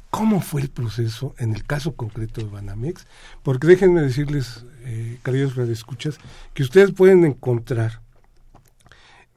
¿Cómo 0.10 0.42
fue 0.42 0.60
el 0.60 0.70
proceso 0.70 1.34
en 1.38 1.56
el 1.56 1.64
caso 1.64 1.96
concreto 1.96 2.42
de 2.42 2.48
Banamex? 2.48 3.08
Porque 3.42 3.68
déjenme 3.68 4.02
decirles, 4.02 4.66
eh, 4.82 5.18
queridos 5.24 5.56
radioescuchas, 5.56 6.18
que 6.54 6.64
ustedes 6.64 6.92
pueden 6.92 7.24
encontrar 7.24 8.02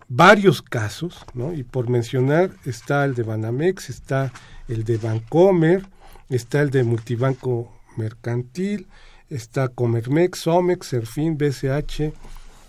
varios 0.08 0.60
casos, 0.60 1.24
¿no? 1.34 1.52
Y 1.52 1.62
por 1.62 1.88
mencionar 1.88 2.50
está 2.64 3.04
el 3.04 3.14
de 3.14 3.22
Banamex, 3.22 3.90
está 3.90 4.32
el 4.66 4.82
de 4.82 4.96
Bancomer, 4.96 5.86
está 6.28 6.60
el 6.60 6.70
de 6.70 6.84
Multibanco 6.84 7.72
Mercantil, 7.96 8.86
está 9.30 9.68
Comermex, 9.68 10.40
Somex, 10.40 10.86
Serfín, 10.88 11.36
BCH, 11.36 12.00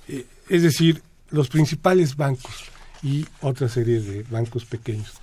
eh, 0.07 0.25
es 0.49 0.63
decir, 0.63 1.01
los 1.29 1.49
principales 1.49 2.15
bancos 2.15 2.65
y 3.03 3.25
otra 3.41 3.69
serie 3.69 3.99
de 3.99 4.23
bancos 4.23 4.65
pequeños. 4.65 5.13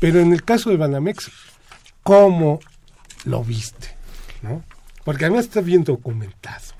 Pero 0.00 0.20
en 0.20 0.32
el 0.32 0.44
caso 0.44 0.70
de 0.70 0.76
Banamex, 0.76 1.30
cómo 2.02 2.60
lo 3.24 3.42
viste, 3.42 3.88
¿no? 4.42 4.62
Porque 5.04 5.24
además 5.24 5.46
está 5.46 5.60
bien 5.60 5.84
documentado. 5.84 6.74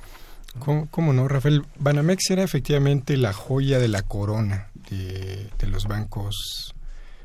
¿Cómo, 0.59 1.13
no, 1.13 1.27
Rafael? 1.27 1.65
Banamex 1.79 2.31
era 2.31 2.45
efectivamente 2.45 3.17
la 3.17 3.33
joya 3.33 3.81
de 3.81 3.89
la 3.89 4.03
corona 4.03 4.69
de, 4.89 5.51
los 5.67 5.87
bancos, 5.87 6.75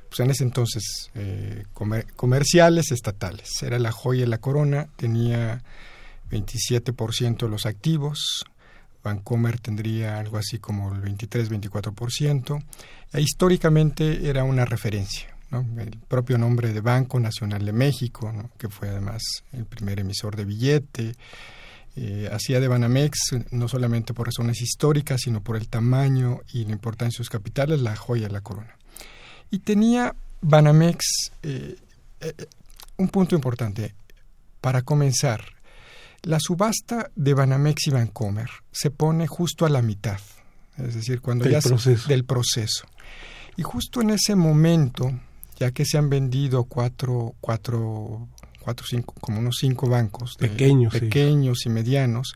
pues 0.09 0.19
en 0.19 0.31
ese 0.31 0.43
entonces, 0.43 1.11
eh, 1.15 1.63
comerciales 2.15 2.91
estatales. 2.91 3.61
Era 3.61 3.79
la 3.79 3.91
joya 3.91 4.21
de 4.21 4.27
la 4.27 4.39
corona, 4.39 4.87
tenía 4.95 5.61
27% 6.31 7.45
de 7.45 7.49
los 7.49 7.65
activos, 7.65 8.45
Bancomer 9.03 9.59
tendría 9.59 10.19
algo 10.19 10.37
así 10.37 10.59
como 10.59 10.93
el 10.93 11.01
23-24%, 11.01 12.63
e 13.13 13.21
históricamente 13.21 14.27
era 14.29 14.43
una 14.43 14.65
referencia 14.65 15.39
el 15.51 15.97
propio 16.07 16.37
nombre 16.37 16.73
de 16.73 16.81
Banco 16.81 17.19
Nacional 17.19 17.65
de 17.65 17.73
México, 17.73 18.31
que 18.57 18.69
fue 18.69 18.89
además 18.89 19.23
el 19.51 19.65
primer 19.65 19.99
emisor 19.99 20.35
de 20.35 20.45
billete, 20.45 21.15
eh, 21.95 22.29
hacía 22.31 22.59
de 22.59 22.67
Banamex, 22.67 23.35
no 23.51 23.67
solamente 23.67 24.13
por 24.13 24.27
razones 24.27 24.61
históricas, 24.61 25.21
sino 25.21 25.41
por 25.41 25.57
el 25.57 25.67
tamaño 25.67 26.41
y 26.53 26.65
la 26.65 26.71
importancia 26.71 27.17
de 27.17 27.23
sus 27.23 27.29
capitales, 27.29 27.81
la 27.81 27.95
joya 27.95 28.27
de 28.27 28.33
la 28.33 28.41
corona. 28.41 28.75
Y 29.51 29.59
tenía 29.59 30.15
Banamex 30.41 31.31
eh, 31.43 31.75
eh, 32.21 32.33
un 32.97 33.09
punto 33.09 33.35
importante. 33.35 33.95
Para 34.61 34.81
comenzar, 34.81 35.41
la 36.23 36.39
subasta 36.39 37.09
de 37.15 37.33
Banamex 37.33 37.87
y 37.87 37.91
Bancomer 37.91 38.49
se 38.71 38.91
pone 38.91 39.25
justo 39.25 39.65
a 39.65 39.69
la 39.69 39.81
mitad, 39.81 40.19
es 40.77 40.95
decir, 40.95 41.21
cuando 41.21 41.45
del 41.45 41.53
ya 41.53 41.61
proceso. 41.61 42.07
del 42.09 42.25
proceso. 42.25 42.85
Y 43.55 43.63
justo 43.63 44.01
en 44.01 44.11
ese 44.11 44.35
momento 44.35 45.11
ya 45.59 45.71
que 45.71 45.85
se 45.85 45.97
han 45.97 46.09
vendido 46.09 46.63
cuatro, 46.63 47.35
cuatro, 47.41 48.27
cuatro 48.61 48.85
cinco, 48.89 49.13
como 49.19 49.39
unos 49.39 49.57
cinco 49.59 49.89
bancos 49.89 50.35
pequeños, 50.37 50.93
pequeños 50.93 51.65
y 51.65 51.69
medianos. 51.69 52.33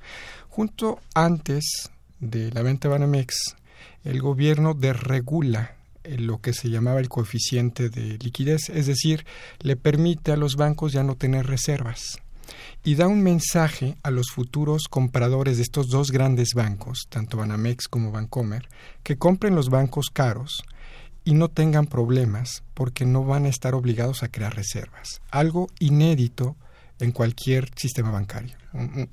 Junto 0.50 1.00
antes 1.16 1.90
de 2.20 2.52
la 2.52 2.62
venta 2.62 2.88
de 2.88 2.94
Banamex, 2.94 3.56
el 4.04 4.22
gobierno 4.22 4.74
desregula 4.74 5.76
lo 6.04 6.40
que 6.40 6.54
se 6.54 6.70
llamaba 6.70 7.00
el 7.00 7.10
coeficiente 7.10 7.90
de 7.90 8.18
liquidez, 8.18 8.70
es 8.70 8.88
decir, 8.88 9.26
le 9.60 9.76
permite 9.76 10.32
a 10.32 10.38
los 10.38 10.56
bancos 10.56 10.94
ya 10.94 11.04
no 11.04 11.16
tener 11.16 11.48
reservas 11.48 12.22
y 12.84 12.96
da 12.96 13.08
un 13.08 13.22
mensaje 13.22 13.98
a 14.04 14.12
los 14.12 14.30
futuros 14.32 14.88
compradores 14.90 15.58
de 15.58 15.64
estos 15.64 15.88
dos 15.88 16.12
grandes 16.12 16.50
bancos, 16.54 17.08
tanto 17.10 17.38
Banamex 17.38 17.88
como 17.88 18.12
Bancomer, 18.12 18.68
que 19.04 19.18
compren 19.18 19.56
los 19.56 19.70
bancos 19.70 20.10
caros 20.12 20.64
y 21.24 21.34
no 21.34 21.48
tengan 21.48 21.88
problemas 21.88 22.64
porque 22.74 23.06
no 23.06 23.24
van 23.24 23.46
a 23.46 23.50
estar 23.50 23.76
obligados 23.76 24.24
a 24.24 24.28
crear 24.28 24.56
reservas. 24.56 25.22
Algo 25.32 25.68
inédito 25.80 26.58
en 27.00 27.12
cualquier 27.12 27.70
sistema 27.76 28.12
bancario. 28.12 28.58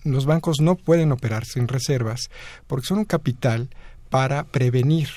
Los 0.05 0.27
bancos 0.27 0.61
no 0.61 0.77
pueden 0.77 1.13
operar 1.13 1.45
sin 1.45 1.69
reservas 1.69 2.31
porque 2.67 2.87
son 2.87 2.99
un 2.99 3.05
capital 3.05 3.71
para 4.09 4.45
prevenir 4.45 5.09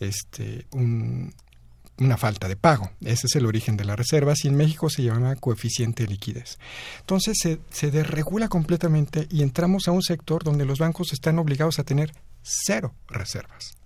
este, 0.00 0.66
una 0.72 2.16
falta 2.16 2.48
de 2.48 2.56
pago. 2.56 2.90
Ese 3.00 3.26
es 3.26 3.36
el 3.36 3.46
origen 3.46 3.76
de 3.76 3.84
las 3.84 3.96
reservas 3.96 4.44
y 4.44 4.48
en 4.48 4.56
México 4.56 4.90
se 4.90 5.02
llama 5.02 5.36
coeficiente 5.36 6.04
de 6.04 6.10
liquidez. 6.10 6.58
Entonces 7.00 7.36
se, 7.40 7.60
se 7.70 7.90
desregula 7.90 8.48
completamente 8.48 9.26
y 9.30 9.42
entramos 9.42 9.88
a 9.88 9.92
un 9.92 10.02
sector 10.02 10.44
donde 10.44 10.64
los 10.64 10.78
bancos 10.78 11.12
están 11.12 11.38
obligados 11.38 11.78
a 11.78 11.84
tener 11.84 12.12
cero 12.42 12.94
reservas. 13.08 13.76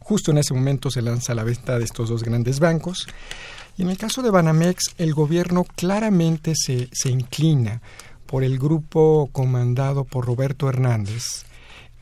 Justo 0.00 0.30
en 0.30 0.38
ese 0.38 0.54
momento 0.54 0.90
se 0.90 1.02
lanza 1.02 1.34
la 1.34 1.44
venta 1.44 1.78
de 1.78 1.84
estos 1.84 2.08
dos 2.08 2.24
grandes 2.24 2.60
bancos. 2.60 3.06
Y 3.76 3.82
en 3.82 3.90
el 3.90 3.98
caso 3.98 4.22
de 4.22 4.30
Banamex, 4.30 4.94
el 4.96 5.12
gobierno 5.12 5.64
claramente 5.64 6.54
se, 6.56 6.88
se 6.92 7.10
inclina 7.10 7.82
por 8.24 8.42
el 8.42 8.58
grupo 8.58 9.28
comandado 9.32 10.04
por 10.04 10.26
Roberto 10.26 10.68
Hernández 10.68 11.44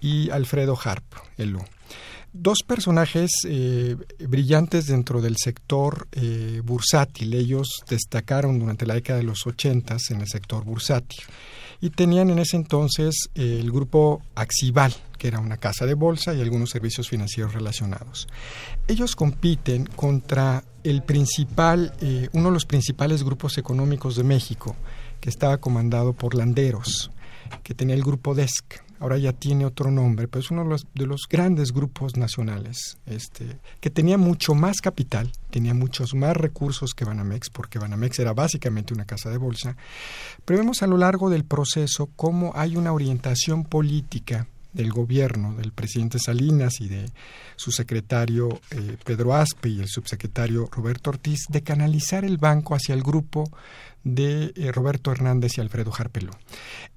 y 0.01 0.31
Alfredo 0.31 0.79
Harp, 0.83 1.05
el 1.37 1.57
Dos 2.39 2.59
personajes 2.67 3.31
eh, 3.49 3.97
brillantes 4.29 4.87
dentro 4.87 5.23
del 5.23 5.37
sector 5.43 6.07
eh, 6.13 6.61
bursátil. 6.63 7.33
Ellos 7.33 7.83
destacaron 7.89 8.59
durante 8.59 8.85
la 8.85 8.93
década 8.93 9.21
de 9.21 9.25
los 9.25 9.47
ochentas 9.47 10.11
en 10.11 10.21
el 10.21 10.29
sector 10.29 10.63
bursátil 10.63 11.23
y 11.81 11.89
tenían 11.89 12.29
en 12.29 12.39
ese 12.39 12.57
entonces 12.57 13.31
eh, 13.35 13.59
el 13.61 13.73
grupo 13.73 14.21
Axival, 14.35 14.95
que 15.17 15.29
era 15.29 15.41
una 15.41 15.57
casa 15.57 15.87
de 15.87 15.95
bolsa 15.95 16.35
y 16.35 16.43
algunos 16.43 16.69
servicios 16.69 17.09
financieros 17.09 17.55
relacionados. 17.55 18.29
Ellos 18.87 19.17
compiten 19.17 19.87
contra 19.87 20.63
el 20.85 21.03
principal, 21.03 21.95
uno 22.33 22.49
de 22.49 22.55
los 22.55 22.67
principales 22.67 23.25
grupos 23.25 23.57
económicos 23.57 24.15
de 24.15 24.25
México, 24.25 24.77
que 25.21 25.31
estaba 25.31 25.57
comandado 25.57 26.13
por 26.13 26.35
Landeros, 26.35 27.11
que 27.63 27.75
tenía 27.75 27.95
el 27.95 28.03
grupo 28.03 28.35
DESC 28.35 28.86
ahora 29.01 29.19
ya 29.19 29.33
tiene 29.33 29.65
otro 29.65 29.91
nombre, 29.91 30.29
pero 30.29 30.41
es 30.41 30.51
uno 30.51 30.65
de 30.65 30.71
los, 30.71 30.87
de 30.95 31.07
los, 31.07 31.23
grandes 31.29 31.73
grupos 31.73 32.17
nacionales, 32.17 32.99
este, 33.07 33.59
que 33.81 33.91
tenía 33.91 34.19
mucho 34.19 34.55
más 34.55 34.81
capital, 34.81 35.31
tenía 35.51 35.75
muchos 35.75 36.15
más 36.15 36.37
recursos 36.37 36.95
que 36.95 37.05
Banamex, 37.05 37.51
porque 37.51 37.79
Banamex 37.79 38.19
era 38.19 38.33
básicamente 38.33 38.95
una 38.95 39.05
casa 39.05 39.31
de 39.31 39.39
bolsa, 39.39 39.77
pero 40.45 40.59
vemos 40.61 40.83
a 40.83 40.87
lo 40.87 40.97
largo 40.97 41.31
del 41.31 41.45
proceso 41.45 42.11
cómo 42.17 42.53
hay 42.55 42.77
una 42.77 42.93
orientación 42.93 43.65
política 43.65 44.47
del 44.77 44.93
gobierno, 44.93 45.55
del 45.55 45.73
presidente 45.73 46.19
Salinas 46.19 46.81
y 46.81 46.89
de 46.89 47.11
su 47.57 47.73
secretario 47.73 48.61
eh, 48.71 48.97
Pedro 49.05 49.35
Aspe 49.35 49.71
y 49.71 49.81
el 49.81 49.89
subsecretario 49.89 50.69
Roberto 50.71 51.11
Ortiz, 51.11 51.47
de 51.49 51.63
canalizar 51.63 52.25
el 52.25 52.37
banco 52.37 52.75
hacia 52.75 52.95
el 52.95 53.03
grupo 53.03 53.51
de 54.07 54.53
eh, 54.55 54.71
Roberto 54.71 55.11
Hernández 55.11 55.59
y 55.59 55.61
Alfredo 55.61 55.93
Harpeló. 55.93 56.31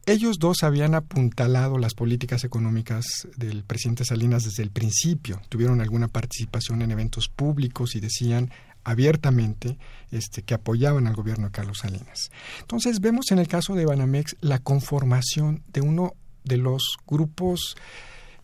Ellos 0.06 0.38
dos 0.38 0.62
habían 0.62 0.94
apuntalado 0.94 1.80
las 1.80 1.96
políticas 1.96 2.44
económicas 2.44 3.28
del 3.36 3.64
presidente 3.64 4.06
Salinas 4.06 4.44
desde 4.44 4.62
el 4.62 4.70
principio, 4.70 5.42
tuvieron 5.50 5.82
alguna 5.82 6.08
participación 6.08 6.84
en 6.84 6.92
eventos 6.92 7.28
públicos 7.28 7.96
y 7.96 8.00
decían 8.00 8.52
abiertamente 8.84 9.80
este, 10.12 10.44
que 10.44 10.54
apoyaban 10.54 11.08
al 11.08 11.16
gobierno 11.16 11.48
de 11.48 11.52
Carlos 11.52 11.80
Salinas. 11.80 12.30
Entonces 12.60 13.02
vemos 13.02 13.32
en 13.32 13.40
el 13.40 13.48
caso 13.48 13.74
de 13.74 13.86
Banamex 13.86 14.36
la 14.42 14.60
conformación 14.60 15.64
de 15.74 15.82
uno 15.82 16.14
de 16.44 16.58
los 16.58 16.98
grupos 17.08 17.76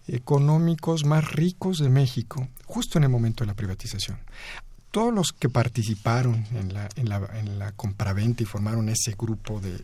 económicos 0.07 1.05
más 1.05 1.31
ricos 1.31 1.77
de 1.77 1.89
México, 1.89 2.47
justo 2.65 2.97
en 2.97 3.03
el 3.03 3.09
momento 3.09 3.43
de 3.43 3.47
la 3.47 3.55
privatización 3.55 4.17
todos 4.95 5.13
los 5.13 5.33
que 5.33 5.49
participaron 5.49 6.45
en 6.55 6.73
la, 6.73 6.87
en 6.95 7.09
la, 7.09 7.29
en 7.37 7.59
la 7.59 7.73
compraventa 7.73 8.43
y 8.43 8.45
formaron 8.45 8.87
ese 8.87 9.13
grupo 9.19 9.59
de, 9.59 9.77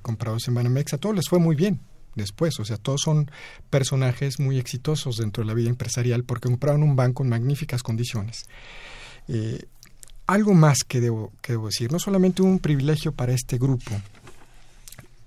compradores 0.00 0.48
en 0.48 0.54
Banamex, 0.54 0.94
a 0.94 0.98
todos 0.98 1.14
les 1.14 1.28
fue 1.28 1.38
muy 1.38 1.54
bien. 1.54 1.78
después. 2.16 2.58
O 2.58 2.64
sea, 2.64 2.76
todos 2.76 3.02
son 3.02 3.30
personajes 3.70 4.40
muy 4.40 4.58
exitosos 4.58 5.18
dentro 5.18 5.44
de 5.44 5.46
la 5.46 5.54
vida 5.54 5.68
empresarial 5.68 6.24
porque 6.24 6.48
compraron 6.48 6.82
un 6.82 6.96
banco 6.96 7.22
en 7.22 7.28
magníficas 7.28 7.84
condiciones. 7.84 8.46
Eh, 9.28 9.62
algo 10.26 10.54
más 10.54 10.78
que 10.82 11.00
debo, 11.00 11.30
que 11.40 11.52
debo 11.52 11.66
decir, 11.66 11.92
no 11.92 12.00
solamente 12.00 12.42
un 12.42 12.58
privilegio 12.58 13.12
para 13.12 13.32
este 13.34 13.58
grupo 13.58 13.92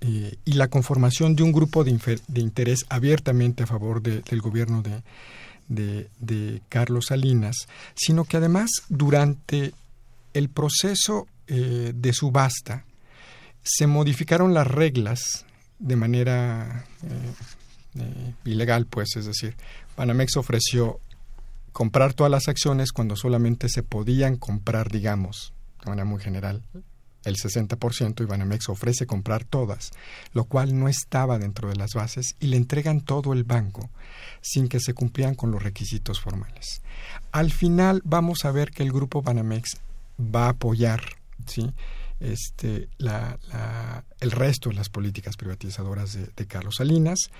eh, 0.02 0.36
y 0.44 0.52
la 0.52 0.68
conformación 0.68 1.36
de 1.36 1.42
un 1.42 1.52
grupo 1.52 1.84
de, 1.84 1.98
interés 2.34 2.84
abiertamente 2.90 3.62
a 3.62 3.66
favor 3.66 4.02
del 4.02 4.40
gobierno 4.42 4.82
de, 4.82 5.00
de, 5.68 6.62
Carlos 6.68 7.06
Salinas, 7.08 7.68
sino 7.94 8.24
que 8.24 8.36
además 8.36 8.70
durante 8.88 9.72
el 10.34 10.48
proceso 10.48 11.26
eh, 11.46 11.92
de 11.94 12.12
subasta 12.12 12.84
se 13.62 13.86
modificaron 13.86 14.54
las 14.54 14.66
reglas 14.66 15.44
de 15.78 15.96
manera 15.96 16.84
eh, 17.98 18.32
ilegal, 18.44 18.86
pues, 18.86 19.16
es 19.16 19.26
decir, 19.26 19.56
Banamex 19.96 20.36
ofreció 20.36 21.00
comprar 21.72 22.14
todas 22.14 22.30
las 22.30 22.48
acciones 22.48 22.92
cuando 22.92 23.16
solamente 23.16 23.68
se 23.68 23.82
podían 23.82 24.36
comprar, 24.36 24.90
digamos, 24.90 25.52
de 25.84 25.90
manera 25.90 26.04
muy 26.04 26.20
general, 26.22 26.62
el 27.26 27.36
60% 27.36 28.22
y 28.22 28.24
Banamex 28.24 28.68
ofrece 28.68 29.06
comprar 29.06 29.44
todas, 29.44 29.90
lo 30.32 30.44
cual 30.44 30.78
no 30.78 30.88
estaba 30.88 31.38
dentro 31.38 31.68
de 31.68 31.76
las 31.76 31.92
bases 31.94 32.36
y 32.40 32.46
le 32.46 32.56
entregan 32.56 33.00
todo 33.00 33.32
el 33.32 33.44
banco 33.44 33.90
sin 34.40 34.68
que 34.68 34.80
se 34.80 34.94
cumplieran 34.94 35.34
con 35.34 35.50
los 35.50 35.62
requisitos 35.62 36.20
formales. 36.20 36.82
Al 37.32 37.52
final 37.52 38.00
vamos 38.04 38.44
a 38.44 38.52
ver 38.52 38.70
que 38.70 38.84
el 38.84 38.92
grupo 38.92 39.22
Banamex 39.22 39.78
va 40.18 40.46
a 40.46 40.50
apoyar 40.50 41.02
¿sí? 41.46 41.72
este, 42.20 42.88
la, 42.98 43.38
el 44.20 44.30
resto 44.30 44.70
de 44.70 44.76
las 44.76 44.88
políticas 44.88 45.36
privatizadoras 45.36 46.16
de 46.34 46.46
Carlos 46.46 46.76
Salinas. 46.78 47.30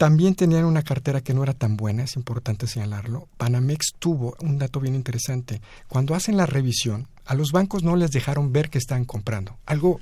También 0.00 0.34
tenían 0.34 0.64
una 0.64 0.82
cartera 0.82 1.20
que 1.20 1.34
no 1.34 1.42
era 1.42 1.52
tan 1.52 1.76
buena, 1.76 2.04
es 2.04 2.16
importante 2.16 2.66
señalarlo. 2.66 3.28
Panamex 3.36 3.92
tuvo 3.98 4.34
un 4.40 4.56
dato 4.56 4.80
bien 4.80 4.94
interesante. 4.94 5.60
Cuando 5.88 6.14
hacen 6.14 6.38
la 6.38 6.46
revisión, 6.46 7.06
a 7.26 7.34
los 7.34 7.52
bancos 7.52 7.82
no 7.82 7.96
les 7.96 8.10
dejaron 8.10 8.50
ver 8.50 8.70
que 8.70 8.78
estaban 8.78 9.04
comprando. 9.04 9.58
Algo 9.66 10.00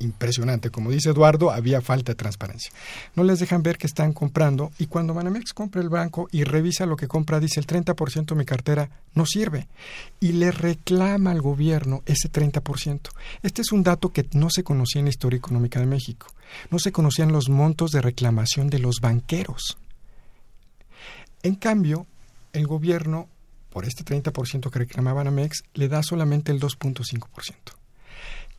impresionante. 0.00 0.70
Como 0.70 0.90
dice 0.90 1.10
Eduardo, 1.10 1.50
había 1.50 1.80
falta 1.80 2.12
de 2.12 2.16
transparencia. 2.16 2.72
No 3.14 3.22
les 3.22 3.38
dejan 3.38 3.62
ver 3.62 3.78
que 3.78 3.86
están 3.86 4.12
comprando 4.12 4.72
y 4.78 4.86
cuando 4.86 5.14
Banamex 5.14 5.52
compra 5.52 5.80
el 5.80 5.88
banco 5.88 6.28
y 6.32 6.44
revisa 6.44 6.86
lo 6.86 6.96
que 6.96 7.08
compra, 7.08 7.40
dice 7.40 7.60
el 7.60 7.66
30% 7.66 8.26
de 8.26 8.34
mi 8.34 8.44
cartera 8.44 8.90
no 9.14 9.26
sirve 9.26 9.68
y 10.18 10.32
le 10.32 10.50
reclama 10.50 11.30
al 11.30 11.40
gobierno 11.40 12.02
ese 12.06 12.30
30%. 12.30 13.10
Este 13.42 13.62
es 13.62 13.72
un 13.72 13.82
dato 13.82 14.12
que 14.12 14.26
no 14.32 14.50
se 14.50 14.64
conocía 14.64 15.00
en 15.00 15.06
la 15.06 15.10
historia 15.10 15.38
económica 15.38 15.80
de 15.80 15.86
México. 15.86 16.26
No 16.70 16.78
se 16.78 16.92
conocían 16.92 17.32
los 17.32 17.48
montos 17.48 17.92
de 17.92 18.00
reclamación 18.00 18.68
de 18.68 18.80
los 18.80 18.96
banqueros. 19.00 19.78
En 21.42 21.54
cambio, 21.54 22.06
el 22.52 22.66
gobierno, 22.66 23.28
por 23.70 23.84
este 23.84 24.04
30% 24.04 24.70
que 24.70 24.78
reclamaba 24.78 25.22
Banamex, 25.22 25.62
le 25.74 25.88
da 25.88 26.02
solamente 26.02 26.52
el 26.52 26.60
2.5%. 26.60 27.79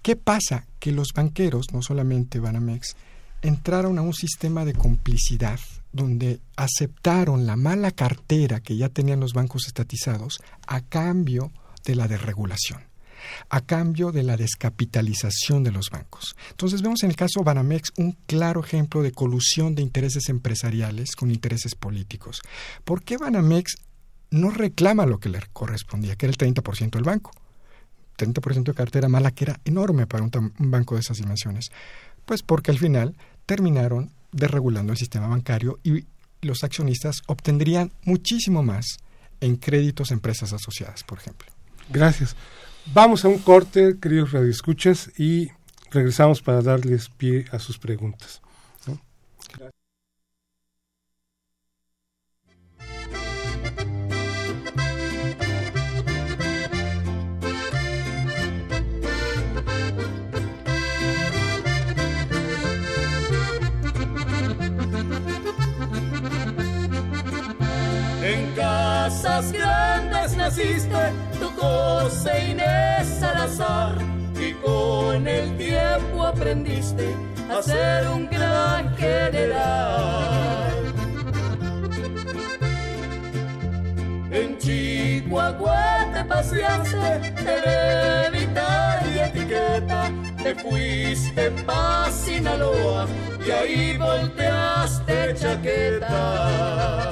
¿Qué 0.01 0.15
pasa? 0.15 0.65
Que 0.79 0.91
los 0.91 1.09
banqueros, 1.13 1.73
no 1.73 1.83
solamente 1.83 2.39
Banamex, 2.39 2.95
entraron 3.43 3.99
a 3.99 4.01
un 4.01 4.13
sistema 4.13 4.65
de 4.65 4.73
complicidad 4.73 5.59
donde 5.93 6.39
aceptaron 6.55 7.45
la 7.45 7.55
mala 7.55 7.91
cartera 7.91 8.61
que 8.61 8.77
ya 8.77 8.89
tenían 8.89 9.19
los 9.19 9.33
bancos 9.33 9.67
estatizados 9.67 10.41
a 10.65 10.81
cambio 10.81 11.51
de 11.85 11.95
la 11.95 12.07
desregulación, 12.07 12.81
a 13.49 13.61
cambio 13.61 14.11
de 14.11 14.23
la 14.23 14.37
descapitalización 14.37 15.63
de 15.63 15.71
los 15.71 15.91
bancos. 15.91 16.35
Entonces 16.49 16.81
vemos 16.81 17.03
en 17.03 17.11
el 17.11 17.15
caso 17.15 17.43
Banamex 17.43 17.91
un 17.97 18.13
claro 18.25 18.63
ejemplo 18.63 19.03
de 19.03 19.11
colusión 19.11 19.75
de 19.75 19.83
intereses 19.83 20.29
empresariales 20.29 21.15
con 21.15 21.29
intereses 21.29 21.75
políticos. 21.75 22.41
¿Por 22.85 23.03
qué 23.03 23.17
Banamex 23.17 23.75
no 24.31 24.49
reclama 24.49 25.05
lo 25.05 25.19
que 25.19 25.29
le 25.29 25.41
correspondía, 25.53 26.15
que 26.15 26.25
era 26.25 26.31
el 26.31 26.37
30% 26.37 26.91
del 26.91 27.03
banco? 27.03 27.31
30% 28.17 28.63
de 28.63 28.73
cartera 28.73 29.09
mala, 29.09 29.31
que 29.31 29.45
era 29.45 29.59
enorme 29.65 30.07
para 30.07 30.23
un, 30.23 30.31
banco 30.57 30.95
de 30.95 31.01
esas 31.01 31.17
dimensiones. 31.17 31.71
Pues 32.25 32.43
porque 32.43 32.71
al 32.71 32.77
final 32.77 33.15
terminaron 33.45 34.11
desregulando 34.31 34.93
el 34.93 34.97
sistema 34.97 35.27
bancario 35.27 35.79
y 35.83 36.05
los 36.41 36.63
accionistas 36.63 37.21
obtendrían 37.27 37.91
muchísimo 38.03 38.63
más 38.63 38.85
en 39.41 39.57
créditos 39.57 40.11
a 40.11 40.13
empresas 40.13 40.53
asociadas, 40.53 41.03
por 41.03 41.17
ejemplo. 41.17 41.51
Gracias. 41.89 42.35
Vamos 42.93 43.25
a 43.25 43.27
un 43.27 43.39
corte, 43.39 43.97
queridos 44.01 44.31
radioescuchas, 44.31 45.11
y 45.17 45.49
regresamos 45.91 46.41
para 46.41 46.61
darles 46.61 47.09
pie 47.09 47.45
a 47.51 47.59
sus 47.59 47.77
preguntas. 47.77 48.41
Naciste, 70.51 71.13
tu 71.39 71.49
José 71.59 72.51
Inés 72.51 73.07
Salazar, 73.19 73.95
y 74.35 74.53
con 74.53 75.27
el 75.27 75.55
tiempo 75.57 76.25
aprendiste 76.25 77.15
a 77.49 77.61
ser 77.61 78.07
un 78.09 78.27
gran 78.29 78.95
general. 78.97 80.71
En 84.31 84.57
Chihuahua 84.57 86.07
te 86.13 86.25
paseaste, 86.25 87.33
heredita 87.45 89.01
y 89.13 89.19
etiqueta, 89.19 90.11
te 90.41 90.55
fuiste 90.55 91.51
pa' 91.65 92.09
Sinaloa 92.11 93.07
y 93.45 93.51
ahí 93.51 93.97
volteaste 93.97 95.33
chaqueta. 95.35 97.11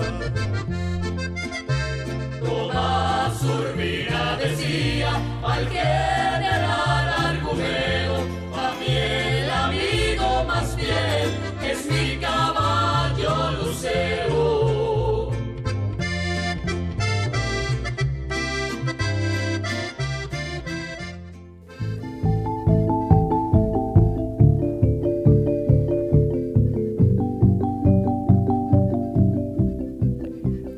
Al 5.59 5.67
general 5.67 7.09
Argumeo, 7.31 8.15
a 8.55 8.75
mí 8.79 8.87
el 8.87 9.49
amigo 9.49 10.45
más 10.47 10.75
fiel 10.75 11.29
es 11.69 11.85
mi 11.91 12.17
caballo 12.17 13.51
lucero. 13.63 15.31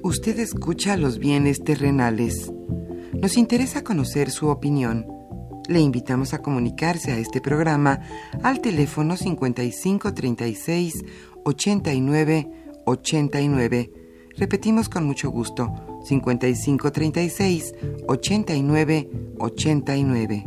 Usted 0.02 0.40
escucha 0.40 0.98
los 0.98 1.20
bienes 1.20 1.64
terrenales. 1.64 2.52
Nos 3.22 3.38
interesa 3.38 3.84
conocer 3.84 4.32
su 4.32 4.48
opinión. 4.48 5.06
Le 5.70 5.80
invitamos 5.80 6.34
a 6.34 6.42
comunicarse 6.42 7.12
a 7.12 7.20
este 7.20 7.40
programa 7.40 8.00
al 8.42 8.62
teléfono 8.62 9.16
5536 9.16 11.06
89 11.46 12.50
89. 12.86 13.92
Repetimos 14.38 14.90
con 14.90 15.06
mucho 15.06 15.30
gusto, 15.30 15.72
5536 16.04 17.76
89 18.08 19.10
89. 19.38 20.44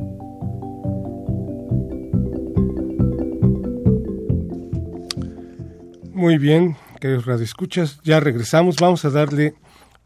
Muy 6.13 6.39
bien, 6.39 6.77
queridos 7.01 7.27
radioescuchas, 7.27 8.01
ya 8.03 8.19
regresamos, 8.19 8.77
vamos 8.81 9.05
a 9.05 9.11
darle 9.11 9.55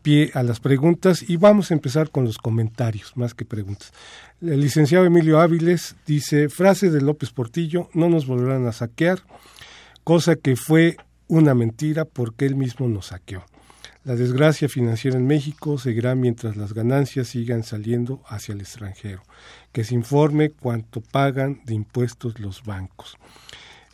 pie 0.02 0.30
a 0.34 0.42
las 0.42 0.60
preguntas 0.60 1.24
y 1.28 1.36
vamos 1.36 1.70
a 1.70 1.74
empezar 1.74 2.10
con 2.10 2.24
los 2.24 2.38
comentarios, 2.38 3.16
más 3.16 3.34
que 3.34 3.44
preguntas. 3.44 3.92
El 4.40 4.60
licenciado 4.60 5.04
Emilio 5.04 5.40
Áviles 5.40 5.96
dice, 6.06 6.48
frase 6.48 6.90
de 6.90 7.00
López 7.00 7.30
Portillo, 7.30 7.88
no 7.94 8.08
nos 8.08 8.26
volverán 8.26 8.66
a 8.66 8.72
saquear, 8.72 9.20
cosa 10.04 10.36
que 10.36 10.56
fue 10.56 10.96
una 11.26 11.54
mentira 11.54 12.04
porque 12.04 12.46
él 12.46 12.56
mismo 12.56 12.88
nos 12.88 13.06
saqueó. 13.06 13.44
La 14.04 14.16
desgracia 14.16 14.70
financiera 14.70 15.18
en 15.18 15.26
México 15.26 15.76
seguirá 15.76 16.14
mientras 16.14 16.56
las 16.56 16.72
ganancias 16.72 17.28
sigan 17.28 17.62
saliendo 17.62 18.22
hacia 18.26 18.54
el 18.54 18.60
extranjero. 18.62 19.22
Que 19.70 19.84
se 19.84 19.94
informe 19.94 20.48
cuánto 20.48 21.02
pagan 21.02 21.60
de 21.66 21.74
impuestos 21.74 22.40
los 22.40 22.62
bancos. 22.62 23.18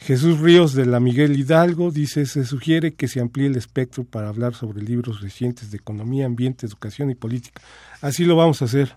Jesús 0.04 0.38
Ríos 0.38 0.74
de 0.74 0.84
la 0.84 1.00
Miguel 1.00 1.34
Hidalgo 1.38 1.90
dice, 1.90 2.26
se 2.26 2.44
sugiere 2.44 2.92
que 2.92 3.08
se 3.08 3.20
amplíe 3.20 3.46
el 3.46 3.56
espectro 3.56 4.04
para 4.04 4.28
hablar 4.28 4.54
sobre 4.54 4.82
libros 4.82 5.22
recientes 5.22 5.70
de 5.70 5.78
economía, 5.78 6.26
ambiente, 6.26 6.66
educación 6.66 7.08
y 7.08 7.14
política. 7.14 7.62
Así 8.02 8.26
lo 8.26 8.36
vamos 8.36 8.60
a 8.60 8.66
hacer, 8.66 8.96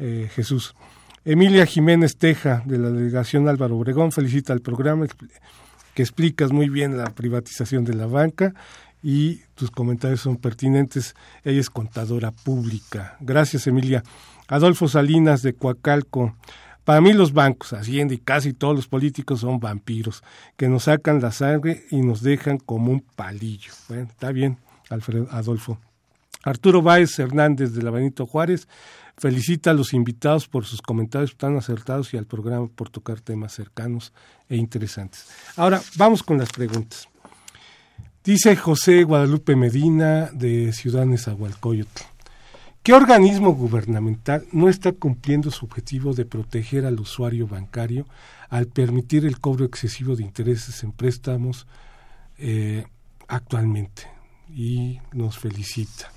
eh, 0.00 0.28
Jesús. 0.34 0.74
Emilia 1.24 1.64
Jiménez 1.64 2.16
Teja, 2.16 2.64
de 2.66 2.76
la 2.76 2.90
delegación 2.90 3.48
Álvaro 3.48 3.76
Obregón, 3.76 4.10
felicita 4.10 4.52
al 4.52 4.60
programa 4.60 5.06
que 5.94 6.02
explicas 6.02 6.50
muy 6.50 6.68
bien 6.68 6.96
la 6.96 7.04
privatización 7.14 7.84
de 7.84 7.94
la 7.94 8.06
banca 8.06 8.52
y 9.00 9.42
tus 9.54 9.70
comentarios 9.70 10.22
son 10.22 10.38
pertinentes. 10.38 11.14
Ella 11.44 11.60
es 11.60 11.70
contadora 11.70 12.32
pública. 12.32 13.16
Gracias, 13.20 13.68
Emilia. 13.68 14.02
Adolfo 14.48 14.88
Salinas 14.88 15.42
de 15.42 15.52
Coacalco. 15.52 16.34
Para 16.88 17.02
mí 17.02 17.12
los 17.12 17.34
bancos, 17.34 17.74
Hacienda 17.74 18.14
y 18.14 18.18
casi 18.18 18.54
todos 18.54 18.74
los 18.74 18.88
políticos 18.88 19.40
son 19.40 19.60
vampiros 19.60 20.22
que 20.56 20.70
nos 20.70 20.84
sacan 20.84 21.20
la 21.20 21.32
sangre 21.32 21.84
y 21.90 22.00
nos 22.00 22.22
dejan 22.22 22.56
como 22.56 22.90
un 22.90 23.00
palillo. 23.02 23.72
Bueno, 23.90 24.04
está 24.04 24.32
bien, 24.32 24.56
Alfredo 24.88 25.28
Adolfo. 25.30 25.78
Arturo 26.44 26.80
Báez 26.80 27.18
Hernández 27.18 27.74
de 27.74 27.82
la 27.82 27.90
Benito 27.90 28.24
Juárez 28.24 28.68
felicita 29.18 29.72
a 29.72 29.74
los 29.74 29.92
invitados 29.92 30.48
por 30.48 30.64
sus 30.64 30.80
comentarios 30.80 31.36
tan 31.36 31.58
acertados 31.58 32.14
y 32.14 32.16
al 32.16 32.24
programa 32.24 32.68
por 32.68 32.88
tocar 32.88 33.20
temas 33.20 33.52
cercanos 33.52 34.14
e 34.48 34.56
interesantes. 34.56 35.26
Ahora, 35.56 35.82
vamos 35.96 36.22
con 36.22 36.38
las 36.38 36.48
preguntas. 36.48 37.06
Dice 38.24 38.56
José 38.56 39.02
Guadalupe 39.04 39.56
Medina 39.56 40.30
de 40.32 40.72
Ciudad 40.72 41.04
Nezahualcóyotl. 41.04 42.17
¿Qué 42.82 42.94
organismo 42.94 43.52
gubernamental 43.52 44.46
no 44.52 44.68
está 44.68 44.92
cumpliendo 44.92 45.50
su 45.50 45.66
objetivo 45.66 46.14
de 46.14 46.24
proteger 46.24 46.86
al 46.86 47.00
usuario 47.00 47.46
bancario 47.46 48.06
al 48.48 48.66
permitir 48.66 49.26
el 49.26 49.40
cobro 49.40 49.66
excesivo 49.66 50.16
de 50.16 50.22
intereses 50.22 50.82
en 50.82 50.92
préstamos 50.92 51.66
eh, 52.38 52.86
actualmente? 53.26 54.04
Y 54.54 54.98
nos 55.12 55.38
felicita. 55.38 56.10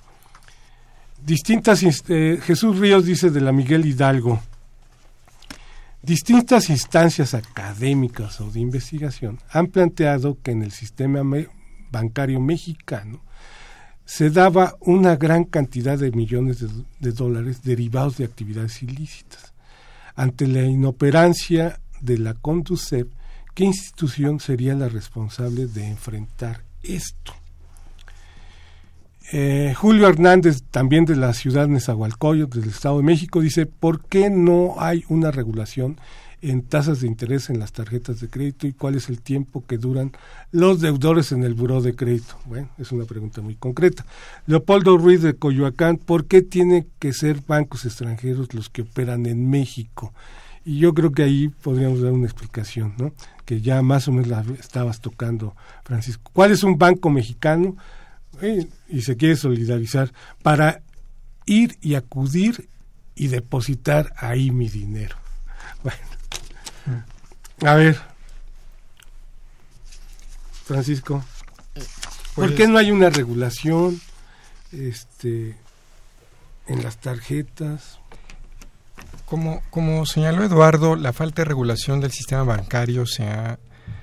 Distintas 1.24 1.84
eh, 1.84 2.40
Jesús 2.42 2.80
Ríos 2.80 3.06
dice 3.06 3.30
de 3.30 3.42
la 3.42 3.52
Miguel 3.52 3.86
Hidalgo. 3.86 4.42
Distintas 6.02 6.70
instancias 6.72 7.36
académicas 7.36 8.42
o 8.42 8.50
de 8.50 8.60
investigación 8.60 9.40
han 9.52 9.68
planteado 9.68 10.38
que 10.42 10.52
en 10.52 10.64
el 10.64 10.72
sistema 10.72 11.22
bancario 11.92 12.40
mexicano 12.40 13.22
se 14.12 14.30
daba 14.30 14.76
una 14.82 15.16
gran 15.16 15.46
cantidad 15.46 15.98
de 15.98 16.12
millones 16.12 16.58
de, 17.00 17.12
dólares 17.14 17.64
derivados 17.64 18.18
de 18.18 18.26
actividades 18.26 18.84
ilícitas. 18.84 19.54
Ante 20.18 20.48
la 20.48 20.64
inoperancia 20.64 21.80
de 22.02 22.18
la 22.18 22.34
Conducep, 22.34 23.08
¿qué 23.54 23.64
institución 23.64 24.42
sería 24.42 24.76
la 24.76 24.90
responsable 24.90 25.66
de 25.66 25.88
enfrentar 25.88 26.62
esto? 26.84 27.34
Eh, 29.32 29.74
Julio 29.78 30.10
Hernández, 30.10 30.64
también 30.70 31.06
de 31.06 31.16
la 31.16 31.34
ciudad 31.34 31.68
de 31.68 31.76
Nezahualcóyotl, 31.76 32.60
del 32.60 32.70
Estado 32.70 32.98
de 32.98 33.04
México, 33.04 33.40
dice, 33.40 33.66
¿por 33.66 34.04
qué 34.04 34.30
no 34.30 34.76
hay 34.78 35.06
una 35.08 35.32
regulación 35.32 35.98
en 36.42 36.64
tasas 36.64 37.02
de 37.02 37.08
interés 37.08 37.50
en 37.50 37.60
las 37.60 37.72
tarjetas 37.72 38.20
de 38.20 38.30
crédito 38.30 38.68
y 38.68 38.74
cuál 38.74 38.96
es 38.96 39.10
el 39.10 39.22
tiempo 39.22 39.64
que 39.66 39.78
duran 39.78 40.12
los 40.52 40.82
deudores 40.82 41.32
en 41.32 41.44
el 41.44 41.54
buró 41.54 41.82
de 41.82 41.96
crédito? 41.96 42.38
Bueno, 42.46 42.70
es 42.78 42.92
una 42.92 43.06
pregunta 43.06 43.42
muy 43.42 43.56
concreta. 43.56 44.06
Leopoldo 44.48 44.98
Ruiz 44.98 45.22
de 45.22 45.36
Coyoacán, 45.36 45.98
¿por 45.98 46.26
qué 46.26 46.42
tienen 46.42 46.88
que 47.00 47.14
ser 47.14 47.42
bancos 47.48 47.86
extranjeros 47.86 48.54
los 48.54 48.70
que 48.70 48.84
operan 48.84 49.26
en 49.26 49.50
México? 49.50 50.14
Y 50.64 50.80
yo 50.80 50.94
creo 50.94 51.12
que 51.12 51.24
ahí 51.24 51.50
podríamos 51.50 52.02
dar 52.02 52.12
una 52.12 52.26
explicación, 52.26 52.94
¿no? 52.98 53.14
Que 53.46 53.62
ya 53.62 53.82
más 53.82 54.08
o 54.08 54.12
menos 54.12 54.28
la 54.28 54.46
estabas 54.60 55.02
tocando, 55.02 55.56
Francisco. 55.84 56.30
¿Cuál 56.34 56.52
es 56.52 56.64
un 56.64 56.78
banco 56.78 57.10
mexicano? 57.10 57.76
Eh, 58.42 58.68
y 58.88 59.02
se 59.02 59.18
quiere 59.18 59.36
solidarizar 59.36 60.12
para 60.42 60.82
ir 61.46 61.78
y 61.82 61.96
acudir 61.96 62.70
y 63.16 63.28
depositar 63.28 64.14
ahí 64.18 64.52
mi 64.52 64.70
dinero. 64.70 65.16
Bueno, 65.84 66.00
a 67.62 67.76
ver, 67.76 68.00
Francisco, 70.66 71.24
¿por 72.36 72.50
qué 72.52 72.56
pues 72.56 72.70
no 72.70 72.78
hay 72.78 72.92
una 72.92 73.10
regulación 73.10 74.00
este, 74.72 75.56
en 76.68 76.84
las 76.84 76.98
tarjetas? 76.98 78.00
Como, 79.26 79.62
como 79.70 80.06
señaló 80.06 80.44
Eduardo, 80.44 80.96
la 80.96 81.14
falta 81.14 81.42
de 81.42 81.46
regulación 81.50 82.00
del 82.00 82.12
sistema 82.12 82.44
bancario 82.44 83.06
se 83.06 83.24
ha, 83.24 83.60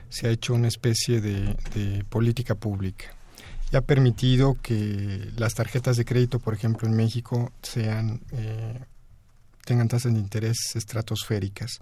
se 0.09 0.27
ha 0.27 0.31
hecho 0.31 0.55
una 0.55 0.69
especie 0.69 1.21
de, 1.21 2.05
política 2.09 2.55
pública 2.55 3.07
y 3.71 3.77
ha 3.77 3.83
permitido 3.83 4.57
que 4.63 5.31
las 5.37 5.55
tarjetas 5.55 5.97
de 5.97 6.05
crédito, 6.05 6.39
por 6.39 6.55
ejemplo, 6.55 6.89
en 6.89 6.97
México, 6.97 7.53
sean 7.63 8.21
eh, 8.33 8.79
tengan 9.69 9.89
tasas 9.89 10.15
de 10.15 10.19
interés 10.19 10.75
estratosféricas. 10.77 11.81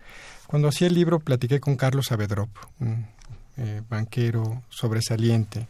Cuando 0.49 0.67
hacía 0.67 0.89
el 0.89 0.95
libro 0.95 1.21
platiqué 1.21 1.61
con 1.61 1.77
Carlos 1.77 2.11
Avedrop, 2.11 2.51
un 2.81 3.07
eh, 3.57 3.81
banquero 3.89 4.65
sobresaliente. 4.69 5.69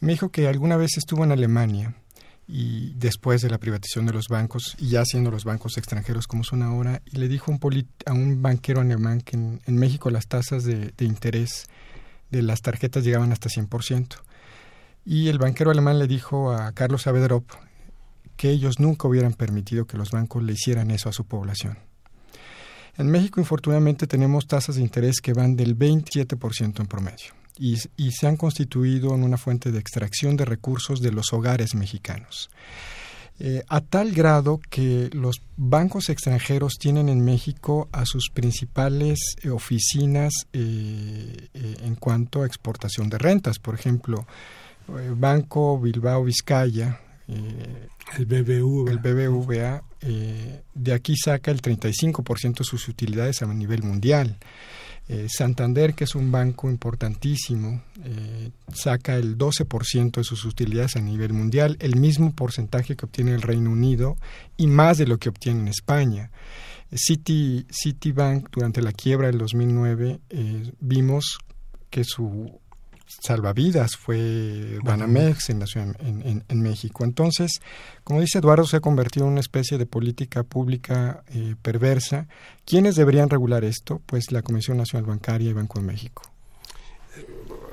Me 0.00 0.12
dijo 0.12 0.28
que 0.28 0.46
alguna 0.46 0.76
vez 0.76 0.98
estuvo 0.98 1.24
en 1.24 1.32
Alemania 1.32 1.94
y 2.46 2.92
después 2.96 3.40
de 3.40 3.48
la 3.48 3.56
privatización 3.56 4.04
de 4.04 4.12
los 4.12 4.28
bancos 4.28 4.76
y 4.78 4.90
ya 4.90 5.06
siendo 5.06 5.30
los 5.30 5.44
bancos 5.44 5.78
extranjeros 5.78 6.26
como 6.26 6.44
son 6.44 6.62
ahora, 6.62 7.00
y 7.06 7.16
le 7.16 7.28
dijo 7.28 7.50
a 8.04 8.12
un 8.12 8.42
banquero 8.42 8.82
alemán 8.82 9.22
que 9.22 9.36
en, 9.36 9.76
México 9.76 10.10
las 10.10 10.26
tasas 10.26 10.64
de, 10.64 10.92
de, 10.98 11.04
interés 11.06 11.66
de 12.30 12.42
las 12.42 12.60
tarjetas 12.60 13.04
llegaban 13.04 13.32
hasta 13.32 13.48
100%. 13.48 14.16
Y 15.06 15.28
el 15.28 15.38
banquero 15.38 15.70
alemán 15.70 15.98
le 15.98 16.06
dijo 16.06 16.52
a 16.52 16.72
Carlos 16.72 17.06
Avedrop 17.06 17.50
que 18.38 18.50
ellos 18.50 18.80
nunca 18.80 19.08
hubieran 19.08 19.34
permitido 19.34 19.86
que 19.86 19.98
los 19.98 20.12
bancos 20.12 20.42
le 20.42 20.54
hicieran 20.54 20.90
eso 20.90 21.10
a 21.10 21.12
su 21.12 21.24
población. 21.26 21.76
En 22.96 23.08
México, 23.10 23.40
infortunadamente, 23.40 24.06
tenemos 24.06 24.46
tasas 24.46 24.76
de 24.76 24.82
interés 24.82 25.20
que 25.20 25.34
van 25.34 25.56
del 25.56 25.76
27% 25.76 26.80
en 26.80 26.86
promedio 26.86 27.34
y, 27.58 27.76
se 28.12 28.26
han 28.26 28.36
constituido 28.36 29.14
en 29.14 29.24
una 29.24 29.36
fuente 29.36 29.72
de 29.72 29.78
extracción 29.78 30.36
de 30.36 30.44
recursos 30.44 31.00
de 31.00 31.12
los 31.12 31.32
hogares 31.32 31.74
mexicanos. 31.74 32.48
Eh, 33.40 33.62
a 33.68 33.80
tal 33.80 34.12
grado 34.12 34.60
que 34.70 35.10
los 35.12 35.42
bancos 35.56 36.08
extranjeros 36.08 36.74
tienen 36.78 37.08
en 37.08 37.24
México 37.24 37.88
a 37.92 38.04
sus 38.04 38.30
principales 38.30 39.18
eh, 39.42 39.50
oficinas 39.50 40.32
eh, 40.52 41.48
en 41.54 41.94
cuanto 41.94 42.42
a 42.42 42.46
exportación 42.46 43.08
de 43.08 43.18
rentas. 43.18 43.58
Por 43.58 43.74
ejemplo, 43.74 44.26
Banco 45.16 45.78
Bilbao 45.78 46.24
Vizcaya, 46.24 47.00
el 47.28 48.26
BBVA, 48.26 48.90
el 48.90 48.98
BBVA 48.98 49.82
eh, 50.00 50.62
de 50.74 50.92
aquí 50.92 51.14
saca 51.16 51.50
el 51.50 51.60
35% 51.60 52.58
de 52.58 52.64
sus 52.64 52.88
utilidades 52.88 53.42
a 53.42 53.46
nivel 53.46 53.82
mundial. 53.82 54.36
Eh, 55.08 55.26
Santander, 55.30 55.94
que 55.94 56.04
es 56.04 56.14
un 56.14 56.30
banco 56.30 56.68
importantísimo, 56.68 57.82
eh, 58.04 58.50
saca 58.74 59.16
el 59.16 59.38
12% 59.38 60.20
de 60.20 60.24
sus 60.24 60.44
utilidades 60.44 60.96
a 60.96 61.00
nivel 61.00 61.32
mundial, 61.32 61.76
el 61.80 61.96
mismo 61.96 62.32
porcentaje 62.32 62.94
que 62.94 63.06
obtiene 63.06 63.34
el 63.34 63.42
Reino 63.42 63.70
Unido 63.70 64.16
y 64.56 64.66
más 64.66 64.98
de 64.98 65.06
lo 65.06 65.18
que 65.18 65.30
obtiene 65.30 65.60
en 65.60 65.68
España. 65.68 66.30
City, 66.92 67.66
Citibank, 67.70 68.50
durante 68.50 68.82
la 68.82 68.92
quiebra 68.92 69.28
del 69.28 69.38
2009, 69.38 70.20
vimos 70.80 71.38
que 71.90 72.04
su 72.04 72.60
salvavidas 73.08 73.96
fue 73.96 74.78
Banamex 74.84 75.50
en, 75.50 75.60
la 75.60 75.66
en, 75.74 76.44
en, 76.46 76.62
México. 76.62 77.04
Entonces, 77.04 77.60
como 78.04 78.20
dice 78.20 78.38
Eduardo, 78.38 78.66
se 78.66 78.76
ha 78.76 78.80
convertido 78.80 79.26
en 79.26 79.32
una 79.32 79.40
especie 79.40 79.78
de 79.78 79.86
política 79.86 80.42
pública 80.42 81.24
eh, 81.28 81.54
perversa. 81.60 82.28
¿Quiénes 82.64 82.96
deberían 82.96 83.30
regular 83.30 83.64
esto? 83.64 84.00
Pues 84.06 84.30
la 84.30 84.42
Comisión 84.42 84.76
Nacional 84.76 85.06
Bancaria 85.06 85.50
y 85.50 85.52
Banco 85.54 85.80
de 85.80 85.86
México. 85.86 86.22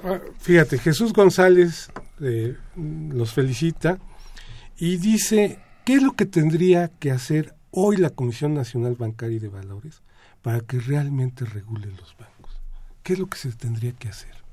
Ah, 0.03 0.19
fíjate, 0.39 0.77
Jesús 0.77 1.13
González 1.13 1.89
eh, 2.21 2.55
los 2.75 3.33
felicita 3.33 3.99
y 4.77 4.97
dice, 4.97 5.59
¿qué 5.83 5.95
es 5.95 6.03
lo 6.03 6.13
que 6.13 6.25
tendría 6.25 6.89
que 6.99 7.11
hacer 7.11 7.55
hoy 7.71 7.97
la 7.97 8.09
Comisión 8.09 8.53
Nacional 8.53 8.95
Bancaria 8.95 9.37
y 9.37 9.39
de 9.39 9.49
Valores 9.49 10.01
para 10.41 10.61
que 10.61 10.79
realmente 10.79 11.45
regule 11.45 11.87
los 11.87 12.15
bancos? 12.17 12.61
¿Qué 13.03 13.13
es 13.13 13.19
lo 13.19 13.27
que 13.27 13.37
se 13.37 13.51
tendría 13.51 13.91
que 13.91 14.09
hacer? 14.09 14.44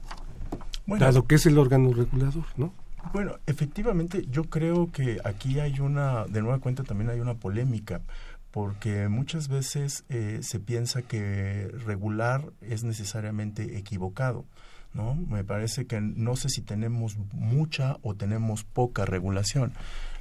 Dado 0.87 1.27
que 1.27 1.37
es 1.37 1.47
el 1.47 1.59
órgano 1.59 1.93
regulador, 1.93 2.45
¿no? 2.57 2.73
Bueno, 3.13 3.39
efectivamente, 3.47 4.27
yo 4.31 4.45
creo 4.45 4.91
que 4.93 5.21
aquí 5.25 5.61
hay 5.61 5.81
una, 5.81 6.25
de 6.27 6.41
nueva 6.41 6.61
cuenta 6.61 6.85
también 6.85 7.11
hay 7.11 7.21
una 7.21 7.35
polémica, 7.35 8.01
porque 8.53 9.09
muchas 9.09 9.49
veces 9.49 10.05
eh, 10.09 10.39
se 10.43 10.61
piensa 10.61 11.03
que 11.03 11.69
regular 11.85 12.45
es 12.61 12.85
necesariamente 12.85 13.77
equivocado. 13.79 14.45
¿No? 14.95 15.15
Me 15.15 15.43
parece 15.43 15.87
que 15.87 16.03
no 16.03 16.37
sé 16.37 16.51
si 16.51 16.61
tenemos 16.61 17.17
mucha 17.33 17.97
o 18.03 18.15
tenemos 18.15 18.63
poca 18.63 19.07
regulación. 19.07 19.73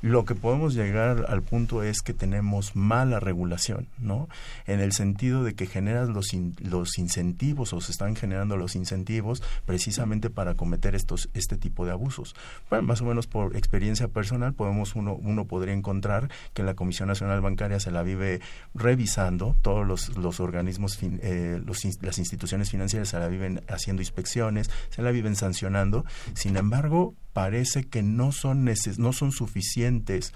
Lo 0.02 0.26
que 0.26 0.36
podemos 0.36 0.74
llegar 0.74 1.26
al 1.30 1.42
punto 1.42 1.84
es 1.84 2.02
que 2.02 2.14
tenemos 2.14 2.76
mala 2.76 3.20
regulación, 3.20 3.88
¿no? 4.00 4.28
En 4.66 4.80
el 4.80 4.94
sentido 4.94 5.44
de 5.44 5.54
que 5.54 5.68
generan 5.68 6.14
los, 6.14 6.30
los 6.60 6.98
incentivos 6.98 7.74
o 7.74 7.82
se 7.82 7.92
están 7.92 8.16
generando 8.16 8.58
los 8.58 8.76
incentivos 8.76 9.44
precisamente 9.66 10.30
para 10.30 10.56
cometer 10.56 10.96
estos 10.96 11.30
este 11.34 11.58
tipo 11.58 11.86
de 11.86 11.92
abusos. 11.92 12.36
Bueno, 12.70 12.88
más 12.88 13.02
o 13.02 13.06
menos 13.06 13.28
por 13.28 13.56
experiencia 13.56 14.08
personal 14.08 14.54
podemos 14.54 14.96
uno 14.96 15.14
uno 15.14 15.46
podría 15.46 15.74
encontrar 15.74 16.30
que 16.54 16.64
la 16.64 16.74
Comisión 16.74 17.08
Nacional 17.08 17.42
Bancaria 17.42 17.80
se 17.80 17.92
la 17.92 18.04
vive 18.04 18.42
revisando 18.74 19.56
todos 19.62 19.86
los, 19.86 20.18
los 20.18 20.40
organismos 20.40 20.98
eh, 21.02 21.62
los, 21.64 21.86
las 22.02 22.18
instituciones 22.18 22.72
financieras 22.72 23.10
se 23.10 23.20
la 23.20 23.28
viven 23.28 23.62
haciendo 23.68 24.02
inspecciones, 24.02 24.70
se 24.90 25.02
la 25.02 25.12
viven 25.12 25.36
sancionando. 25.36 26.06
Sin 26.34 26.58
embargo, 26.58 27.16
parece 27.34 27.84
que 27.84 28.04
no 28.04 28.32
son, 28.32 28.70
no 28.98 29.14
son 29.14 29.32
suficientes 29.32 30.34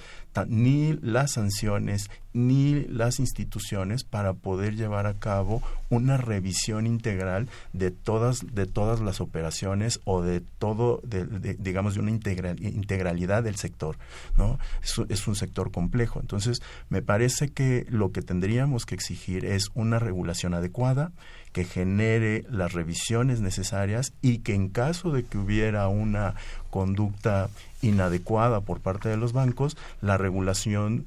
ni 0.48 0.94
las 1.02 1.34
sanciones 1.34 2.10
ni 2.34 2.84
las 2.90 3.20
instituciones 3.20 4.04
para 4.04 4.34
poder 4.34 4.76
llevar 4.76 5.08
a 5.08 5.18
cabo 5.18 5.62
una 5.90 6.18
revisión 6.18 6.86
integral 6.86 7.48
de 7.72 7.92
todas 7.92 8.54
de 8.54 8.66
todas 8.66 9.00
las 9.00 9.22
operaciones 9.22 10.02
o 10.04 10.22
de 10.22 10.42
todo 10.42 11.00
de, 11.04 11.56
digamos 11.58 11.94
de 11.94 12.02
una 12.02 12.12
integralidad 12.12 13.44
del 13.44 13.56
sector 13.56 13.98
no 14.38 14.60
es, 14.84 15.28
un 15.28 15.36
sector 15.36 15.72
complejo. 15.72 16.20
Entonces 16.20 16.62
me 16.90 17.02
parece 17.02 17.50
que 17.50 17.86
lo 17.90 18.12
que 18.12 18.22
tendríamos 18.22 18.86
que 18.86 18.96
exigir 18.96 19.46
es 19.46 19.70
una 19.74 20.00
regulación 20.00 20.54
adecuada 20.54 21.14
que 21.56 21.64
genere 21.64 22.44
las 22.50 22.74
revisiones 22.74 23.40
necesarias 23.40 24.12
y 24.22 24.40
que 24.40 24.54
en 24.54 24.68
caso 24.68 25.14
de 25.14 25.24
que 25.24 25.38
hubiera 25.38 25.88
una 25.88 26.36
conducta 26.70 27.50
inadecuada 27.82 28.60
por 28.60 28.82
parte 28.82 29.08
de 29.08 29.16
los 29.16 29.32
bancos, 29.32 29.78
la 30.02 30.18
regulación 30.18 31.06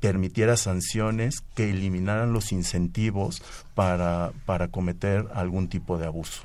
permitiera 0.00 0.56
sanciones 0.56 1.42
que 1.54 1.68
eliminaran 1.68 2.32
los 2.32 2.50
incentivos 2.50 3.42
para, 3.74 4.32
para 4.46 4.68
cometer 4.68 5.26
algún 5.34 5.68
tipo 5.68 5.98
de 5.98 6.06
abuso. 6.06 6.44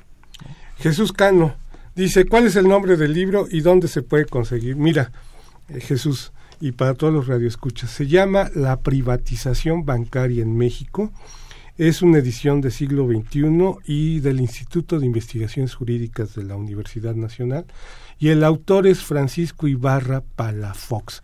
Jesús 0.76 1.10
Cano 1.10 1.54
dice, 1.94 2.26
¿cuál 2.26 2.46
es 2.46 2.56
el 2.56 2.68
nombre 2.68 2.98
del 2.98 3.14
libro 3.14 3.46
y 3.50 3.62
dónde 3.62 3.88
se 3.88 4.02
puede 4.02 4.26
conseguir? 4.26 4.76
Mira, 4.76 5.12
eh, 5.70 5.80
Jesús, 5.80 6.32
y 6.60 6.72
para 6.72 6.92
todos 6.92 7.14
los 7.14 7.26
radioescuchas, 7.26 7.88
se 7.88 8.06
llama 8.06 8.50
La 8.54 8.80
privatización 8.80 9.86
bancaria 9.86 10.42
en 10.42 10.58
México 10.58 11.10
es 11.88 12.02
una 12.02 12.18
edición 12.18 12.60
del 12.60 12.72
siglo 12.72 13.08
XXI 13.08 13.78
y 13.86 14.20
del 14.20 14.38
Instituto 14.38 15.00
de 15.00 15.06
Investigaciones 15.06 15.74
Jurídicas 15.74 16.34
de 16.34 16.44
la 16.44 16.54
Universidad 16.54 17.14
Nacional. 17.14 17.64
Y 18.18 18.28
el 18.28 18.44
autor 18.44 18.86
es 18.86 19.02
Francisco 19.02 19.66
Ibarra 19.66 20.20
Palafox. 20.20 21.22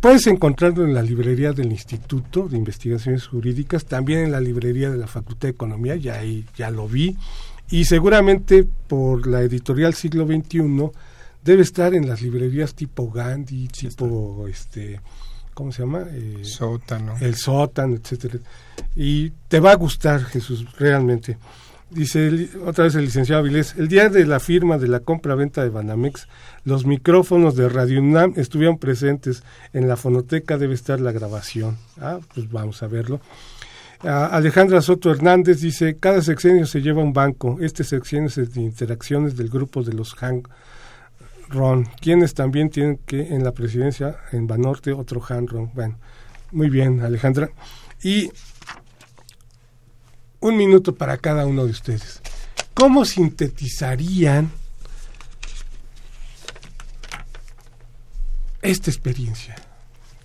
Puedes 0.00 0.26
encontrarlo 0.26 0.86
en 0.86 0.94
la 0.94 1.02
librería 1.02 1.52
del 1.52 1.70
Instituto 1.70 2.48
de 2.48 2.56
Investigaciones 2.56 3.26
Jurídicas, 3.26 3.84
también 3.84 4.20
en 4.20 4.32
la 4.32 4.40
librería 4.40 4.88
de 4.88 4.96
la 4.96 5.06
Facultad 5.06 5.48
de 5.48 5.52
Economía, 5.52 5.96
ya 5.96 6.18
ahí 6.18 6.46
ya 6.56 6.70
lo 6.70 6.88
vi, 6.88 7.18
y 7.68 7.84
seguramente 7.84 8.66
por 8.86 9.26
la 9.26 9.42
editorial 9.42 9.92
Siglo 9.92 10.26
XXI 10.26 10.90
debe 11.44 11.60
estar 11.60 11.92
en 11.94 12.08
las 12.08 12.22
librerías 12.22 12.74
tipo 12.74 13.10
Gandhi, 13.10 13.68
tipo 13.68 14.48
este 14.48 15.00
¿cómo 15.58 15.72
se 15.72 15.82
llama? 15.82 16.04
Eh, 16.12 16.38
sótano. 16.42 17.16
El 17.20 17.34
sótano, 17.34 17.96
etcétera. 17.96 18.38
Y 18.94 19.30
te 19.48 19.58
va 19.58 19.72
a 19.72 19.74
gustar, 19.74 20.22
Jesús, 20.22 20.64
realmente. 20.78 21.36
Dice 21.90 22.48
otra 22.64 22.84
vez 22.84 22.94
el 22.94 23.06
licenciado 23.06 23.40
Avilés, 23.40 23.74
el 23.76 23.88
día 23.88 24.08
de 24.08 24.24
la 24.24 24.38
firma 24.38 24.78
de 24.78 24.86
la 24.86 25.00
compra-venta 25.00 25.64
de 25.64 25.70
Banamex, 25.70 26.28
los 26.62 26.86
micrófonos 26.86 27.56
de 27.56 27.68
Radio 27.68 28.00
UNAM 28.00 28.34
estuvieron 28.36 28.78
presentes. 28.78 29.42
En 29.72 29.88
la 29.88 29.96
fonoteca 29.96 30.58
debe 30.58 30.74
estar 30.74 31.00
la 31.00 31.10
grabación. 31.10 31.76
Ah, 32.00 32.20
pues 32.32 32.48
vamos 32.48 32.80
a 32.84 32.86
verlo. 32.86 33.20
Alejandra 34.04 34.80
Soto 34.80 35.10
Hernández 35.10 35.60
dice, 35.60 35.96
cada 35.98 36.22
sexenio 36.22 36.66
se 36.66 36.82
lleva 36.82 37.02
un 37.02 37.12
banco. 37.12 37.58
Este 37.60 37.82
sexenio 37.82 38.28
es 38.28 38.54
de 38.54 38.60
interacciones 38.60 39.36
del 39.36 39.48
grupo 39.48 39.82
de 39.82 39.92
los 39.92 40.14
Hang 40.14 40.44
Ron, 41.48 41.84
quienes 42.00 42.34
también 42.34 42.70
tienen 42.70 42.98
que 42.98 43.34
en 43.34 43.44
la 43.44 43.52
presidencia 43.52 44.18
en 44.32 44.46
Banorte 44.46 44.92
otro 44.92 45.22
Han 45.28 45.46
Ron. 45.46 45.70
Bueno, 45.74 45.98
muy 46.52 46.68
bien, 46.68 47.00
Alejandra. 47.00 47.50
Y 48.02 48.30
un 50.40 50.56
minuto 50.56 50.94
para 50.94 51.16
cada 51.18 51.46
uno 51.46 51.64
de 51.64 51.70
ustedes. 51.70 52.20
¿Cómo 52.74 53.04
sintetizarían 53.04 54.50
esta 58.62 58.90
experiencia? 58.90 59.56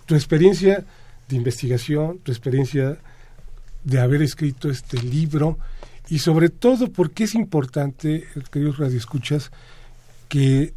Tu 0.05 0.15
experiencia 0.15 0.85
de 1.29 1.35
investigación, 1.35 2.19
tu 2.19 2.31
experiencia 2.31 2.97
de 3.83 3.99
haber 3.99 4.21
escrito 4.21 4.69
este 4.69 5.01
libro 5.01 5.57
y 6.09 6.19
sobre 6.19 6.49
todo 6.49 6.91
porque 6.91 7.23
es 7.23 7.33
importante, 7.33 8.25
queridos 8.51 8.77
radioescuchas, 8.77 9.51
que 10.27 10.73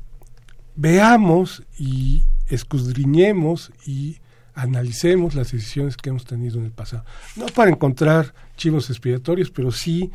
veamos 0.77 1.63
y 1.79 2.25
escudriñemos 2.49 3.73
y 3.87 4.19
analicemos 4.55 5.35
las 5.35 5.53
decisiones 5.53 5.97
que 5.97 6.11
hemos 6.11 6.25
tenido 6.25 6.59
en 6.59 6.67
el 6.67 6.71
pasado. 6.71 7.05
No 7.37 7.47
para 7.47 7.71
encontrar 7.71 8.35
chivos 8.57 8.89
expiatorios, 8.91 9.51
pero 9.51 9.71
sí 9.71 10.11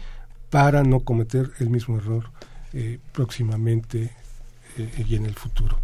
para 0.49 0.84
no 0.84 1.01
cometer 1.01 1.51
el 1.59 1.70
mismo 1.70 1.97
error 1.97 2.32
eh, 2.74 2.99
próximamente 3.12 4.12
eh, 4.78 5.05
y 5.07 5.16
en 5.16 5.26
el 5.26 5.36
futuro. 5.36 5.80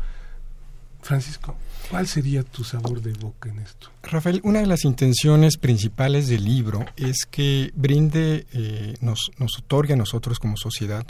Francisco, 1.02 1.56
¿cuál 1.90 2.08
sería 2.08 2.44
tu 2.44 2.64
sabor 2.64 3.02
de 3.02 3.14
boca 3.14 3.50
en 3.50 3.60
esto? 3.60 3.90
Rafael, 4.04 4.42
una 4.44 4.60
de 4.60 4.66
las 4.66 4.84
intenciones 4.84 5.58
principales 5.58 6.28
del 6.28 6.44
libro 6.44 6.84
es 6.98 7.26
que 7.30 7.72
brinde, 7.76 8.46
eh, 8.52 8.96
nos, 9.00 9.32
nos 9.38 9.58
otorgue 9.60 9.94
a 9.94 9.98
nosotros 9.98 10.40
como 10.40 10.58
sociedad 10.58 11.06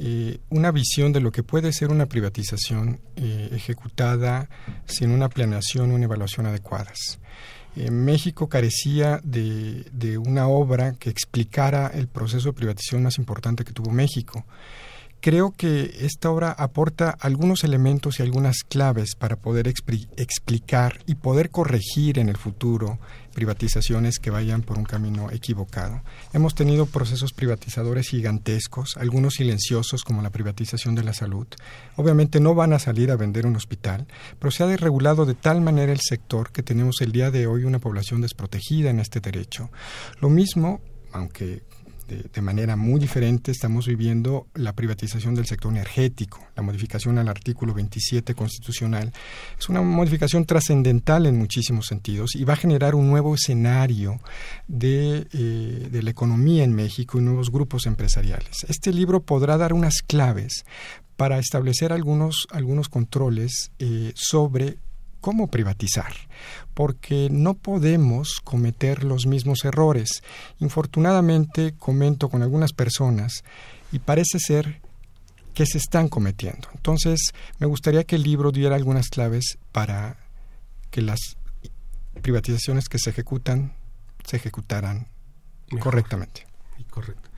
eh, 0.00 0.38
una 0.48 0.70
visión 0.70 1.12
de 1.12 1.20
lo 1.20 1.32
que 1.32 1.42
puede 1.42 1.72
ser 1.72 1.90
una 1.90 2.06
privatización 2.06 3.00
eh, 3.16 3.50
ejecutada 3.52 4.48
sin 4.86 5.10
una 5.10 5.28
planeación 5.28 5.90
o 5.90 5.94
una 5.94 6.04
evaluación 6.04 6.46
adecuadas. 6.46 7.18
México 7.92 8.48
carecía 8.48 9.20
de, 9.22 9.84
de, 9.92 10.18
una 10.18 10.48
obra 10.48 10.94
que 10.94 11.10
explicara 11.10 11.86
el 11.94 12.08
proceso 12.08 12.48
de 12.48 12.52
privatización 12.54 13.04
más 13.04 13.18
importante 13.18 13.64
que 13.64 13.72
tuvo 13.72 13.92
México. 13.92 14.44
Creo 15.20 15.50
que 15.50 15.96
esta 16.00 16.30
obra 16.30 16.52
aporta 16.52 17.10
algunos 17.10 17.64
elementos 17.64 18.18
y 18.18 18.22
algunas 18.22 18.58
claves 18.62 19.16
para 19.16 19.34
poder 19.34 19.66
explicar 19.66 21.00
y 21.06 21.16
poder 21.16 21.50
corregir 21.50 22.20
en 22.20 22.28
el 22.28 22.36
futuro 22.36 23.00
privatizaciones 23.34 24.20
que 24.20 24.30
vayan 24.30 24.62
por 24.62 24.78
un 24.78 24.84
camino 24.84 25.30
equivocado. 25.32 26.02
Hemos 26.32 26.54
tenido 26.54 26.86
procesos 26.86 27.32
privatizadores 27.32 28.08
gigantescos, 28.08 28.96
algunos 28.96 29.34
silenciosos 29.34 30.02
como 30.02 30.22
la 30.22 30.30
privatización 30.30 30.94
de 30.94 31.04
la 31.04 31.12
salud. 31.12 31.46
Obviamente 31.96 32.38
no 32.38 32.54
van 32.54 32.72
a 32.72 32.78
salir 32.78 33.10
a 33.10 33.16
vender 33.16 33.44
un 33.44 33.56
hospital, 33.56 34.06
pero 34.38 34.52
se 34.52 34.62
ha 34.62 34.66
desregulado 34.66 35.26
de 35.26 35.34
tal 35.34 35.60
manera 35.60 35.92
el 35.92 36.00
sector 36.00 36.52
que 36.52 36.62
tenemos 36.62 37.00
el 37.00 37.10
día 37.10 37.32
de 37.32 37.48
hoy 37.48 37.64
una 37.64 37.80
población 37.80 38.20
desprotegida 38.20 38.90
en 38.90 39.00
este 39.00 39.20
derecho. 39.20 39.70
Lo 40.20 40.28
mismo 40.28 40.80
aunque 41.12 41.62
de, 42.08 42.42
manera 42.42 42.76
muy 42.76 42.98
diferente 42.98 43.50
estamos 43.50 43.86
viviendo 43.86 44.46
la 44.54 44.72
privatización 44.72 45.34
del 45.34 45.46
sector 45.46 45.70
energético, 45.70 46.40
la 46.56 46.62
modificación 46.62 47.18
al 47.18 47.28
artículo 47.28 47.74
27 47.74 48.34
constitucional. 48.34 49.12
Es 49.58 49.68
una 49.68 49.82
modificación 49.82 50.46
trascendental 50.46 51.26
en 51.26 51.36
muchísimos 51.36 51.86
sentidos 51.86 52.34
y 52.34 52.44
va 52.44 52.54
a 52.54 52.56
generar 52.56 52.94
un 52.94 53.08
nuevo 53.08 53.34
escenario 53.34 54.20
de, 54.66 55.26
eh, 55.32 55.88
de 55.90 56.02
la 56.02 56.10
economía 56.10 56.64
en 56.64 56.72
México 56.72 57.18
y 57.18 57.22
nuevos 57.22 57.50
grupos 57.50 57.86
empresariales. 57.86 58.64
Este 58.68 58.92
libro 58.92 59.20
podrá 59.20 59.58
dar 59.58 59.74
unas 59.74 60.02
claves 60.06 60.64
para 61.16 61.38
establecer 61.38 61.92
algunos, 61.92 62.46
algunos 62.50 62.88
controles 62.88 63.72
eh, 63.80 64.12
sobre 64.14 64.78
cómo 65.20 65.48
privatizar, 65.48 66.12
porque 66.74 67.28
no 67.30 67.54
podemos 67.54 68.40
cometer 68.42 69.04
los 69.04 69.26
mismos 69.26 69.64
errores. 69.64 70.22
Infortunadamente, 70.58 71.74
comento 71.76 72.28
con 72.28 72.42
algunas 72.42 72.72
personas 72.72 73.44
y 73.92 73.98
parece 73.98 74.38
ser 74.38 74.80
que 75.54 75.66
se 75.66 75.78
están 75.78 76.08
cometiendo. 76.08 76.68
Entonces, 76.74 77.32
me 77.58 77.66
gustaría 77.66 78.04
que 78.04 78.16
el 78.16 78.22
libro 78.22 78.52
diera 78.52 78.76
algunas 78.76 79.08
claves 79.08 79.58
para 79.72 80.16
que 80.90 81.02
las 81.02 81.18
privatizaciones 82.22 82.88
que 82.88 82.98
se 82.98 83.10
ejecutan 83.10 83.74
se 84.24 84.36
ejecutaran 84.36 85.08
correctamente. 85.80 86.46
correcto. 86.90 87.28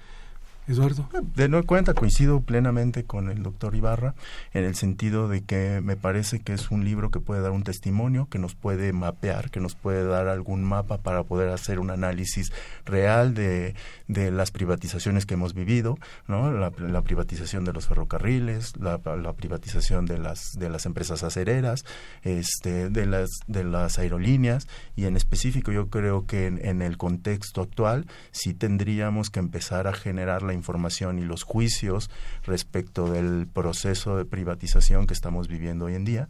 Eduardo. 0.71 1.09
De 1.35 1.49
nueva 1.49 1.67
cuenta, 1.67 1.95
coincido 1.95 2.41
plenamente 2.41 3.05
con 3.05 3.31
el 3.31 3.43
doctor 3.43 3.75
Ibarra 3.75 4.15
en 4.53 4.65
el 4.65 4.75
sentido 4.77 5.29
de 5.29 5.43
que 5.43 5.81
me 5.83 5.97
parece 5.97 6.41
que 6.41 6.53
es 6.53 6.71
un 6.71 6.85
libro 6.85 7.11
que 7.11 7.21
puede 7.21 7.41
dar 7.41 7.51
un 7.51 7.65
testimonio, 7.65 8.29
que 8.31 8.39
nos 8.39 8.55
puede 8.55 8.93
mapear, 8.93 9.51
que 9.51 9.61
nos 9.61 9.75
puede 9.75 10.05
dar 10.05 10.29
algún 10.29 10.63
mapa 10.63 10.99
para 10.99 11.25
poder 11.25 11.49
hacer 11.49 11.79
un 11.81 11.91
análisis 11.91 12.53
real 12.85 13.35
de, 13.35 13.75
de 14.07 14.31
las 14.31 14.51
privatizaciones 14.51 15.27
que 15.27 15.35
hemos 15.35 15.55
vivido, 15.55 15.99
¿no? 16.29 16.53
La, 16.53 16.71
privatización 17.03 17.65
de 17.65 17.73
los 17.73 17.87
ferrocarriles, 17.87 18.77
la, 18.77 18.99
privatización 18.99 20.07
de 20.07 20.19
las, 20.19 20.53
de 20.59 20.69
las 20.69 20.87
empresas 20.87 21.23
acereras, 21.23 21.85
este, 22.23 22.91
de, 22.91 23.07
las, 23.07 23.31
de 23.47 23.65
las 23.65 23.99
aerolíneas, 23.99 24.69
y 24.95 25.07
en 25.07 25.17
específico 25.17 25.73
yo 25.73 25.89
creo 25.89 26.27
que 26.27 26.47
en, 26.47 26.65
en 26.65 26.83
el 26.83 26.97
contexto 26.97 27.63
actual 27.63 28.07
sí 28.31 28.55
tendríamos 28.55 29.31
que 29.31 29.41
empezar 29.41 29.87
a 29.87 29.93
generar 29.93 30.43
la 30.43 30.53
información 30.61 31.19
y 31.19 31.23
los 31.23 31.43
juicios 31.43 32.11
respecto 32.45 33.11
del 33.11 33.47
proceso 33.47 34.17
de 34.17 34.25
privatización 34.25 35.07
que 35.07 35.15
estamos 35.15 35.49
viviendo 35.49 35.87
hoy 35.87 35.95
en 35.95 36.05
día 36.05 36.29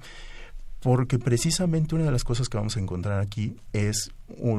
porque 0.80 1.18
precisamente 1.18 1.94
una 1.94 2.04
de 2.04 2.10
las 2.10 2.24
cosas 2.24 2.48
que 2.48 2.56
vamos 2.56 2.76
a 2.76 2.80
encontrar 2.80 3.20
aquí 3.20 3.56
es 3.72 4.12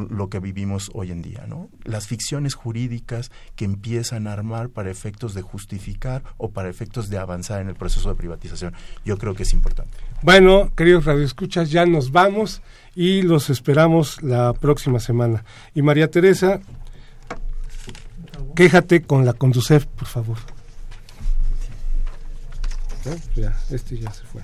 lo 0.10 0.30
que 0.30 0.40
vivimos 0.40 0.92
hoy 0.94 1.12
en 1.12 1.22
día, 1.22 1.46
¿no? 1.48 1.70
Las 1.84 2.08
ficciones 2.08 2.54
jurídicas 2.54 3.32
que 3.56 3.66
empiezan 3.66 4.28
a 4.28 4.34
armar 4.34 4.70
para 4.70 4.92
efectos 4.92 5.34
de 5.34 5.42
justificar 5.42 6.24
o 6.38 6.52
para 6.52 6.70
efectos 6.70 7.10
de 7.10 7.18
avanzar 7.18 7.62
en 7.62 7.70
el 7.70 7.76
proceso 7.76 8.10
de 8.10 8.16
privatización. 8.16 8.74
Yo 9.04 9.18
creo 9.18 9.34
que 9.34 9.44
es 9.44 9.54
importante. 9.54 9.98
Bueno, 10.22 10.72
queridos 10.76 11.06
radioescuchas, 11.06 11.72
ya 11.72 11.86
nos 11.86 12.12
vamos 12.12 12.62
y 12.94 13.24
los 13.24 13.50
esperamos 13.50 14.22
la 14.22 14.54
próxima 14.54 15.00
semana. 15.00 15.44
Y 15.74 15.82
María 15.82 16.12
Teresa, 16.12 16.62
Quéjate 18.56 19.02
con 19.02 19.26
la 19.26 19.34
Conducef, 19.34 19.86
por 19.86 20.08
favor. 20.08 20.38
Ya, 23.36 23.56
este 23.70 23.98
ya 23.98 24.12
se 24.12 24.24
fue. 24.26 24.44